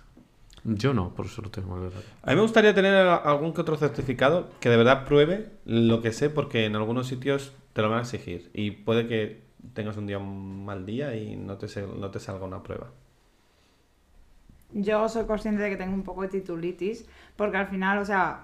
Yo 0.69 0.93
no, 0.95 1.15
por 1.15 1.27
eso 1.27 1.43
lo 1.43 1.51
tengo, 1.51 1.77
la 1.77 1.83
verdad. 1.83 2.05
A 2.23 2.31
mí 2.31 2.37
me 2.37 2.43
gustaría 2.43 2.75
tener 2.75 2.95
algún 2.97 3.53
que 3.55 3.61
otro 3.61 3.77
certificado 3.77 4.51
que 4.61 4.69
de 4.69 4.77
verdad 4.77 5.05
pruebe 5.07 5.51
lo 5.65 6.03
que 6.03 6.13
sé, 6.13 6.29
porque 6.29 6.65
en 6.65 6.75
algunos 6.75 7.07
sitios 7.07 7.53
te 7.73 7.83
lo 7.83 7.89
van 7.91 7.99
a 8.01 8.03
exigir 8.03 8.51
y 8.53 8.73
puede 8.73 9.07
que 9.07 9.43
tengas 9.75 9.97
un 9.97 10.07
día 10.09 10.19
un 10.19 10.65
mal 10.65 10.85
día 10.85 11.15
y 11.15 11.37
no 11.37 11.57
te, 11.57 11.69
se- 11.69 11.87
no 11.87 12.11
te 12.11 12.19
salga 12.21 12.47
una 12.47 12.63
prueba. 12.65 12.89
Yo 14.73 15.09
soy 15.09 15.25
consciente 15.27 15.63
de 15.63 15.71
que 15.71 15.77
tengo 15.77 15.95
un 15.95 16.03
poco 16.03 16.23
de 16.23 16.29
titulitis, 16.29 17.07
porque 17.37 17.57
al 17.57 17.69
final, 17.69 17.99
o 17.99 18.05
sea, 18.05 18.41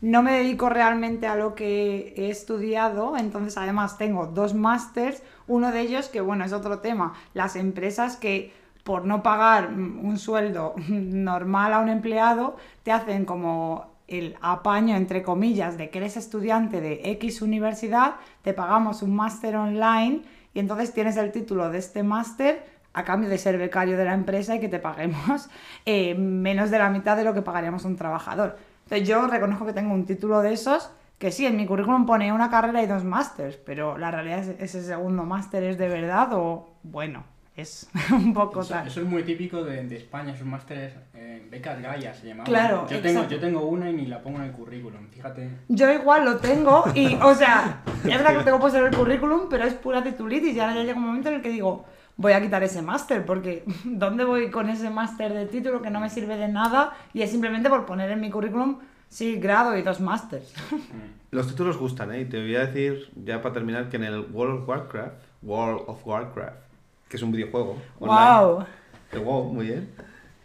no 0.00 0.22
me 0.22 0.32
dedico 0.32 0.68
realmente 0.68 1.26
a 1.26 1.36
lo 1.36 1.54
que 1.54 2.14
he 2.16 2.30
estudiado, 2.30 3.16
entonces 3.16 3.56
además 3.56 3.98
tengo 3.98 4.26
dos 4.26 4.54
másters, 4.54 5.22
uno 5.46 5.70
de 5.70 5.80
ellos 5.80 6.08
que, 6.08 6.20
bueno, 6.20 6.44
es 6.44 6.52
otro 6.52 6.78
tema, 6.80 7.14
las 7.34 7.56
empresas 7.56 8.16
que 8.16 8.52
por 8.84 9.04
no 9.04 9.22
pagar 9.22 9.68
un 9.68 10.18
sueldo 10.18 10.74
normal 10.88 11.72
a 11.72 11.78
un 11.78 11.88
empleado, 11.88 12.56
te 12.82 12.92
hacen 12.92 13.24
como 13.24 13.92
el 14.08 14.36
apaño, 14.40 14.96
entre 14.96 15.22
comillas, 15.22 15.78
de 15.78 15.90
que 15.90 15.98
eres 15.98 16.16
estudiante 16.16 16.80
de 16.80 17.00
X 17.12 17.42
universidad, 17.42 18.16
te 18.42 18.52
pagamos 18.52 19.02
un 19.02 19.14
máster 19.14 19.56
online 19.56 20.22
y 20.54 20.58
entonces 20.58 20.92
tienes 20.92 21.16
el 21.16 21.32
título 21.32 21.70
de 21.70 21.78
este 21.78 22.02
máster 22.02 22.66
a 22.92 23.04
cambio 23.04 23.30
de 23.30 23.38
ser 23.38 23.56
becario 23.56 23.96
de 23.96 24.04
la 24.04 24.12
empresa 24.12 24.54
y 24.56 24.60
que 24.60 24.68
te 24.68 24.78
paguemos 24.78 25.48
eh, 25.86 26.14
menos 26.14 26.70
de 26.70 26.78
la 26.78 26.90
mitad 26.90 27.16
de 27.16 27.24
lo 27.24 27.32
que 27.32 27.42
pagaríamos 27.42 27.84
a 27.84 27.88
un 27.88 27.96
trabajador. 27.96 28.58
Entonces 28.84 29.08
yo 29.08 29.26
reconozco 29.26 29.64
que 29.64 29.72
tengo 29.72 29.94
un 29.94 30.04
título 30.04 30.42
de 30.42 30.52
esos, 30.52 30.90
que 31.18 31.30
sí, 31.30 31.46
en 31.46 31.56
mi 31.56 31.66
currículum 31.66 32.04
pone 32.04 32.32
una 32.32 32.50
carrera 32.50 32.82
y 32.82 32.86
dos 32.86 33.04
másters, 33.04 33.56
pero 33.56 33.96
la 33.96 34.10
realidad 34.10 34.40
es 34.40 34.48
ese 34.58 34.82
segundo 34.82 35.24
máster 35.24 35.62
es 35.62 35.78
de 35.78 35.88
verdad 35.88 36.32
o 36.32 36.74
bueno, 36.82 37.24
es 37.56 37.88
un 38.10 38.32
poco 38.32 38.60
Eso, 38.62 38.74
tal. 38.74 38.86
eso 38.86 39.00
es 39.00 39.06
muy 39.06 39.22
típico 39.24 39.62
de, 39.62 39.86
de 39.86 39.96
España, 39.96 40.32
esos 40.32 40.46
másteres, 40.46 40.94
eh, 41.14 41.46
becas 41.50 41.80
Gaia 41.80 42.14
se 42.14 42.28
llamaban. 42.28 42.46
Claro, 42.46 42.88
yo 42.88 43.00
tengo, 43.00 43.28
yo 43.28 43.38
tengo 43.38 43.66
una 43.66 43.90
y 43.90 43.92
ni 43.92 44.06
la 44.06 44.22
pongo 44.22 44.38
en 44.38 44.44
el 44.44 44.52
currículum, 44.52 45.08
fíjate. 45.08 45.50
Yo 45.68 45.92
igual 45.92 46.24
lo 46.24 46.38
tengo 46.38 46.84
y, 46.94 47.14
o 47.16 47.34
sea, 47.34 47.82
es 47.98 48.04
verdad 48.04 48.30
que 48.30 48.38
lo 48.38 48.44
tengo 48.44 48.60
puesto 48.60 48.78
en 48.78 48.86
el 48.86 48.96
currículum, 48.96 49.48
pero 49.50 49.64
es 49.64 49.74
pura 49.74 50.02
titulitis 50.02 50.54
y 50.54 50.60
ahora 50.60 50.74
ya 50.74 50.82
llega 50.82 50.98
un 50.98 51.06
momento 51.06 51.28
en 51.28 51.36
el 51.36 51.42
que 51.42 51.50
digo, 51.50 51.84
voy 52.16 52.32
a 52.32 52.40
quitar 52.40 52.62
ese 52.62 52.82
máster 52.82 53.24
porque 53.26 53.64
¿dónde 53.84 54.24
voy 54.24 54.50
con 54.50 54.70
ese 54.70 54.88
máster 54.90 55.32
de 55.32 55.46
título 55.46 55.82
que 55.82 55.90
no 55.90 56.00
me 56.00 56.08
sirve 56.08 56.36
de 56.36 56.48
nada 56.48 56.92
y 57.12 57.22
es 57.22 57.30
simplemente 57.30 57.68
por 57.68 57.84
poner 57.84 58.10
en 58.10 58.20
mi 58.20 58.30
currículum, 58.30 58.78
sí, 59.08 59.36
grado 59.36 59.76
y 59.76 59.82
dos 59.82 60.00
másters? 60.00 60.54
Los 61.30 61.48
títulos 61.48 61.76
gustan, 61.76 62.14
¿eh? 62.14 62.20
Y 62.22 62.24
te 62.26 62.40
voy 62.40 62.56
a 62.56 62.66
decir, 62.66 63.10
ya 63.24 63.40
para 63.42 63.54
terminar, 63.54 63.88
que 63.88 63.96
en 63.96 64.04
el 64.04 64.20
World 64.32 64.62
of 64.62 64.68
Warcraft, 64.68 65.14
World 65.42 65.82
of 65.86 66.06
Warcraft, 66.06 66.71
que 67.12 67.18
es 67.18 67.22
un 67.22 67.30
videojuego 67.30 67.76
online, 68.00 68.40
¡Wow! 68.40 68.64
el 69.12 69.18
WoW, 69.20 69.52
muy 69.52 69.66
bien, 69.66 69.90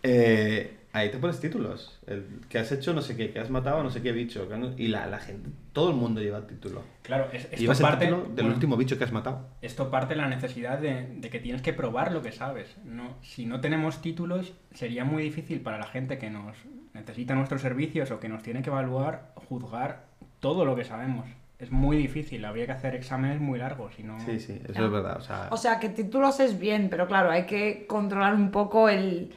eh, 0.03 0.77
ahí 0.91 1.09
te 1.09 1.17
pones 1.17 1.39
títulos. 1.39 1.97
El, 2.05 2.41
que 2.49 2.59
has 2.59 2.69
hecho 2.73 2.93
no 2.93 3.01
sé 3.01 3.15
qué, 3.15 3.31
que 3.31 3.39
has 3.39 3.49
matado 3.49 3.81
no 3.81 3.89
sé 3.89 4.01
qué 4.01 4.11
bicho. 4.11 4.45
no- 4.57 4.73
y 4.77 4.89
la, 4.89 5.07
la 5.07 5.19
gente, 5.19 5.49
todo 5.71 5.91
el 5.91 5.95
mundo 5.95 6.19
lleva 6.19 6.39
el 6.39 6.45
título. 6.45 6.83
Claro, 7.03 7.29
es, 7.31 7.45
esto 7.45 7.55
Llevas 7.55 7.79
el 7.79 7.85
parte, 7.85 8.05
título 8.07 8.23
del 8.25 8.33
bueno, 8.35 8.53
último 8.53 8.75
bicho 8.75 8.97
que 8.97 9.05
has 9.05 9.13
matado. 9.13 9.47
esto 9.61 9.89
parte 9.89 10.15
de 10.15 10.21
la 10.21 10.27
necesidad 10.27 10.77
de, 10.79 11.07
de 11.07 11.29
que 11.29 11.39
tienes 11.39 11.61
que 11.61 11.71
probar 11.71 12.11
lo 12.11 12.21
que 12.21 12.33
sabes. 12.33 12.75
No, 12.83 13.15
si 13.21 13.45
no 13.45 13.61
tenemos 13.61 14.01
títulos, 14.01 14.51
sería 14.73 15.05
muy 15.05 15.23
difícil 15.23 15.61
para 15.61 15.77
la 15.77 15.87
gente 15.87 16.17
que 16.17 16.29
nos 16.29 16.53
necesita 16.93 17.33
nuestros 17.33 17.61
servicios 17.61 18.11
o 18.11 18.19
que 18.19 18.27
nos 18.27 18.43
tiene 18.43 18.61
que 18.61 18.69
evaluar, 18.71 19.31
juzgar 19.47 20.03
todo 20.41 20.65
lo 20.65 20.75
que 20.75 20.83
sabemos. 20.83 21.27
Es 21.59 21.71
muy 21.71 21.97
difícil, 21.97 22.45
habría 22.45 22.67
que 22.67 22.73
hacer 22.73 22.93
exámenes 22.93 23.41
muy 23.41 23.57
largos, 23.57 23.95
si 23.95 24.03
no... 24.03 24.19
Sí, 24.19 24.39
sí, 24.39 24.61
eso 24.63 24.85
es 24.85 24.91
verdad. 24.91 25.17
O 25.17 25.21
sea, 25.21 25.47
O 25.51 25.57
sea, 25.57 25.79
que 25.79 25.89
títulos 25.89 26.39
es 26.39 26.59
bien, 26.59 26.89
pero 26.89 27.07
claro, 27.07 27.31
hay 27.31 27.45
que 27.45 27.87
controlar 27.87 28.35
un 28.35 28.51
poco 28.51 28.89
el 28.89 29.33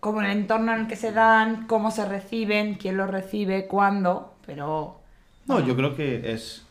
como 0.00 0.20
el 0.20 0.30
entorno 0.30 0.72
en 0.72 0.80
el 0.82 0.86
que 0.86 0.96
se 0.96 1.10
dan, 1.10 1.66
cómo 1.66 1.90
se 1.90 2.04
reciben, 2.04 2.74
quién 2.74 2.96
los 2.96 3.10
recibe, 3.10 3.66
cuándo, 3.66 4.34
pero 4.44 5.00
No, 5.46 5.58
yo 5.60 5.74
creo 5.74 5.96
que 5.96 6.32
es, 6.32 6.66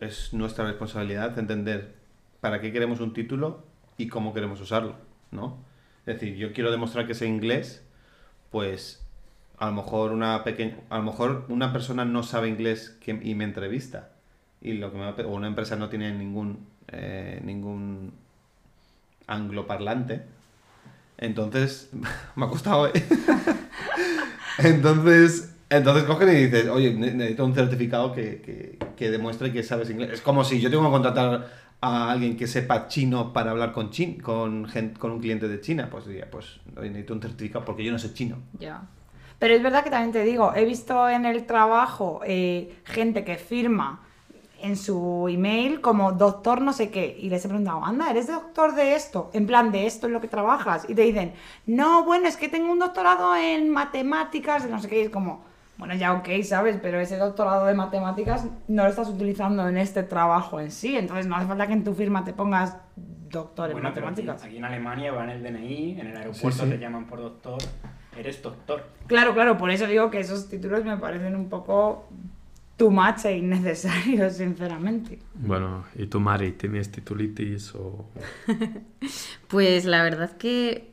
es 0.00 0.32
nuestra 0.32 0.64
responsabilidad 0.66 1.36
entender 1.38 1.94
para 2.40 2.60
qué 2.60 2.72
queremos 2.72 3.00
un 3.00 3.14
título 3.14 3.64
y 3.96 4.08
cómo 4.08 4.32
queremos 4.34 4.60
usarlo, 4.60 4.94
¿no? 5.30 5.58
Es 6.06 6.20
decir, 6.20 6.36
yo 6.36 6.52
quiero 6.52 6.70
demostrar 6.70 7.06
que 7.06 7.14
sé 7.14 7.26
inglés, 7.26 7.84
pues 8.50 9.04
a 9.58 9.66
lo 9.66 9.72
mejor 9.72 10.12
una 10.12 10.44
pequeña, 10.44 10.76
a 10.90 10.98
lo 10.98 11.04
mejor 11.04 11.46
una 11.48 11.72
persona 11.72 12.04
no 12.04 12.22
sabe 12.22 12.48
inglés 12.48 12.96
y 13.06 13.34
me 13.34 13.44
entrevista 13.44 14.10
y 14.60 14.72
lo 14.74 14.92
que 14.92 15.22
o 15.22 15.28
una 15.34 15.46
empresa 15.46 15.76
no 15.76 15.88
tiene 15.88 16.12
ningún 16.12 16.66
eh, 16.88 17.40
ningún 17.44 18.12
angloparlante, 19.26 20.22
entonces 21.18 21.90
me 22.36 22.46
ha 22.46 22.48
costado. 22.48 22.88
¿eh? 22.88 22.92
entonces 24.58 25.54
entonces 25.70 26.04
cogen 26.04 26.30
y 26.30 26.46
dices, 26.46 26.68
oye, 26.68 26.94
ne- 26.94 27.12
necesito 27.12 27.44
un 27.44 27.54
certificado 27.54 28.14
que, 28.14 28.40
que, 28.40 28.78
que 28.96 29.10
demuestre 29.10 29.52
que 29.52 29.62
sabes 29.62 29.90
inglés. 29.90 30.10
Es 30.12 30.20
como 30.22 30.42
si 30.42 30.60
yo 30.60 30.70
tengo 30.70 30.84
que 30.84 30.90
contratar 30.90 31.50
a 31.82 32.10
alguien 32.10 32.36
que 32.38 32.46
sepa 32.46 32.88
chino 32.88 33.32
para 33.34 33.50
hablar 33.50 33.72
con 33.72 33.90
chin, 33.90 34.18
con, 34.18 34.66
con 34.98 35.10
un 35.12 35.20
cliente 35.20 35.46
de 35.46 35.60
China. 35.60 35.88
Pues 35.90 36.06
diría, 36.06 36.30
pues 36.30 36.60
necesito 36.74 37.12
un 37.12 37.20
certificado 37.20 37.66
porque 37.66 37.84
yo 37.84 37.92
no 37.92 37.98
sé 37.98 38.14
chino. 38.14 38.38
Ya. 38.58 38.82
Pero 39.38 39.54
es 39.54 39.62
verdad 39.62 39.84
que 39.84 39.90
también 39.90 40.12
te 40.12 40.24
digo, 40.24 40.52
he 40.54 40.64
visto 40.64 41.08
en 41.08 41.24
el 41.24 41.46
trabajo 41.46 42.20
eh, 42.24 42.76
gente 42.84 43.24
que 43.24 43.36
firma 43.36 44.00
en 44.60 44.76
su 44.76 45.28
email 45.30 45.80
como 45.80 46.10
doctor 46.10 46.60
no 46.60 46.72
sé 46.72 46.90
qué 46.90 47.16
y 47.20 47.30
les 47.30 47.44
he 47.44 47.48
preguntado, 47.48 47.84
anda, 47.84 48.10
¿eres 48.10 48.26
doctor 48.26 48.74
de 48.74 48.96
esto? 48.96 49.30
En 49.32 49.46
plan, 49.46 49.70
de 49.70 49.86
esto 49.86 50.08
en 50.08 50.12
lo 50.12 50.20
que 50.20 50.26
trabajas. 50.26 50.84
Y 50.88 50.94
te 50.96 51.02
dicen, 51.02 51.32
no, 51.66 52.04
bueno, 52.04 52.26
es 52.26 52.36
que 52.36 52.48
tengo 52.48 52.72
un 52.72 52.80
doctorado 52.80 53.36
en 53.36 53.70
matemáticas, 53.70 54.64
de 54.64 54.70
no 54.70 54.80
sé 54.80 54.88
qué. 54.88 54.98
Y 54.98 55.04
es 55.04 55.10
como, 55.10 55.44
bueno, 55.76 55.94
ya 55.94 56.12
ok, 56.14 56.28
¿sabes? 56.42 56.76
Pero 56.82 56.98
ese 56.98 57.16
doctorado 57.18 57.66
de 57.66 57.74
matemáticas 57.74 58.46
no 58.66 58.82
lo 58.82 58.88
estás 58.90 59.08
utilizando 59.08 59.68
en 59.68 59.76
este 59.78 60.02
trabajo 60.02 60.58
en 60.58 60.72
sí. 60.72 60.96
Entonces 60.96 61.28
no 61.28 61.36
hace 61.36 61.46
falta 61.46 61.68
que 61.68 61.74
en 61.74 61.84
tu 61.84 61.94
firma 61.94 62.24
te 62.24 62.32
pongas 62.32 62.76
doctor 62.96 63.66
en 63.70 63.74
Bueno, 63.74 63.90
matemáticas. 63.90 64.42
aquí 64.42 64.56
en 64.56 64.64
Alemania 64.64 65.12
van 65.12 65.30
el 65.30 65.40
DNI, 65.44 66.00
en 66.00 66.06
el 66.08 66.16
aeropuerto 66.16 66.64
sí. 66.64 66.70
te 66.70 66.78
llaman 66.78 67.06
por 67.06 67.20
doctor, 67.20 67.58
eres 68.18 68.42
doctor. 68.42 68.84
Claro, 69.06 69.32
claro, 69.34 69.56
por 69.56 69.70
eso 69.70 69.86
digo 69.86 70.10
que 70.10 70.20
esos 70.20 70.48
títulos 70.48 70.84
me 70.84 70.96
parecen 70.96 71.34
un 71.36 71.48
poco 71.48 72.08
too 72.76 72.90
much 72.90 73.24
e 73.24 73.36
innecesarios, 73.38 74.34
sinceramente. 74.36 75.18
Bueno, 75.34 75.84
¿y 75.96 76.06
tú, 76.06 76.20
Mari, 76.20 76.52
tienes 76.52 76.90
titulitis 76.90 77.74
o...? 77.74 78.06
Pues 79.48 79.84
la 79.84 80.02
verdad 80.02 80.36
que 80.36 80.90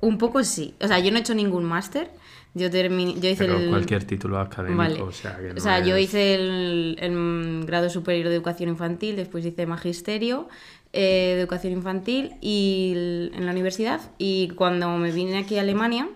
un 0.00 0.18
poco 0.18 0.42
sí. 0.44 0.74
O 0.80 0.86
sea, 0.88 0.98
yo 0.98 1.10
no 1.10 1.18
he 1.18 1.20
hecho 1.20 1.34
ningún 1.34 1.64
máster. 1.64 2.10
Yo 2.54 2.70
terminé, 2.70 3.14
yo 3.20 3.28
hice 3.28 3.44
Pero 3.44 3.58
el 3.58 3.68
cualquier 3.68 4.04
título 4.04 4.38
académico, 4.40 4.78
Vale. 4.78 5.02
o 5.02 5.12
sea, 5.12 5.36
que 5.36 5.48
no 5.50 5.54
O 5.56 5.60
sea, 5.60 5.84
yo 5.84 5.96
hice 5.98 6.34
el, 6.34 6.96
el 6.98 7.64
grado 7.66 7.90
superior 7.90 8.28
de 8.28 8.34
educación 8.34 8.70
infantil, 8.70 9.16
después 9.16 9.44
hice 9.44 9.66
magisterio 9.66 10.48
eh, 10.94 11.34
de 11.36 11.40
educación 11.42 11.74
infantil 11.74 12.32
y 12.40 12.92
el- 12.96 13.32
en 13.34 13.44
la 13.44 13.52
universidad. 13.52 14.00
Y 14.16 14.48
cuando 14.50 14.88
me 14.96 15.12
vine 15.12 15.38
aquí 15.38 15.58
a 15.58 15.60
Alemania, 15.60 16.08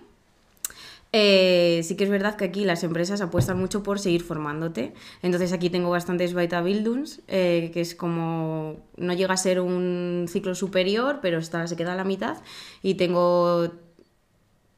eh, 1.12 1.82
sí 1.84 1.94
que 1.96 2.04
es 2.04 2.10
verdad 2.10 2.36
que 2.36 2.46
aquí 2.46 2.64
las 2.64 2.82
empresas 2.84 3.20
apuestan 3.20 3.58
mucho 3.58 3.82
por 3.82 3.98
seguir 3.98 4.22
formándote. 4.22 4.94
Entonces 5.22 5.52
aquí 5.52 5.68
tengo 5.68 5.90
bastantes 5.90 6.34
Weiterbildungs, 6.34 7.20
eh, 7.28 7.70
que 7.74 7.82
es 7.82 7.94
como, 7.94 8.80
no 8.96 9.12
llega 9.12 9.34
a 9.34 9.36
ser 9.36 9.60
un 9.60 10.26
ciclo 10.28 10.54
superior, 10.54 11.18
pero 11.20 11.38
está, 11.38 11.66
se 11.66 11.76
queda 11.76 11.92
a 11.92 11.96
la 11.96 12.04
mitad. 12.04 12.38
Y 12.82 12.94
tengo 12.94 13.70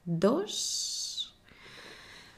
dos 0.05 1.35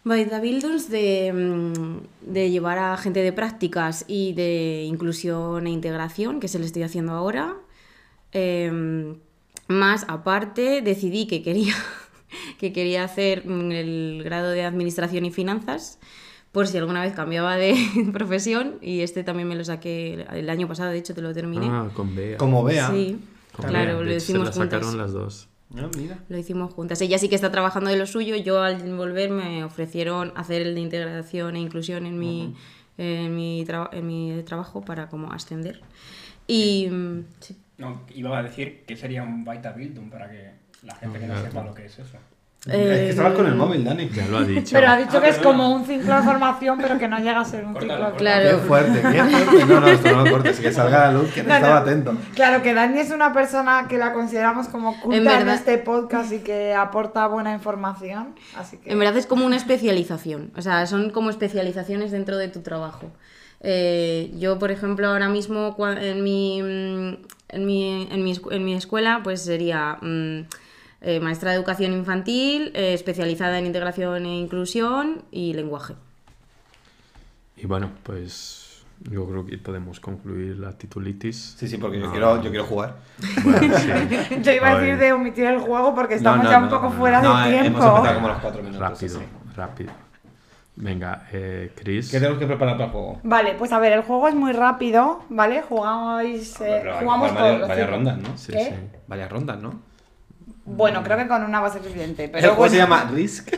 Weiterbildungs 0.04 0.90
de, 0.90 1.32
mm, 1.32 2.32
de 2.32 2.50
llevar 2.50 2.78
a 2.78 2.96
gente 2.98 3.20
de 3.22 3.32
prácticas 3.32 4.04
y 4.06 4.34
de 4.34 4.84
inclusión 4.84 5.66
e 5.66 5.70
integración, 5.70 6.38
que 6.38 6.48
se 6.48 6.58
le 6.58 6.66
estoy 6.66 6.82
haciendo 6.82 7.12
ahora. 7.12 7.56
Em, 8.32 9.18
más 9.68 10.04
aparte, 10.08 10.82
decidí 10.82 11.26
que 11.26 11.42
quería, 11.42 11.74
que 12.58 12.72
quería 12.72 13.04
hacer 13.04 13.42
el 13.46 14.22
grado 14.24 14.50
de 14.50 14.62
Administración 14.64 15.24
y 15.24 15.30
Finanzas, 15.30 15.98
por 16.52 16.66
si 16.66 16.78
alguna 16.78 17.02
vez 17.02 17.12
cambiaba 17.14 17.56
de 17.56 17.74
profesión, 18.12 18.76
y 18.80 19.00
este 19.00 19.24
también 19.24 19.48
me 19.48 19.56
lo 19.56 19.64
saqué 19.64 20.26
el 20.32 20.48
año 20.48 20.66
pasado, 20.68 20.90
de 20.90 20.98
hecho 20.98 21.14
te 21.14 21.20
lo 21.22 21.34
terminé. 21.34 21.66
Ah, 21.70 21.88
con 21.94 22.14
Bea. 22.16 22.36
Como 22.38 22.62
vea. 22.64 22.90
Sí, 22.90 23.18
Con 23.52 23.66
claro, 23.66 23.92
Bea. 23.98 24.00
lo 24.04 24.08
De 24.10 24.16
hecho, 24.16 24.20
se 24.20 24.32
hicimos 24.32 24.46
la 24.48 24.52
sacaron 24.52 24.88
juntas. 24.88 24.96
las 24.96 25.12
dos. 25.12 25.48
Ah, 25.76 25.90
mira. 25.98 26.18
Lo 26.28 26.38
hicimos 26.38 26.72
juntas. 26.72 27.00
Ella 27.02 27.18
sí 27.18 27.28
que 27.28 27.34
está 27.34 27.50
trabajando 27.50 27.90
de 27.90 27.96
lo 27.96 28.06
suyo. 28.06 28.36
Yo 28.36 28.62
al 28.62 28.80
volver 28.96 29.30
me 29.30 29.64
ofrecieron 29.64 30.32
hacer 30.36 30.62
el 30.62 30.74
de 30.76 30.80
integración 30.80 31.56
e 31.56 31.60
inclusión 31.60 32.06
en 32.06 32.18
mi, 32.18 32.54
en 32.98 33.34
mi, 33.34 33.64
en 33.92 34.06
mi 34.06 34.42
trabajo 34.44 34.80
para 34.82 35.08
como 35.08 35.32
ascender. 35.32 35.80
Y 36.46 36.88
mm, 36.88 37.24
sí. 37.40 37.56
No, 37.78 38.00
iba 38.14 38.38
a 38.38 38.42
decir 38.42 38.84
que 38.86 38.96
sería 38.96 39.22
un 39.24 39.46
Weiterbildung 39.46 40.08
para 40.08 40.30
que 40.30 40.52
la 40.86 40.94
gente 40.96 41.18
que 41.20 41.26
no 41.26 41.40
sepa 41.42 41.62
lo 41.64 41.74
que 41.74 41.86
es 41.86 41.98
eso. 41.98 42.16
Es 42.66 42.72
que 42.72 43.10
estabas 43.10 43.34
con 43.34 43.46
el 43.46 43.54
móvil, 43.54 43.84
Dani. 43.84 44.08
Ya 44.08 44.26
lo 44.26 44.38
ha 44.38 44.42
dicho. 44.42 44.70
Pero 44.72 44.88
ha 44.88 44.96
dicho 44.96 45.18
Ah, 45.18 45.20
que 45.22 45.28
es 45.28 45.38
como 45.38 45.72
un 45.72 45.84
ciclo 45.86 46.16
de 46.16 46.22
formación, 46.22 46.78
pero 46.82 46.98
que 46.98 47.06
no 47.06 47.18
llega 47.18 47.38
a 47.38 47.44
ser 47.44 47.64
un 47.64 47.74
ciclo. 47.74 47.94
córtalo. 47.94 48.16
Claro. 48.16 48.50
Qué 48.50 48.66
fuerte, 48.66 49.02
qué 49.02 49.22
fuerte. 49.22 49.64
No, 49.66 49.80
no, 49.80 49.86
esto 49.86 50.10
no 50.16 50.24
lo 50.24 50.30
cortes, 50.32 50.58
que 50.58 50.72
salga 50.72 51.04
a 51.08 51.12
la 51.12 51.18
luz, 51.20 51.32
que 51.32 51.44
no, 51.44 51.50
No, 51.50 51.54
estaba 51.54 51.74
no. 51.74 51.80
atento. 51.82 52.16
Claro 52.34 52.62
que 52.64 52.74
Dani 52.74 52.98
es 52.98 53.12
una 53.12 53.32
persona 53.32 53.86
que 53.88 53.98
la 53.98 54.12
consideramos 54.12 54.66
como 54.66 55.00
culta 55.00 55.40
En 55.40 55.48
este 55.48 55.78
podcast 55.78 56.32
y 56.32 56.40
que 56.40 56.74
aporta 56.74 57.28
buena 57.28 57.52
información. 57.52 58.34
Así 58.56 58.78
que 58.78 58.90
En 58.90 58.98
verdad 58.98 59.16
es 59.16 59.26
como 59.26 59.46
una 59.46 59.54
especialización, 59.56 60.50
o 60.56 60.62
sea, 60.62 60.86
son 60.88 61.10
como 61.10 61.30
especializaciones 61.30 62.10
dentro 62.10 62.36
de 62.36 62.48
tu 62.48 62.62
trabajo. 62.62 63.12
Eh, 63.60 64.32
yo, 64.38 64.58
por 64.58 64.72
ejemplo, 64.72 65.06
ahora 65.08 65.28
mismo 65.28 65.76
cua- 65.76 66.02
en 66.02 66.24
mi, 66.24 66.62
mm, 66.62 67.16
en 67.50 67.64
mi, 67.66 68.08
en 68.10 68.24
mi, 68.24 68.34
en 68.50 68.64
mi 68.64 68.74
escuela, 68.74 69.20
pues 69.22 69.42
sería 69.42 69.98
mm, 70.02 70.40
eh, 71.00 71.20
maestra 71.20 71.50
de 71.50 71.56
educación 71.56 71.92
infantil, 71.92 72.72
eh, 72.74 72.94
especializada 72.94 73.58
en 73.58 73.66
integración 73.66 74.26
e 74.26 74.38
inclusión 74.38 75.22
y 75.30 75.52
lenguaje. 75.54 75.94
Y 77.56 77.66
bueno, 77.66 77.90
pues 78.02 78.84
yo 79.00 79.26
creo 79.28 79.46
que 79.46 79.58
podemos 79.58 80.00
concluir 80.00 80.56
la 80.58 80.72
titulitis. 80.72 81.56
Sí, 81.58 81.68
sí, 81.68 81.76
porque 81.78 81.98
yo 81.98 82.06
No. 82.06 82.12
quiero, 82.12 82.42
yo 82.42 82.50
quiero 82.50 82.64
jugar. 82.64 82.96
Bueno, 83.44 83.78
sí. 83.78 83.88
yo 84.42 84.52
iba 84.52 84.70
a 84.70 84.78
decir 84.78 84.98
de 84.98 85.12
omitir 85.12 85.44
el 85.44 85.58
juego 85.58 85.94
porque 85.94 86.14
estamos 86.14 86.38
No, 86.38 86.44
no, 86.44 86.50
ya 86.50 86.58
un 86.58 86.64
no, 86.64 86.70
poco 86.70 86.90
no, 86.90 86.92
fuera 86.92 87.22
no, 87.22 87.36
de 87.44 87.56
eh, 87.56 87.60
tiempo. 87.60 87.78
Hemos 87.78 87.96
empezado 87.96 88.14
como 88.14 88.28
los 88.28 88.38
cuatro 88.38 88.62
minutos. 88.62 88.80
Rápido, 88.80 89.18
sí. 89.20 89.24
rápido. 89.54 89.92
Venga, 90.78 91.26
eh, 91.32 91.72
Chris. 91.74 92.10
¿Qué 92.10 92.18
tenemos 92.18 92.38
que 92.38 92.46
preparar 92.46 92.74
para 92.74 92.86
el 92.86 92.90
juego? 92.92 93.20
Vale, 93.22 93.54
pues 93.54 93.72
a 93.72 93.78
ver, 93.78 93.92
el 93.92 94.02
juego 94.02 94.28
es 94.28 94.34
muy 94.34 94.52
rápido, 94.52 95.24
¿vale? 95.30 95.62
Jugamos, 95.62 96.22
eh, 96.60 96.82
que 96.84 96.92
jugamos 97.00 97.30
jugar 97.30 97.42
varias, 97.42 97.56
todos, 97.56 97.68
varias 97.68 97.86
sí. 97.86 97.92
rondas, 97.94 98.18
¿no? 98.18 98.36
Sí, 98.36 98.52
¿Qué? 98.52 98.64
sí. 98.64 98.98
Varias 99.06 99.30
rondas, 99.30 99.62
¿no? 99.62 99.80
Bueno, 100.66 101.02
creo 101.04 101.16
que 101.16 101.28
con 101.28 101.44
una 101.44 101.60
va 101.60 101.68
a 101.68 101.72
ser 101.72 101.82
suficiente. 101.82 102.28
Pero 102.28 102.38
el 102.38 102.54
juego 102.54 102.56
bueno, 102.56 102.72
se 102.72 102.78
llama 102.78 103.08
Risk. 103.12 103.50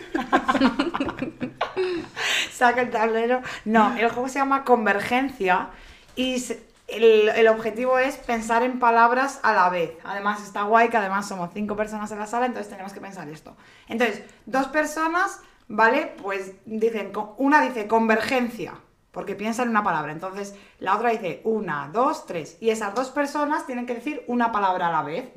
saca 2.53 2.83
el 2.83 2.91
tablero. 2.91 3.41
No, 3.65 3.97
el 3.97 4.11
juego 4.11 4.29
se 4.29 4.39
llama 4.39 4.65
Convergencia 4.65 5.71
y 6.17 6.45
el, 6.89 7.31
el 7.31 7.49
objetivo 7.49 7.99
es 7.99 8.19
pensar 8.19 8.63
en 8.63 8.79
palabras 8.79 9.41
a 9.43 9.55
la 9.55 9.71
vez. 9.71 9.93
Además 10.05 10.43
está 10.43 10.65
guay 10.65 10.91
que 10.91 10.99
además 10.99 11.27
somos 11.27 11.51
cinco 11.55 11.77
personas 11.77 12.13
en 12.13 12.19
la 12.19 12.27
sala, 12.27 12.47
entonces 12.47 12.71
tenemos 12.71 12.93
que 12.93 13.01
pensar 13.01 13.27
esto. 13.29 13.57
Entonces, 13.89 14.23
dos 14.45 14.67
personas, 14.67 15.41
¿vale? 15.69 16.15
Pues 16.23 16.53
dicen, 16.67 17.13
una 17.39 17.63
dice 17.63 17.87
convergencia, 17.87 18.75
porque 19.19 19.35
piensa 19.35 19.65
en 19.65 19.71
una 19.71 19.83
palabra. 19.83 20.13
Entonces, 20.13 20.55
la 20.79 20.95
otra 20.95 21.11
dice 21.11 21.41
una, 21.43 21.91
dos, 21.93 22.25
tres. 22.25 22.57
Y 22.61 22.71
esas 22.71 22.95
dos 22.95 23.09
personas 23.09 23.67
tienen 23.67 23.85
que 23.85 23.95
decir 23.95 24.23
una 24.29 24.53
palabra 24.53 24.87
a 24.87 24.93
la 24.93 25.03
vez. 25.03 25.29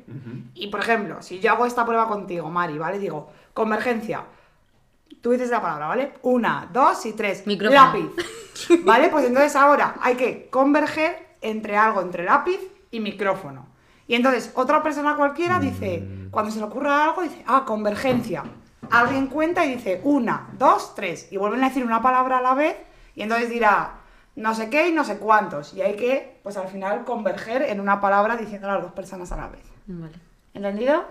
Y 0.54 0.68
por 0.68 0.78
ejemplo, 0.78 1.20
si 1.20 1.40
yo 1.40 1.50
hago 1.50 1.66
esta 1.66 1.84
prueba 1.84 2.06
contigo, 2.06 2.48
Mari, 2.48 2.78
¿vale? 2.78 3.00
Digo, 3.00 3.32
convergencia. 3.52 4.22
Tú 5.20 5.32
dices 5.32 5.50
la 5.50 5.60
palabra, 5.60 5.88
¿vale? 5.88 6.12
Una, 6.22 6.70
dos 6.72 7.04
y 7.06 7.12
tres. 7.14 7.44
Micrófono. 7.44 7.86
Lápiz. 7.86 8.84
¿Vale? 8.84 9.08
Pues 9.08 9.26
entonces 9.26 9.56
ahora 9.56 9.96
hay 10.00 10.14
que 10.14 10.48
converger 10.48 11.38
entre 11.40 11.76
algo, 11.76 12.02
entre 12.02 12.22
lápiz 12.22 12.60
y 12.92 13.00
micrófono. 13.00 13.66
Y 14.06 14.14
entonces 14.14 14.52
otra 14.54 14.80
persona 14.80 15.16
cualquiera 15.16 15.58
dice, 15.58 16.28
cuando 16.30 16.52
se 16.52 16.60
le 16.60 16.66
ocurra 16.66 17.06
algo, 17.06 17.22
dice, 17.22 17.42
ah, 17.48 17.64
convergencia. 17.66 18.44
Alguien 18.92 19.26
cuenta 19.26 19.66
y 19.66 19.74
dice, 19.74 20.00
una, 20.04 20.50
dos, 20.56 20.94
tres. 20.94 21.32
Y 21.32 21.36
vuelven 21.36 21.64
a 21.64 21.68
decir 21.68 21.84
una 21.84 22.00
palabra 22.00 22.38
a 22.38 22.42
la 22.42 22.54
vez 22.54 22.76
y 23.14 23.22
entonces 23.22 23.50
dirá, 23.50 23.94
no 24.36 24.54
sé 24.54 24.70
qué 24.70 24.88
y 24.88 24.92
no 24.92 25.04
sé 25.04 25.18
cuántos. 25.18 25.74
Y 25.74 25.82
hay 25.82 25.94
que, 25.96 26.40
pues 26.42 26.56
al 26.56 26.68
final, 26.68 27.04
converger 27.04 27.62
en 27.62 27.80
una 27.80 28.00
palabra 28.00 28.36
diciendo 28.36 28.68
a 28.70 28.74
las 28.74 28.82
dos 28.82 28.92
personas 28.92 29.30
a 29.32 29.36
la 29.36 29.48
vez. 29.48 29.62
Vale. 29.86 30.14
¿Entendido? 30.54 31.04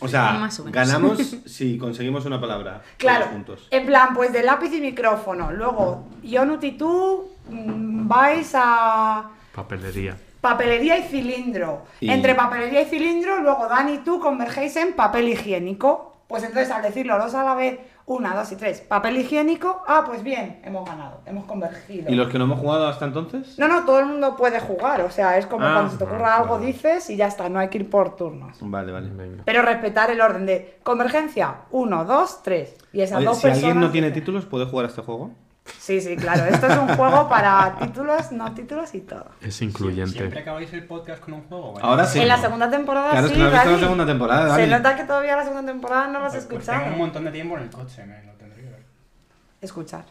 O 0.00 0.06
sea, 0.06 0.32
Más 0.34 0.60
o 0.60 0.64
menos. 0.64 0.74
ganamos 0.76 1.18
si 1.46 1.76
conseguimos 1.76 2.24
una 2.24 2.40
palabra. 2.40 2.82
Claro, 2.98 3.20
todos 3.24 3.32
juntos. 3.32 3.68
en 3.70 3.86
plan, 3.86 4.14
pues 4.14 4.32
de 4.32 4.42
lápiz 4.44 4.72
y 4.72 4.80
micrófono. 4.80 5.50
Luego, 5.50 6.04
Yonut 6.22 6.62
y 6.62 6.72
tú 6.72 7.28
mm, 7.48 8.06
vais 8.06 8.52
a 8.54 9.28
Papelería. 9.52 10.16
papelería 10.40 10.98
y 10.98 11.02
cilindro. 11.02 11.82
Y- 12.00 12.10
Entre 12.10 12.36
papelería 12.36 12.82
y 12.82 12.84
cilindro, 12.84 13.40
luego 13.40 13.66
Dani 13.66 13.94
y 13.94 13.98
tú 13.98 14.20
convergéis 14.20 14.76
en 14.76 14.92
papel 14.94 15.28
higiénico. 15.30 16.22
Pues 16.28 16.44
entonces, 16.44 16.70
al 16.70 16.82
decirlo 16.82 17.18
los 17.18 17.34
a 17.34 17.42
la 17.42 17.54
vez, 17.54 17.80
Una, 18.08 18.34
dos 18.34 18.50
y 18.52 18.56
tres. 18.56 18.80
Papel 18.80 19.18
higiénico. 19.18 19.82
Ah, 19.86 20.02
pues 20.06 20.22
bien, 20.22 20.60
hemos 20.64 20.88
ganado, 20.88 21.20
hemos 21.26 21.44
convergido. 21.44 22.10
¿Y 22.10 22.14
los 22.14 22.28
que 22.28 22.38
no 22.38 22.44
hemos 22.44 22.58
jugado 22.58 22.88
hasta 22.88 23.04
entonces? 23.04 23.58
No, 23.58 23.68
no, 23.68 23.84
todo 23.84 24.00
el 24.00 24.06
mundo 24.06 24.34
puede 24.34 24.58
jugar. 24.60 25.02
O 25.02 25.10
sea, 25.10 25.36
es 25.36 25.44
como 25.46 25.66
Ah, 25.66 25.72
cuando 25.74 25.90
se 25.92 25.98
te 25.98 26.04
ocurra 26.04 26.36
algo, 26.38 26.54
vale. 26.54 26.66
dices 26.66 27.10
y 27.10 27.16
ya 27.16 27.26
está, 27.26 27.50
no 27.50 27.58
hay 27.58 27.68
que 27.68 27.76
ir 27.78 27.90
por 27.90 28.16
turnos. 28.16 28.56
Vale, 28.62 28.92
vale. 28.92 29.10
Venga. 29.10 29.42
Pero 29.44 29.60
respetar 29.60 30.10
el 30.10 30.20
orden 30.22 30.46
de 30.46 30.78
convergencia. 30.82 31.54
Uno, 31.70 32.06
dos, 32.06 32.42
tres. 32.42 32.74
Y 32.94 33.02
esas 33.02 33.18
Oye, 33.18 33.26
dos 33.26 33.36
si 33.36 33.42
personas. 33.42 33.64
alguien 33.64 33.80
no 33.80 33.90
tiene 33.90 34.10
títulos, 34.10 34.46
¿puede 34.46 34.64
jugar 34.64 34.86
a 34.86 34.88
este 34.88 35.02
juego? 35.02 35.30
Sí, 35.78 36.00
sí, 36.00 36.16
claro. 36.16 36.44
Esto 36.46 36.66
es 36.66 36.76
un 36.76 36.88
juego 36.96 37.28
para 37.28 37.76
títulos, 37.80 38.30
no 38.32 38.52
títulos 38.54 38.94
y 38.94 39.00
todo. 39.00 39.26
Es 39.40 39.54
¿Siempre 39.56 39.86
incluyente. 39.88 40.38
acabáis 40.38 40.72
el 40.72 40.84
podcast 40.84 41.20
con 41.22 41.34
un 41.34 41.42
juego? 41.44 41.72
Bueno, 41.72 41.86
Ahora 41.88 42.04
sí. 42.04 42.20
En 42.20 42.28
la 42.28 42.36
segunda 42.38 42.70
temporada 42.70 43.10
Claro, 43.10 43.26
es 43.26 43.32
sí, 43.32 43.38
que 43.38 43.42
no 43.42 43.46
has 43.48 43.52
visto 43.54 43.70
la 43.72 43.78
segunda 43.78 44.06
temporada, 44.06 44.56
Se 44.56 44.66
nota 44.66 44.96
que 44.96 45.04
todavía 45.04 45.36
la 45.36 45.44
segunda 45.44 45.70
temporada 45.72 46.06
no 46.08 46.20
lo 46.20 46.26
has 46.26 46.32
Pues, 46.32 46.44
pues 46.44 46.58
escuchado. 46.60 46.82
tengo 46.84 46.92
un 46.94 46.98
montón 47.00 47.24
de 47.24 47.30
tiempo 47.30 47.56
en 47.56 47.62
el 47.64 47.70
coche, 47.70 48.04
me 48.04 48.22
lo 48.24 48.32
tendré 48.32 48.62
que 48.62 48.68
ver. 48.70 48.82
Escuchar. 49.60 50.04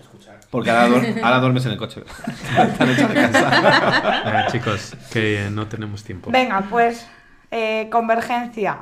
Escuchar. 0.00 0.38
Porque 0.50 0.70
ahora, 0.70 0.88
duer- 0.88 1.20
ahora 1.22 1.38
duermes 1.40 1.66
en 1.66 1.72
el 1.72 1.78
coche. 1.78 2.04
Están 2.58 2.90
hechos 2.90 3.08
de 3.08 3.14
casa. 3.14 3.50
Venga, 4.24 4.46
chicos, 4.48 4.94
que 5.12 5.48
no 5.50 5.66
tenemos 5.66 6.04
tiempo. 6.04 6.30
Venga, 6.30 6.62
pues 6.70 7.06
eh, 7.50 7.88
convergencia. 7.90 8.78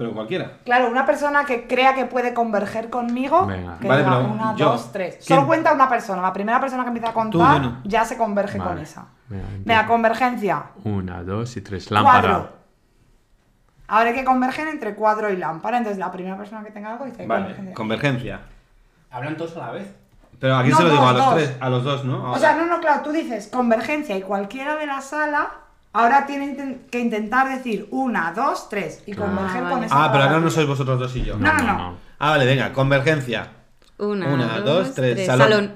Pero 0.00 0.14
cualquiera. 0.14 0.52
Claro, 0.64 0.88
una 0.88 1.04
persona 1.04 1.44
que 1.44 1.66
crea 1.66 1.94
que 1.94 2.06
puede 2.06 2.32
converger 2.32 2.88
conmigo, 2.88 3.44
Venga. 3.44 3.76
que 3.78 3.86
Vale, 3.86 4.02
diga 4.02 4.16
pero 4.16 4.32
una, 4.32 4.56
yo. 4.56 4.70
dos, 4.70 4.90
tres. 4.92 5.16
¿Quién? 5.16 5.36
Solo 5.36 5.46
cuenta 5.46 5.74
una 5.74 5.90
persona. 5.90 6.22
La 6.22 6.32
primera 6.32 6.58
persona 6.58 6.84
que 6.84 6.88
empieza 6.88 7.10
a 7.10 7.12
contar 7.12 7.62
ya 7.84 8.04
se 8.06 8.16
converge 8.16 8.56
con 8.56 8.78
esa. 8.78 9.04
Venga, 9.28 9.86
convergencia. 9.86 10.62
Una, 10.84 11.22
dos 11.22 11.54
y 11.56 11.60
tres. 11.60 11.90
Lámpara. 11.90 12.20
Cuadro. 12.28 12.52
Ahora 13.88 14.08
hay 14.10 14.14
que 14.16 14.24
convergen 14.24 14.68
entre 14.68 14.94
cuadro 14.94 15.30
y 15.30 15.36
lámpara. 15.36 15.76
Entonces 15.76 15.98
la 15.98 16.10
primera 16.10 16.36
persona 16.38 16.64
que 16.64 16.70
tenga 16.70 16.92
algo 16.92 17.04
dice 17.04 17.26
Vale, 17.26 17.42
convergencia. 17.42 17.74
convergencia. 17.74 18.40
Hablan 19.10 19.36
todos 19.36 19.54
a 19.58 19.60
la 19.60 19.70
vez. 19.72 19.94
Pero 20.38 20.56
aquí 20.56 20.70
No, 20.70 20.76
se 20.78 20.82
lo 20.84 20.90
digo 20.90 21.02
dos, 21.02 21.10
a 21.10 21.12
los 21.12 21.24
dos. 21.26 21.34
tres, 21.34 21.56
a 21.60 21.68
los 21.68 21.84
dos, 21.84 22.04
¿no? 22.06 22.32
O 22.32 22.38
sea, 22.38 22.54
no, 22.56 22.64
no, 22.64 22.80
claro, 22.80 23.02
tú 23.02 23.12
dices 23.12 23.48
convergencia 23.52 24.16
y 24.16 24.22
cualquiera 24.22 24.76
de 24.76 24.86
la 24.86 25.02
sala 25.02 25.50
ahora 25.92 26.26
tiene 26.26 26.46
inten- 26.56 26.78
que 26.90 26.98
intentar 27.00 27.48
decir 27.48 27.86
una, 27.90 28.32
dos, 28.32 28.68
tres 28.68 29.02
y 29.06 29.12
converger 29.14 29.58
Ah, 29.64 29.68
con 29.68 29.70
vale. 29.70 29.86
esa 29.86 30.04
Ah, 30.04 30.12
pero 30.12 30.24
ahora 30.24 30.40
no 30.40 30.50
sois 30.50 30.66
vosotros 30.66 30.98
dos 30.98 31.14
y 31.16 31.24
yo. 31.24 31.36
No, 31.36 31.52
no, 31.54 31.62
no. 31.62 31.94
Ah, 32.18 32.30
vale, 32.30 32.46
venga, 32.46 32.72
convergencia. 32.72 33.48
Una, 33.98 34.28
Una, 34.28 34.60
dos, 34.60 34.94
tres, 34.94 35.26
salón. 35.26 35.48
Salón. 35.48 35.72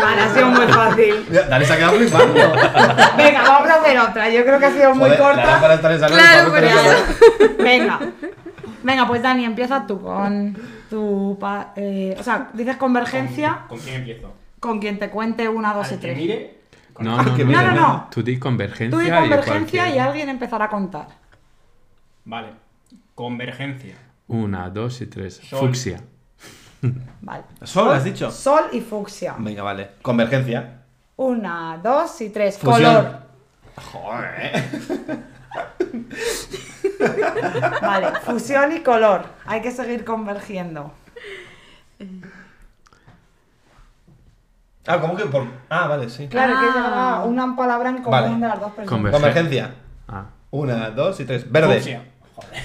Vale, 0.00 0.22
ha 0.22 0.34
sido 0.34 0.46
muy 0.46 0.66
fácil. 0.68 1.26
Dani 1.50 1.64
se 1.64 1.72
ha 1.72 1.76
quedado 1.76 1.96
flipando. 1.98 2.34
Venga, 3.16 3.42
vamos 3.42 3.70
a 3.70 3.74
hacer 3.80 3.98
otra. 3.98 4.28
Yo 4.30 4.44
creo 4.44 4.58
que 4.60 4.66
ha 4.66 4.70
sido 4.70 4.94
muy 4.94 5.10
Joder, 5.10 5.18
la 5.36 5.44
lámpara 5.44 5.58
corta. 5.60 5.74
está 5.74 5.88
en 5.88 5.94
el 5.94 6.00
salón, 6.00 6.18
Claro, 6.18 6.48
por 6.50 6.58
en 6.58 6.64
eso. 6.64 6.78
salón. 6.78 7.56
Venga. 7.58 8.00
Venga, 8.84 9.06
pues 9.08 9.20
Dani, 9.22 9.44
empieza 9.44 9.84
tú 9.86 10.00
con 10.00 10.56
tu... 10.90 11.36
pa- 11.40 11.72
eh, 11.74 12.16
o 12.18 12.22
sea, 12.22 12.50
dices 12.52 12.76
convergencia 12.76 13.60
¿Con, 13.68 13.78
¿con 13.78 13.78
quién 13.80 13.96
empiezo? 13.96 14.32
con 14.60 14.78
quien 14.78 14.98
te 15.00 15.10
cuente 15.10 15.48
una, 15.48 15.74
dos 15.74 15.90
y 15.90 15.94
Al 15.94 16.00
que 16.00 16.06
tres. 16.06 16.16
mire. 16.18 16.61
No, 16.98 17.22
no, 17.22 17.34
que 17.34 17.44
no. 17.44 18.08
Tú 18.10 18.22
di 18.22 18.38
convergencia. 18.38 18.90
Tú 18.90 18.98
di 18.98 19.10
convergencia 19.10 19.94
y, 19.94 19.98
alguien 19.98 20.28
empezará 20.28 20.66
a 20.66 20.68
contar. 20.68 21.08
Vale. 22.24 22.48
Convergencia. 23.14 23.96
Una, 24.28 24.70
dos 24.70 25.00
y 25.00 25.06
tres. 25.06 25.40
Sol. 25.44 25.60
Fucsia. 25.60 26.00
Vale. 27.20 27.44
Sol, 27.62 27.92
has 27.92 28.04
dicho. 28.04 28.30
Sol 28.30 28.64
y 28.72 28.80
fucsia. 28.80 29.34
Venga, 29.38 29.62
vale. 29.62 29.90
Convergencia. 30.02 30.82
Una, 31.16 31.78
dos 31.82 32.20
y 32.20 32.30
tres. 32.30 32.58
Fusión. 32.58 32.94
Color. 32.94 33.22
Joder. 33.92 34.64
Vale, 37.80 38.20
fusión 38.20 38.72
y 38.72 38.80
color. 38.80 39.26
Hay 39.44 39.60
que 39.60 39.70
seguir 39.70 40.04
convergiendo. 40.04 40.92
Ah, 44.86 44.98
¿cómo 45.00 45.14
que 45.16 45.24
por.? 45.26 45.44
Ah, 45.70 45.86
vale, 45.88 46.08
sí. 46.10 46.26
Claro, 46.28 46.54
que 46.58 46.66
Ah. 46.66 46.72
llegar 46.74 46.92
a 46.94 47.22
una 47.24 47.54
palabra 47.56 47.90
en 47.90 47.96
común 47.98 48.10
Vale. 48.10 48.34
de 48.34 48.48
las 48.48 48.60
dos 48.60 48.72
personas. 48.72 49.00
Conver- 49.00 49.12
Convergencia. 49.12 49.70
Ah. 50.08 50.24
Una, 50.50 50.90
dos 50.90 51.18
y 51.20 51.24
tres. 51.24 51.50
Verde. 51.50 51.74
Fucsia. 51.76 52.02
Joder. 52.34 52.62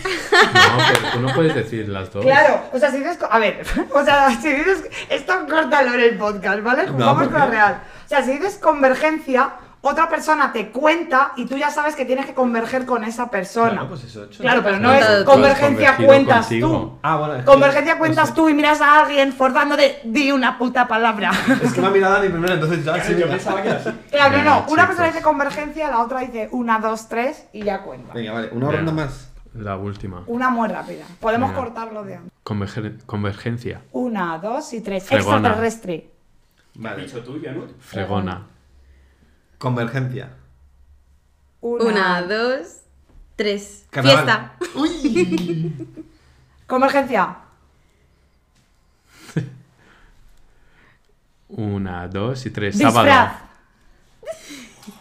No, 0.54 0.84
pero 0.94 1.12
tú 1.14 1.20
no 1.20 1.34
puedes 1.34 1.54
decir 1.56 1.88
las 1.90 2.12
dos. 2.12 2.24
Claro, 2.26 2.62
o 2.74 2.80
sea, 2.80 2.90
si 2.92 2.98
dices. 3.00 3.18
co- 3.18 3.28
A 3.30 3.38
ver, 3.40 3.62
o 3.94 4.04
sea, 4.04 4.30
si 4.32 4.52
dices. 4.52 4.90
Esto 5.10 5.34
córtalo 5.50 5.94
en 5.94 6.00
el 6.00 6.18
podcast, 6.18 6.62
¿vale? 6.64 6.88
Jugamos 6.88 7.24
¿por 7.24 7.32
con 7.32 7.40
la 7.40 7.46
qué? 7.46 7.52
real. 7.52 7.82
O 8.06 8.08
sea, 8.10 8.24
si 8.24 8.32
dices 8.32 8.58
convergencia, 8.58 9.52
otra 9.88 10.10
persona 10.10 10.52
te 10.54 10.70
cuenta 10.70 11.34
y 11.38 11.46
tú 11.46 11.58
ya 11.58 11.70
sabes 11.72 11.96
que 11.96 12.06
tienes 12.06 12.26
que 12.26 12.34
converger 12.34 12.86
con 12.86 13.04
esa 13.04 13.30
persona. 13.30 13.72
Claro, 13.72 13.88
pues 13.90 14.04
eso 14.04 14.24
he 14.24 14.26
hecho. 14.28 14.42
Claro, 14.44 14.62
pero 14.64 14.80
no 14.80 14.92
es 14.94 15.24
convergencia 15.24 15.96
cuentas 15.98 16.46
contigo. 16.48 16.70
tú. 16.70 17.00
Ah, 17.04 17.16
bueno. 17.18 17.34
es 17.36 17.40
que- 17.40 17.46
Convergencia 17.46 17.98
cuentas 17.98 18.34
tú 18.34 18.50
y 18.50 18.54
miras 18.54 18.82
a 18.82 19.02
alguien 19.02 19.34
forzando 19.34 19.76
de 19.78 20.00
di 20.04 20.32
una 20.32 20.58
puta 20.58 20.88
palabra. 20.88 21.32
Es 21.64 21.74
que 21.74 21.82
me 21.82 21.88
ha 21.88 21.90
mirado 21.92 22.14
Dani 22.16 22.30
primero, 22.30 22.54
entonces 22.54 22.84
ya. 22.86 22.94
Claro, 22.94 23.08
sí, 23.10 23.16
yo 23.20 23.28
pensaba 23.28 23.62
que 23.62 23.70
era 23.70 23.78
así. 23.78 23.90
Claro, 24.12 24.32
no, 24.32 24.38
Venga, 24.38 24.60
no. 24.68 24.74
Una 24.74 24.86
persona 24.88 25.08
dice 25.08 25.22
convergencia, 25.22 25.90
la 25.90 26.00
otra 26.02 26.20
dice 26.22 26.50
una, 26.52 26.80
dos, 26.80 27.08
tres 27.10 27.48
y 27.54 27.64
ya 27.64 27.82
cuenta. 27.84 28.14
Venga, 28.14 28.34
vale. 28.34 28.50
Una 28.52 28.68
Venga. 28.68 28.78
ronda 28.78 28.92
más. 28.92 29.32
La 29.54 29.76
última. 29.76 30.24
Una 30.28 30.50
muy 30.50 30.68
rápida. 30.68 31.06
Podemos 31.20 31.50
Venga. 31.50 31.62
cortarlo 31.64 32.04
de 32.04 32.16
antes. 32.16 32.32
Converger- 32.44 33.04
convergencia. 33.06 33.82
Una, 33.92 34.38
dos 34.38 34.72
y 34.74 34.82
tres. 34.82 35.04
Fregona. 35.06 35.38
Extraterrestre. 35.38 36.12
¿Has 36.76 36.82
Vale. 36.84 37.04
dicho 37.04 37.20
tú, 37.24 37.40
Janut? 37.44 37.72
Fregona. 37.80 38.44
Convergencia. 39.58 40.30
Una, 41.62 42.22
dos, 42.22 42.82
tres. 43.36 43.86
Carnaval. 43.90 44.52
Fiesta. 44.62 45.74
Convergencia. 46.68 47.38
Una, 51.50 52.08
dos 52.08 52.46
y 52.46 52.50
tres. 52.52 52.78
Disfraz. 52.78 52.94
Sábado. 52.94 53.38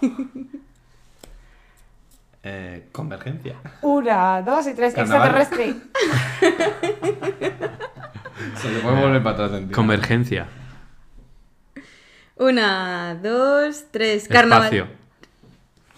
Eh, 2.48 2.90
convergencia. 2.92 3.56
Una, 3.82 4.40
dos 4.40 4.68
y 4.68 4.74
tres. 4.74 4.94
Carnaval. 4.94 5.42
Extraterrestre. 5.42 5.82
Se 8.54 8.70
le 8.70 8.78
puede 8.78 9.00
volver 9.00 9.20
para 9.20 9.46
atrás 9.46 9.60
en 9.60 9.72
Convergencia. 9.72 10.46
Una, 12.36 13.14
dos, 13.22 13.84
tres. 13.90 14.28
Carnaval. 14.28 14.72
Espacio. 14.74 14.86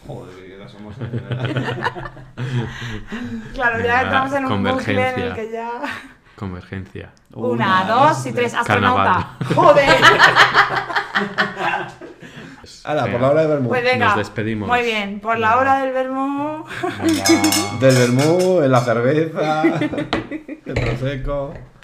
Joder, 0.07 0.59
ya 0.59 0.69
somos. 0.69 0.95
Claro, 3.55 3.81
ya 3.85 4.03
entramos 4.03 4.33
en 4.33 4.45
un 4.47 4.63
bucle 4.63 4.93
en 4.93 4.99
el 4.99 5.13
convergencia. 5.13 5.35
que 5.35 5.51
ya. 5.53 5.71
Convergencia. 6.37 7.11
Una, 7.33 7.85
dos 7.85 8.25
y 8.27 8.33
tres. 8.33 8.55
Astronauta. 8.55 9.31
Carnaval. 9.39 9.57
Joder. 9.57 9.89
Hala, 12.85 13.07
por 13.11 13.21
la 13.21 13.31
hora 13.31 13.43
de 13.43 13.49
Bermú. 13.49 13.69
Pues 13.69 13.83
venga. 13.85 14.07
Nos 14.07 14.17
despedimos. 14.17 14.69
Muy 14.69 14.83
bien. 14.83 15.21
Por 15.21 15.39
la 15.39 15.59
hora 15.59 15.79
del 15.81 15.93
vermú. 15.93 16.65
Del 17.81 17.95
Bermú, 17.97 18.63
en 18.63 18.71
la 18.71 18.81
cerveza, 18.81 19.63
el 19.63 20.75
prosecco. 20.75 21.55